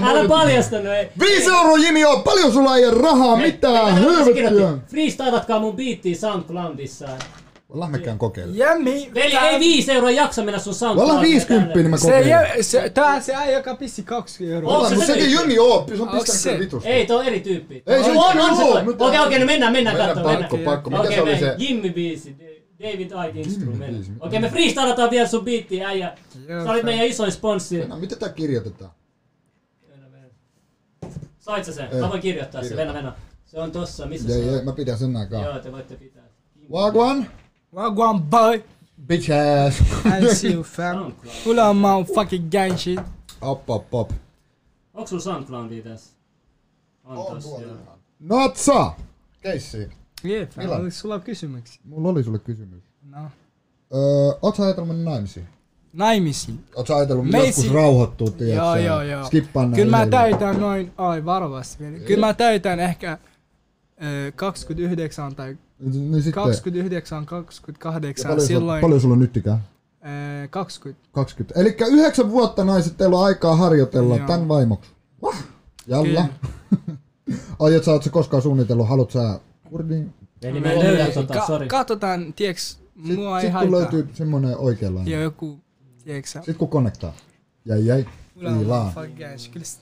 Älä 0.02 0.28
paljasta, 0.28 0.80
no 0.80 0.92
ei. 0.92 1.08
Viisi 1.20 1.50
euroa 1.50 1.78
Jimi 1.78 2.04
on, 2.04 2.22
paljon 2.22 2.52
sulla 2.52 2.76
ei 2.76 2.90
rahaa, 2.90 3.36
mitään, 3.36 3.94
helvettiä. 3.94 4.78
Freestylatkaa 4.90 5.60
mun 5.60 5.76
biittiä 5.76 6.14
SoundCloudissa. 6.16 7.08
Ollaan 7.74 7.90
mekään 7.90 8.18
kokeilla. 8.18 8.54
Jämmi. 8.56 9.10
Veli, 9.14 9.36
ei 9.36 9.60
viisi 9.60 9.92
euroa 9.92 10.10
jaksa 10.10 10.42
mennä 10.42 10.58
sun 10.60 10.74
SoundCloudissa. 10.74 11.12
ollaan 11.14 11.28
50, 11.28 11.74
niin 11.78 11.90
mä 11.90 11.96
Se, 11.96 12.02
kokeilen. 12.06 12.28
jä, 12.30 12.48
se, 12.60 12.90
tää 12.90 13.20
se 13.20 13.34
äijä, 13.34 13.56
joka 13.58 13.76
pissi 13.76 14.02
kaksi 14.02 14.52
euroa. 14.52 14.68
Onko 14.70 14.76
Ollaan, 14.76 14.90
se 14.90 14.94
mutta 14.96 15.06
se 15.06 15.12
sekin 15.12 15.28
tyyppi? 15.28 15.42
Jimi 15.54 15.58
oo, 15.58 15.86
se 15.96 16.02
on 16.02 16.08
pistänyt 16.08 16.40
se? 16.40 16.48
kyllä 16.48 16.60
vitusta. 16.60 16.88
Ei, 16.88 17.06
tuo 17.06 17.18
on 17.18 17.24
eri 17.26 17.40
tyyppi. 17.40 17.82
Ei, 17.86 18.04
se 18.04 18.10
on, 18.10 18.16
on- 18.16 18.40
on, 18.40 18.56
se 18.56 18.62
toi. 18.64 19.08
Okei, 19.08 19.20
okei, 19.20 19.38
no 19.38 19.46
mennään, 19.46 19.72
mennään 19.72 19.96
Mennään 19.96 20.08
katsomaan. 20.08 20.36
pakko, 20.38 20.56
mennään. 20.56 20.76
pakko. 20.76 20.90
Mikä 20.90 21.14
se 21.14 21.22
oli 21.22 21.38
se? 21.38 21.54
Jimmy 21.58 21.90
biisi. 21.92 22.36
David 22.82 23.10
Ike 23.28 23.40
Instrument. 23.40 24.06
Okei, 24.20 24.40
me 24.40 24.48
freestylataan 24.48 25.10
vielä 25.10 25.28
sun 25.28 25.44
biittiä, 25.44 25.88
äijä. 25.88 26.12
Sä 26.64 26.70
olit 26.70 26.82
meidän 26.82 27.06
isoin 27.06 27.32
sponssi. 27.32 27.84
No, 27.86 27.96
miten 27.96 28.18
tää 28.18 28.28
kirjoitetaan? 28.28 28.90
Sait 31.38 31.64
sä 31.64 31.72
sen? 31.72 31.88
Ei. 31.92 32.00
Mä 32.00 32.08
voin 32.08 32.20
kirjoittaa 32.20 32.62
sen. 32.64 32.76
Venä, 32.76 32.94
venä. 32.94 33.12
Se 33.44 33.60
on 33.60 33.72
tossa, 33.72 34.06
missä 34.06 34.28
Ei, 34.28 34.34
se 34.42 34.50
ei, 34.50 34.56
on? 34.58 34.64
mä 34.64 34.72
pidän 34.72 34.98
sen 34.98 35.16
aikaa. 35.16 35.44
Joo, 35.44 35.58
te 35.58 35.72
voitte 35.72 35.96
pitää. 35.96 36.22
Wagwan, 36.72 37.26
Wagwan 37.74 38.22
boy. 38.22 38.62
bitch 39.06 39.30
ass. 39.30 39.80
I 40.04 40.34
see 40.34 40.52
you 40.52 40.62
fam. 40.62 40.96
SoundCloud. 40.96 41.44
Pull 41.44 41.58
on 41.58 41.76
my 41.76 42.04
fucking 42.14 42.50
gang 42.50 42.76
shit. 42.78 43.00
Op, 43.40 43.70
op, 43.70 43.94
op. 43.94 44.12
Onks 44.94 45.10
sulla 45.10 45.22
SoundCloudia 45.22 45.82
tässä? 45.82 46.10
On 47.04 47.16
tossa, 47.34 47.60
joo. 47.62 47.76
Natsa! 48.20 48.92
Keissi, 49.40 49.88
Yeah, 50.24 50.48
fam. 50.48 50.64
Milan. 50.64 50.80
Oliko 50.80 50.90
sulla 50.96 51.18
kysymyksiä? 51.20 51.80
mulla 51.84 52.08
oli 52.08 52.22
sulle 52.24 52.38
kysymys. 52.38 52.82
No. 53.10 53.18
Öö, 53.94 54.38
oot 54.42 54.56
sä 54.56 54.62
ajatellut 54.62 54.88
mennä 54.88 55.10
naimisiin? 55.10 55.46
Naimisiin. 55.92 56.64
Oot 56.74 56.86
sä 56.86 56.96
ajatellut 56.96 57.26
Meitsi- 57.30 57.46
joskus 57.60 57.74
rauhoittua, 57.74 58.30
tiedätkö? 58.30 58.62
Joo, 58.64 58.76
joo, 58.76 59.02
joo. 59.02 59.24
Skippaa 59.26 59.66
nää 59.66 59.74
Kyllä 59.76 59.96
mä 59.98 60.06
täytän 60.06 60.60
noin, 60.60 60.92
ai 60.98 61.24
varovasti 61.24 61.84
vielä. 61.84 61.98
Kyllä 61.98 62.26
mä 62.26 62.34
täytän 62.34 62.80
ehkä 62.80 63.18
29 64.36 65.34
tai 65.36 65.56
Niin 65.78 66.14
sitten, 66.14 66.32
29, 66.32 67.22
ja 67.22 67.26
28 67.26 68.28
paljon, 68.28 68.46
silloin. 68.46 68.62
sulla, 68.62 68.80
paljon 68.80 69.00
sulla 69.00 69.12
on 69.12 69.18
nyt 69.18 69.36
ikää? 69.36 69.60
ö, 70.44 70.48
20. 70.48 71.08
20. 71.12 71.60
Eli 71.60 71.76
yhdeksän 71.88 72.30
vuotta 72.30 72.64
naiset, 72.64 72.96
teillä 72.96 73.18
on 73.18 73.24
aikaa 73.24 73.56
harjoitella 73.56 74.16
Joo. 74.16 74.26
tän 74.26 74.48
vaimoksi. 74.48 74.90
Wah! 75.22 75.44
Jalla. 75.86 76.24
Aiot 77.58 77.84
sä, 77.84 77.92
oot 77.92 78.02
sä 78.02 78.10
koskaan 78.10 78.42
suunnitellut, 78.42 78.88
haluat 78.88 79.10
sä 79.10 79.40
kurdin? 79.70 80.14
Veli, 80.42 80.60
mä 80.60 80.72
en 80.72 80.78
löydä 80.78 81.06
tota, 81.06 81.34
Ka- 81.34 81.46
sori. 81.46 81.68
katsotaan, 81.68 82.34
Sit, 83.06 83.16
mua 83.16 83.40
ei 83.40 83.42
sit 83.42 83.50
kun 83.50 83.52
haittaa. 83.52 83.80
löytyy 83.80 84.08
semmonen 84.14 84.56
oikeanlainen. 84.56 85.12
Ja 85.12 85.20
joku, 85.20 85.60
tiiäks 86.04 86.32
sä, 86.32 86.42
Sit 86.46 86.56
kun 86.56 86.68
konnektaa. 86.68 87.12
Jäi 87.64 87.86
jäi. 87.86 88.06
Guys, 88.40 89.48
kyllä. 89.48 89.72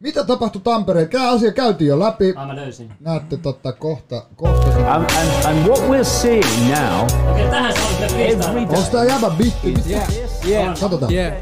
Mitä 0.00 0.24
tapahtui 0.24 0.60
Tampereella? 0.64 1.10
Tämä 1.10 1.30
asia 1.30 1.52
käytiin 1.52 1.88
jo 1.88 1.98
läpi. 1.98 2.32
Ah, 2.36 2.46
mä 2.46 2.56
löysin. 2.56 2.92
Näette 3.00 3.36
totta 3.36 3.72
kohta. 3.72 4.22
kohta 4.36 4.72
sen. 4.72 4.86
And, 4.88 5.10
and, 5.10 5.44
and 5.44 5.66
what 5.66 5.78
we're 5.80 6.04
seeing 6.04 6.44
now 6.78 7.04
Okei, 7.30 7.46
tähän 7.50 7.74
olit 7.88 8.00
me 8.00 8.08
freestyle. 8.08 8.66
Onks 8.76 8.88
tää 8.88 9.04
jäbä 9.04 9.30
bitti? 9.30 9.74
Yeah, 9.90 10.08
yeah, 10.48 10.80
Katsotaan. 10.80 11.12
yeah, 11.12 11.32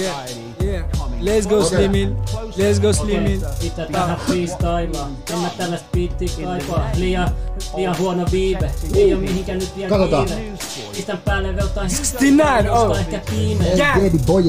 yeah, 0.00 0.16
yeah. 0.64 0.84
Let's 1.20 1.48
go 1.48 1.62
Slimin, 1.64 2.16
let's 2.50 2.80
go 2.82 2.92
Slimin. 2.92 3.40
Pitää 3.60 3.86
tähän 3.86 4.16
freestylaa. 4.16 5.08
En 5.32 5.38
mä 5.38 5.48
tällaista 5.58 5.88
biittiä 5.92 6.28
kaipaa. 6.44 6.90
Liian, 6.96 7.30
liian 7.76 7.98
huono 7.98 8.26
viive. 8.32 8.70
Ei 8.94 9.14
oo 9.14 9.20
mihinkään 9.20 9.58
nyt 9.58 9.76
vielä 9.76 9.88
Katsotaan. 9.88 10.26
kiire. 10.26 10.52
Pistän 10.96 11.18
päälle 11.18 11.56
veltaan. 11.56 11.86
69, 11.86 12.70
oh. 12.70 12.98
ehkä 12.98 13.20
piime. 13.30 13.64
Yeah. 13.64 13.94
Baby 13.94 14.18
boy. 14.26 14.44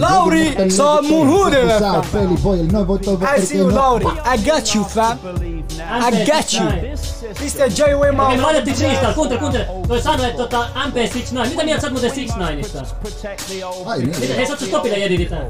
Lauri, 0.00 0.56
sä 0.68 0.84
oot 0.84 1.08
mun 1.08 1.28
huudelle, 1.28 1.78
Sä 1.78 1.92
oot 1.92 2.12
peli 2.12 2.36
boy, 2.42 2.66
noin 2.72 2.86
voi 2.86 2.98
toivoa 2.98 3.34
I 3.34 3.46
see 3.46 3.58
you 3.58 3.74
Lauri, 3.74 4.04
I 4.04 4.38
got 4.50 4.74
you 4.74 4.84
fam. 4.84 5.18
I 6.08 6.24
got 6.24 6.54
you. 6.60 6.90
Mr. 7.40 7.70
J-Way 7.76 7.94
Okei, 7.94 8.10
me 8.10 8.16
man. 8.16 8.42
laitettiin 8.42 8.76
freestyle. 8.76 9.14
Kuuntele, 9.14 9.40
kuuntele. 9.40 9.68
Toi 9.88 10.02
sanoi, 10.02 10.26
että 10.26 10.42
tota 10.42 10.68
MP69. 10.74 11.48
Mitä 11.48 11.64
mieltä 11.64 11.80
sä 11.80 11.86
oot 11.86 11.92
muuten 11.92 12.10
69ista? 12.10 12.86
Ai 13.84 13.98
niin. 13.98 14.36
Hei, 14.36 14.46
sä 14.46 14.52
oot 14.52 14.60
stopille 14.60 14.96
edititään. 14.96 15.46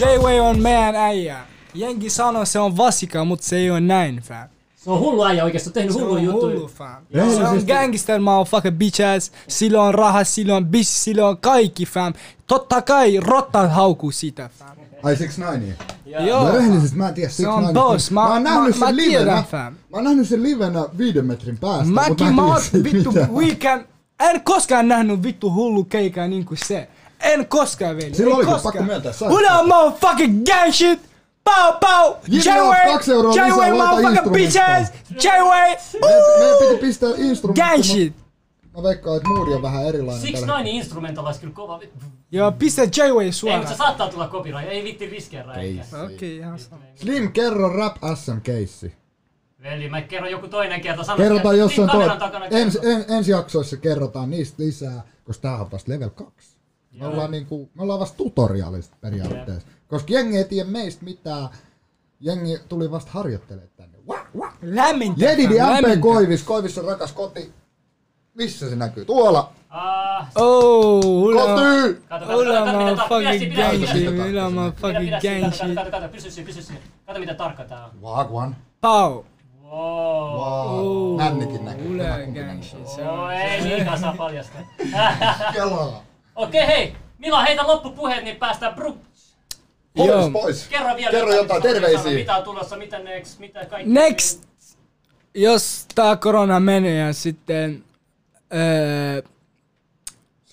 J-Way 0.00 0.40
on 0.40 0.60
meidän 0.60 0.96
äijä. 0.96 1.38
Jengi 1.74 2.10
sanoo 2.10 2.44
se 2.44 2.58
on 2.58 2.76
vasika, 2.76 3.24
mut 3.24 3.42
se 3.42 3.56
ei 3.56 3.70
oo 3.70 3.80
näin 3.80 4.20
fam. 4.20 4.53
Se 4.84 4.90
on 4.90 4.98
hullu 5.00 5.24
äijä 5.24 5.44
oikeesti. 5.44 5.64
Se 5.64 5.70
on 5.70 5.74
tehnyt 5.74 5.92
Se 5.92 5.98
hullu 6.00 6.14
on 6.14 6.32
hullu 6.32 6.50
juttu. 6.50 6.68
fam. 6.78 6.88
Joo. 7.10 7.26
Se 7.30 7.32
on 7.36 7.42
Rehellisesti- 7.42 7.72
gangster 7.72 8.20
motherfucker 8.20 8.72
bitch 8.72 9.00
ass. 9.16 9.32
Sillä 9.48 9.82
on 9.82 9.94
raha, 9.94 10.24
sillä 10.24 10.56
on 10.56 10.66
bis, 10.66 11.04
sillä 11.04 11.28
on 11.28 11.38
kaikki 11.38 11.86
fam. 11.86 12.12
Totta 12.46 12.82
kai 12.82 13.20
rottat 13.20 13.72
haukuu 13.72 14.10
sitä 14.10 14.50
fam. 14.58 14.68
Ai 15.02 15.16
69. 15.16 15.76
Joo. 16.06 16.46
No 16.48 16.52
rehellisesti 16.54 16.96
mä 16.96 17.08
en 17.08 17.14
tiedä 17.14 17.30
Se 17.30 17.48
on 17.48 17.54
69. 17.54 17.74
boss. 17.92 18.10
Mä, 18.10 18.20
Mä 18.20 18.32
oon 18.32 18.42
nähnyt 18.42 18.76
mä, 18.78 18.86
sen 18.86 18.96
livenä. 18.96 19.44
fam. 19.50 19.60
Mä 19.72 19.76
oon 19.92 20.04
nähnyt 20.04 20.28
sen 20.28 20.42
livenä 20.42 20.84
viiden 20.98 21.26
metrin 21.26 21.58
päästä. 21.58 21.92
Mäkin 21.92 22.26
en 22.26 22.34
mä 22.34 22.46
oon 22.46 22.60
vittu 22.82 23.12
weekend. 23.34 23.82
En 24.20 24.40
koskaan 24.40 24.88
nähnyt 24.88 25.22
vittu 25.22 25.52
hullu 25.52 25.84
keikaa 25.84 26.28
niinku 26.28 26.54
se. 26.66 26.88
En 27.20 27.46
koskaan 27.46 27.96
veli. 27.96 28.14
Silloin 28.14 28.46
en 28.46 28.52
oli 28.54 28.60
pakko 28.62 28.82
myöntää, 28.82 29.12
sä- 29.12 29.26
Who 29.26 29.38
the 29.38 29.66
motherfucking 29.66 30.44
gang 30.44 30.72
shit? 30.72 31.00
Pow 31.44 31.74
pow! 31.80 32.14
Jimmy, 32.28 32.44
J-Way! 32.44 32.92
J-Way 33.34 33.72
motherfucking 33.72 34.32
bitch 34.32 34.56
ass! 34.60 34.92
J-Way! 35.24 35.76
Meidän, 36.02 36.58
piti 36.58 36.76
pistää 36.80 37.10
instrumentti. 37.18 37.60
Gang 37.70 37.82
shit! 37.82 38.14
Mä 38.76 38.82
veikkaan, 38.82 39.16
että 39.16 39.28
moodi 39.28 39.52
on 39.54 39.62
vähän 39.62 39.86
erilainen. 39.86 40.22
tällä 40.22 40.32
69 40.32 40.66
instrumental 40.66 41.26
olisi 41.26 41.40
kyllä 41.40 41.52
kova. 41.54 41.80
Joo, 42.30 42.52
pistä 42.52 42.82
J-Way 42.82 43.24
Ei, 43.24 43.26
mutta 43.26 43.32
se 43.32 43.38
suoraan. 43.38 43.76
saattaa 43.76 44.08
tulla 44.08 44.28
copyright. 44.28 44.68
Ei 44.72 44.84
vitti 44.84 45.10
eikä. 45.60 45.84
Okei, 46.04 46.36
ihan 46.36 46.58
sama. 46.58 46.82
Slim, 46.94 47.32
kerro 47.32 47.68
rap 47.76 47.96
SM-keissi. 48.14 48.92
Veli, 49.62 49.88
mä 49.88 50.02
kerron 50.02 50.30
joku 50.30 50.48
toinen 50.48 50.80
kerta. 50.80 51.04
Sano, 51.04 51.16
Kerrotaan 51.16 51.56
takana 52.18 52.46
Ens, 52.46 52.78
kerro. 52.78 52.90
en, 52.90 53.04
ensi 53.08 53.30
jaksoissa 53.30 53.76
kerrotaan 53.76 54.30
niistä 54.30 54.62
lisää, 54.62 55.02
koska 55.24 55.42
tää 55.42 55.56
on 55.58 55.70
vasta 55.70 55.92
level 55.92 56.10
2. 56.10 56.56
Me 56.94 57.06
ollaan, 57.06 57.30
niinku, 57.30 57.70
me 57.74 57.82
ollaan 57.82 58.00
vasta 58.00 58.16
tutorialista 58.16 58.96
periaatteessa. 59.00 59.68
Koska 59.88 60.12
jengi 60.12 60.36
ei 60.36 60.44
tiedä 60.44 60.70
meistä 60.70 61.04
mitään. 61.04 61.48
Jengi 62.20 62.58
tuli 62.68 62.90
vasta 62.90 63.10
harjoittelemaan 63.14 63.70
tänne. 63.76 63.98
Lämmintä. 64.62 65.24
Jedidi 65.24 65.54
MP. 65.54 66.00
Koivis, 66.00 66.42
Koivis 66.42 66.78
on 66.78 66.84
rakas 66.84 67.12
koti. 67.12 67.52
Missä 68.34 68.70
se 68.70 68.76
näkyy? 68.76 69.04
Tuolla! 69.04 69.52
Ah, 69.70 70.28
Oh, 70.36 71.04
ulla. 71.04 71.42
Koti! 71.42 71.94
Pidä 72.44 72.72
motherfucking 72.72 73.38
siinä, 73.38 73.54
pidä 73.54 73.62
gang 73.68 73.76
siinä. 73.76 73.86
shit. 73.92 74.10
Pidä, 74.10 74.22
Ulla 74.24 74.26
Pidä, 74.26 74.50
motherfucking 74.50 75.10
gang 75.10 75.44
Kato, 75.52 75.56
shit. 75.84 75.90
kato, 75.92 76.08
pysy 76.08 76.30
siinä, 76.30 76.46
pysy 76.46 76.62
siinä. 76.62 76.80
Kato 77.06 77.20
miten 77.20 77.36
tarkka 77.36 77.64
tää 77.64 77.84
on. 77.84 77.90
Wagwan. 78.02 78.56
Pow! 78.80 79.24
Wow. 79.62 80.36
Wow. 80.36 81.18
Nännikin 81.18 81.64
näkyy. 81.64 81.90
Ulla 81.90 82.02
Tämä 82.02 82.18
kumpi 82.18 82.40
gang 82.40 82.48
näkyy. 82.52 82.62
shit. 82.62 82.88
Se 82.88 83.08
Oh, 83.08 83.18
on. 83.18 83.32
ei 83.32 83.64
liikaa 83.64 83.96
saa 83.96 84.14
paljastaa. 84.18 84.60
Kelaa. 85.52 86.02
Okei, 86.34 86.66
hei. 86.66 86.96
Mila, 87.18 87.42
heitä 87.42 87.66
loppupuheet, 87.66 88.24
niin 88.24 88.36
päästään 88.36 88.74
bru... 88.74 88.98
Pois, 89.96 90.08
Joo. 90.08 90.30
pois. 90.30 90.68
Kerro 90.68 90.96
vielä 90.96 91.10
Kerro 91.10 91.34
jotain, 91.34 91.62
terveisiä. 91.62 91.98
sanoa, 91.98 92.14
Mitä 92.14 92.36
on 92.36 92.42
tulossa, 92.42 92.76
mitä 92.76 92.98
next, 92.98 93.38
mitä 93.38 93.66
kaikki. 93.66 93.90
Next! 93.92 94.44
Jos 95.34 95.86
tää 95.94 96.16
korona 96.16 96.60
menee 96.60 97.06
ja 97.06 97.12
sitten... 97.12 97.84
Öö, 98.54 99.22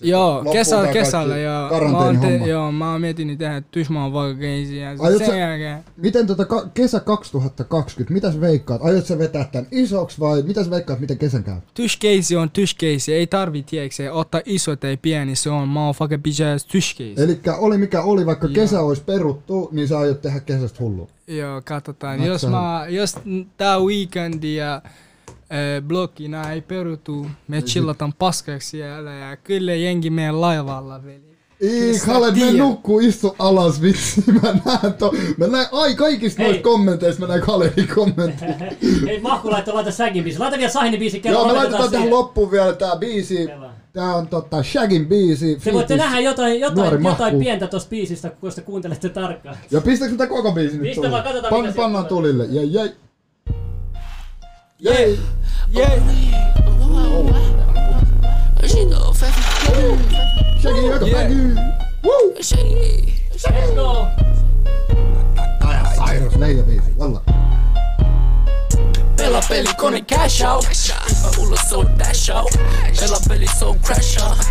Joo, 0.02 0.34
loppuun 0.34 0.56
kesällä, 0.92 1.36
joo. 1.36 1.68
Karanteenihomma. 1.68 2.44
te, 2.44 2.50
joo, 2.50 2.72
mä 2.72 2.92
oon 2.92 3.00
miettinyt 3.00 3.38
tehdä 3.38 3.62
tysmaan 3.70 4.12
vakakeisiin 4.12 4.82
ja 4.82 4.96
sen 5.18 5.26
sä- 5.26 5.36
jälkeen. 5.36 5.84
Miten 5.96 6.26
tota 6.26 6.44
ka- 6.44 6.68
kesä 6.74 7.00
2020, 7.00 8.14
mitäs 8.14 8.40
veikkaat? 8.40 8.82
Aiot 8.84 9.06
sä 9.06 9.18
vetää 9.18 9.48
tän 9.52 9.66
isoks 9.70 10.20
vai 10.20 10.42
mitäs 10.42 10.70
veikkaat, 10.70 11.00
miten 11.00 11.18
kesän 11.18 11.44
käy? 11.44 11.56
Tyskeisi 11.74 12.36
on 12.36 12.50
tyskeisi, 12.50 13.14
ei 13.14 13.26
tarvi 13.26 13.62
tiedäkseen 13.62 14.12
ottaa 14.12 14.40
iso 14.44 14.76
tai 14.76 14.96
pieni, 14.96 15.36
se 15.36 15.50
on 15.50 15.68
motherfucker 15.68 16.18
bitch 16.18 16.42
ass 16.54 16.66
tyskeisi. 16.66 17.22
Eli 17.22 17.40
oli 17.58 17.78
mikä 17.78 18.02
oli, 18.02 18.26
vaikka 18.26 18.46
Joo. 18.46 18.54
kesä 18.54 18.80
olisi 18.80 19.02
peruttu, 19.02 19.68
niin 19.72 19.88
sä 19.88 19.98
aiot 19.98 20.22
tehdä 20.22 20.40
kesästä 20.40 20.78
hullu. 20.80 21.08
Joo, 21.26 21.62
katsotaan. 21.64 22.24
Jos, 22.24 22.46
mä, 22.46 22.86
jos 22.88 23.16
tää 23.56 23.78
weekend 23.78 24.44
ja 24.44 24.74
äh, 24.74 24.92
blokki 25.86 26.28
nää 26.28 26.52
ei 26.52 26.60
perutu, 26.60 27.26
me 27.48 27.62
chillataan 27.62 28.12
paskaksi 28.12 28.68
siellä 28.68 29.12
ja 29.12 29.36
kyllä 29.36 29.74
jengi 29.74 30.10
meidän 30.10 30.40
laivalla 30.40 31.04
veli. 31.04 31.32
Ei, 31.62 31.98
sä 31.98 32.04
Khaled, 32.04 32.34
me 32.36 32.52
nukkuu, 32.52 33.00
istu 33.00 33.36
alas, 33.38 33.82
vitsi. 33.82 34.24
Mä 34.42 34.54
näen 34.64 34.94
to. 34.94 35.14
Mä 35.36 35.46
näen, 35.46 35.66
ai 35.72 35.94
kaikista 35.94 36.42
noista 36.42 36.62
kommenteista 36.62 37.20
mä 37.20 37.28
näen 37.28 37.40
Khaledin 37.40 37.88
kommentteja. 37.94 38.54
Ei 39.08 39.20
Mahku 39.20 39.50
laittoi 39.50 39.74
laita 39.74 39.90
Shagin 39.90 40.24
biisi. 40.24 40.38
Laita 40.38 40.56
vielä 40.56 40.70
Sahinin 40.70 41.00
biisi 41.00 41.20
kerran. 41.20 41.40
Joo, 41.40 41.48
me 41.48 41.52
laitetaan 41.52 41.90
tähän 41.90 42.10
loppuun 42.10 42.50
vielä 42.50 42.72
tää 42.72 42.96
biisi. 42.96 43.48
Tää 43.92 44.14
on 44.14 44.28
tota 44.28 44.62
Shagin 44.62 45.06
biisi. 45.06 45.58
Te 45.64 45.72
voitte 45.72 45.96
nähdä 45.96 46.20
jotain, 46.20 46.60
jotain, 46.60 47.04
jotain 47.04 47.38
pientä 47.38 47.66
tosta 47.66 47.90
biisistä, 47.90 48.30
kun 48.30 48.52
te 48.54 48.60
kuuntelette 48.60 49.08
tarkkaan. 49.08 49.56
Ja 49.70 49.80
pistääkö 49.80 50.16
tää 50.16 50.26
koko 50.26 50.52
biisi 50.52 50.76
nyt 50.76 50.82
Pistä 50.82 51.10
vaan, 51.10 51.24
katsotaan, 51.24 51.54
Pan, 51.54 51.74
Pannaan 51.74 52.06
tulille. 52.06 52.46
Jäi, 52.50 52.72
jäi. 52.72 52.92
Jäi. 54.82 55.18
Yeah. 55.70 55.90
She 58.66 58.84
go 58.84 59.12
fast, 59.12 59.38
Shaggy, 60.60 60.82
joka 60.82 61.06
Yeah. 61.06 61.22
Shaggy. 61.22 61.54
Woo! 62.02 62.34
shake. 62.42 63.14
Let's 63.30 63.74
go! 63.74 64.08
Sairas 65.96 66.34
leija 66.36 66.62
biisi, 66.62 66.98
valla. 66.98 67.22
Pelaa 69.16 69.42
pelikone 69.48 70.00
cash 70.00 70.42
out 70.42 70.66
Hyppää 70.68 71.30
ulos 71.38 71.72
on 71.72 71.98
dash 71.98 72.30
out 72.30 72.52
Pelaa 73.00 73.20
peli 73.28 73.46
se 73.58 73.64
on 73.64 73.78
crash 73.78 74.18
out 74.24 74.41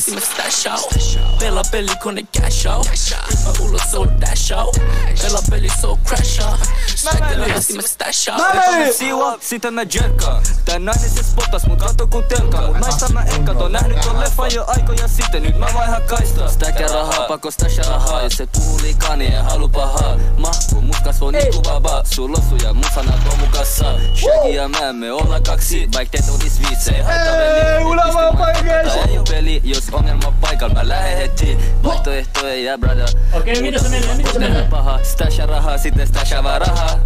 Stackar 0.00 0.14
rahaa 0.14 0.14
med 0.14 0.22
stash 0.22 0.66
out 0.66 1.38
Pelaa 1.38 1.62
pelikone 1.70 2.22
cash 2.40 2.66
out. 2.66 2.86
Hyppää 2.86 3.52
ulos 3.60 3.94
on 3.94 4.20
dash 4.20 4.52
out. 4.52 4.78
Pelaa 5.22 5.42
peli 5.50 5.68
se 5.80 5.86
on 5.86 5.98
crash 6.06 6.40
out. 6.46 6.60
Stackar 6.96 7.36
rahaa 7.36 7.62
med 7.74 7.84
stash 7.86 8.30
out. 8.30 8.38
Mä 8.38 8.92
siua, 8.98 9.38
sitä 9.40 9.70
mä 9.70 9.82
jerkkaan 9.94 10.42
Tää 10.64 10.78
nainen 10.78 11.10
se 11.10 11.22
spotas 11.22 11.66
mut 11.66 11.78
kato 11.78 12.06
kun 12.06 12.24
telkkaa 12.24 12.66
Mut 12.66 12.78
naista 12.78 13.08
mä 13.08 13.22
en 13.22 13.44
kato, 13.44 13.68
nähnyt 13.68 14.00
ton 14.00 14.20
leffan 14.20 14.54
jo 14.54 14.64
aikoja 14.66 15.08
sitten 15.08 15.42
Nyt 15.42 15.58
mä 15.58 15.66
vaihan 15.74 16.02
kaistaa 16.02 16.48
Stäkä 16.48 16.86
rahaa, 16.86 17.26
pakko 17.28 17.50
stasha 17.50 17.82
rahaa 17.82 18.22
Jos 18.22 18.32
se 18.32 18.46
puhuu 18.46 18.80
liikaa 18.82 19.16
niin 19.16 19.34
en 19.34 19.44
halu 19.44 19.68
pahaa 19.68 20.18
Mahku, 20.38 20.80
mut 20.80 20.96
kasvoo 21.04 21.30
niinku 21.30 21.62
baba 21.62 22.02
Sul 22.14 22.32
osu 22.34 22.56
ja 22.64 22.72
mun 22.72 22.84
sanat 22.94 23.20
on 23.32 23.38
mun 23.38 23.48
kassa 23.48 23.84
Shaggy 24.14 24.48
ja 24.54 24.68
mä, 24.68 24.92
me 24.92 25.12
ollaan 25.12 25.42
kaksi 25.42 25.88
Vaik 25.94 26.10
teet 26.10 26.24
olis 26.28 26.60
viisi, 26.60 26.94
ei 26.94 27.02
haittaa 27.02 27.36
veli 27.36 27.84
Ulama 27.84 28.32
paikassa. 28.38 28.98
Ei 29.08 29.18
oo 29.18 29.24
peli, 29.30 29.60
jos 29.64 29.81
ongelma 29.92 30.26
on 30.26 30.34
paikalla 30.40 30.74
mä 30.74 30.88
lähden 30.88 31.16
heti 31.16 31.58
Vaihtoehtoja 31.84 32.54
ja 32.54 32.78
brother 32.78 33.08
Okei, 33.32 33.62
mitä 33.62 33.78
se 33.78 33.88
menee? 33.88 34.14
Mitä 34.14 34.32
se 34.32 34.38
menee? 34.38 34.66
paha, 34.70 35.00
stasha 35.02 35.46
rahaa, 35.46 35.78
sitten 35.78 36.06
stasha 36.06 36.42
vaan 36.42 36.60
rahaa 36.60 36.98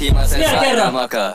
Himasen 0.00 0.50
sairaan 0.50 0.92
makaa 0.92 1.34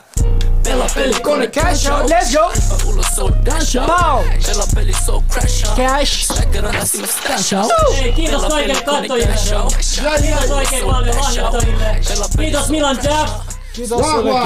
Pelaa 0.64 0.88
pelikone 0.96 1.48
cash 1.48 1.92
out 1.92 2.12
Let's 2.12 2.34
go! 2.34 2.52
Ulos 2.90 3.20
on 3.20 3.46
dash 3.46 3.78
out 3.78 3.88
Pow! 3.88 4.24
Pelaa 4.48 4.68
peli 4.76 4.94
se 5.06 5.12
on 5.12 5.24
crash 5.32 5.70
out 5.70 5.78
Cash! 5.78 6.30
Rahaa 6.62 6.72
med 6.72 7.08
stash 7.08 7.54
out 7.54 7.72
Hei, 8.02 8.12
kiitos 8.12 8.44
kaikille 8.44 8.82
katsojille. 8.82 9.36
Kiitos 10.22 10.52
oikein 10.52 10.86
paljon 10.86 11.16
lahjoittajille. 11.18 12.02
Kiitos 12.38 12.70
Milan 12.70 12.98
Jaff. 13.04 13.32
Kiitos 13.74 14.02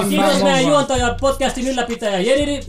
Kiitos 0.10 0.44
meidän 0.44 0.68
juontaja, 0.68 1.16
podcastin 1.22 1.68
ylläpitäjä 1.68 2.20
Jedidi. 2.20 2.60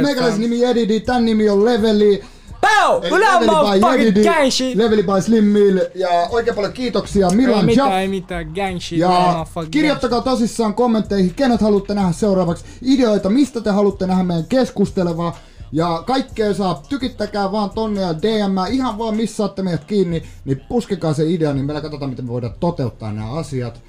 Meikäläisen 0.00 0.40
nimi 0.40 0.64
Edidi, 0.64 1.00
tän 1.00 1.24
nimi 1.24 1.48
on 1.48 1.64
Leveli. 1.64 2.24
Pow! 2.60 3.12
Ulama 3.12 3.40
Leveli 3.40 3.80
by 3.80 3.86
fucking 3.86 4.24
gang 4.24 4.50
shit! 4.50 4.76
Leveli 4.76 5.02
by 5.02 5.20
Slim 5.22 5.44
Mill 5.44 5.78
ja 5.94 6.08
oikein 6.30 6.56
paljon 6.56 6.72
kiitoksia 6.72 7.26
Ei 7.30 7.36
Milan 7.36 7.58
Jaff. 7.58 7.66
mitään, 7.66 7.92
ei 8.00 8.08
mitään, 8.08 8.52
gang 8.54 8.80
shit. 8.80 8.98
Ja 8.98 9.46
kirjoittakaa 9.70 10.20
tosissaan 10.20 10.74
kommentteihin, 10.74 11.34
kenet 11.34 11.60
haluatte 11.60 11.94
nähdä 11.94 12.12
seuraavaksi, 12.12 12.64
ideoita, 12.82 13.30
mistä 13.30 13.60
te 13.60 13.70
haluatte 13.70 14.06
nähdä 14.06 14.22
meidän 14.22 14.44
keskustelevaa. 14.48 15.38
Ja 15.72 16.02
kaikkea 16.06 16.54
saa, 16.54 16.82
tykittäkää 16.88 17.52
vaan 17.52 17.70
tonne 17.70 18.00
ja 18.00 18.14
DM, 18.22 18.72
ihan 18.72 18.98
vaan 18.98 19.16
missä 19.16 19.36
saatte 19.36 19.62
meidät 19.62 19.84
kiinni, 19.84 20.22
niin 20.44 20.60
puskekaa 20.68 21.12
se 21.14 21.24
idea, 21.30 21.52
niin 21.52 21.66
meillä 21.66 21.80
katsotaan 21.80 22.10
miten 22.10 22.24
me 22.24 22.32
voidaan 22.32 22.54
toteuttaa 22.60 23.12
nämä 23.12 23.32
asiat. 23.32 23.80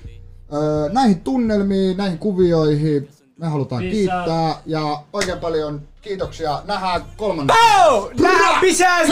Öö, 0.54 0.90
näihin 0.94 1.22
tunnelmiin, 1.22 1.98
näihin 1.98 2.18
kuvioihin 2.18 3.10
me 3.42 3.48
halutaan 3.48 3.82
Peace 3.82 3.96
kiittää 3.96 4.62
ja 4.66 5.04
oikein 5.14 5.40
paljon 5.40 5.82
kiitoksia. 6.02 6.62
Nähdään 6.66 7.02
kolmannen. 7.18 7.58
Nää 8.20 8.60
pisää 8.62 9.08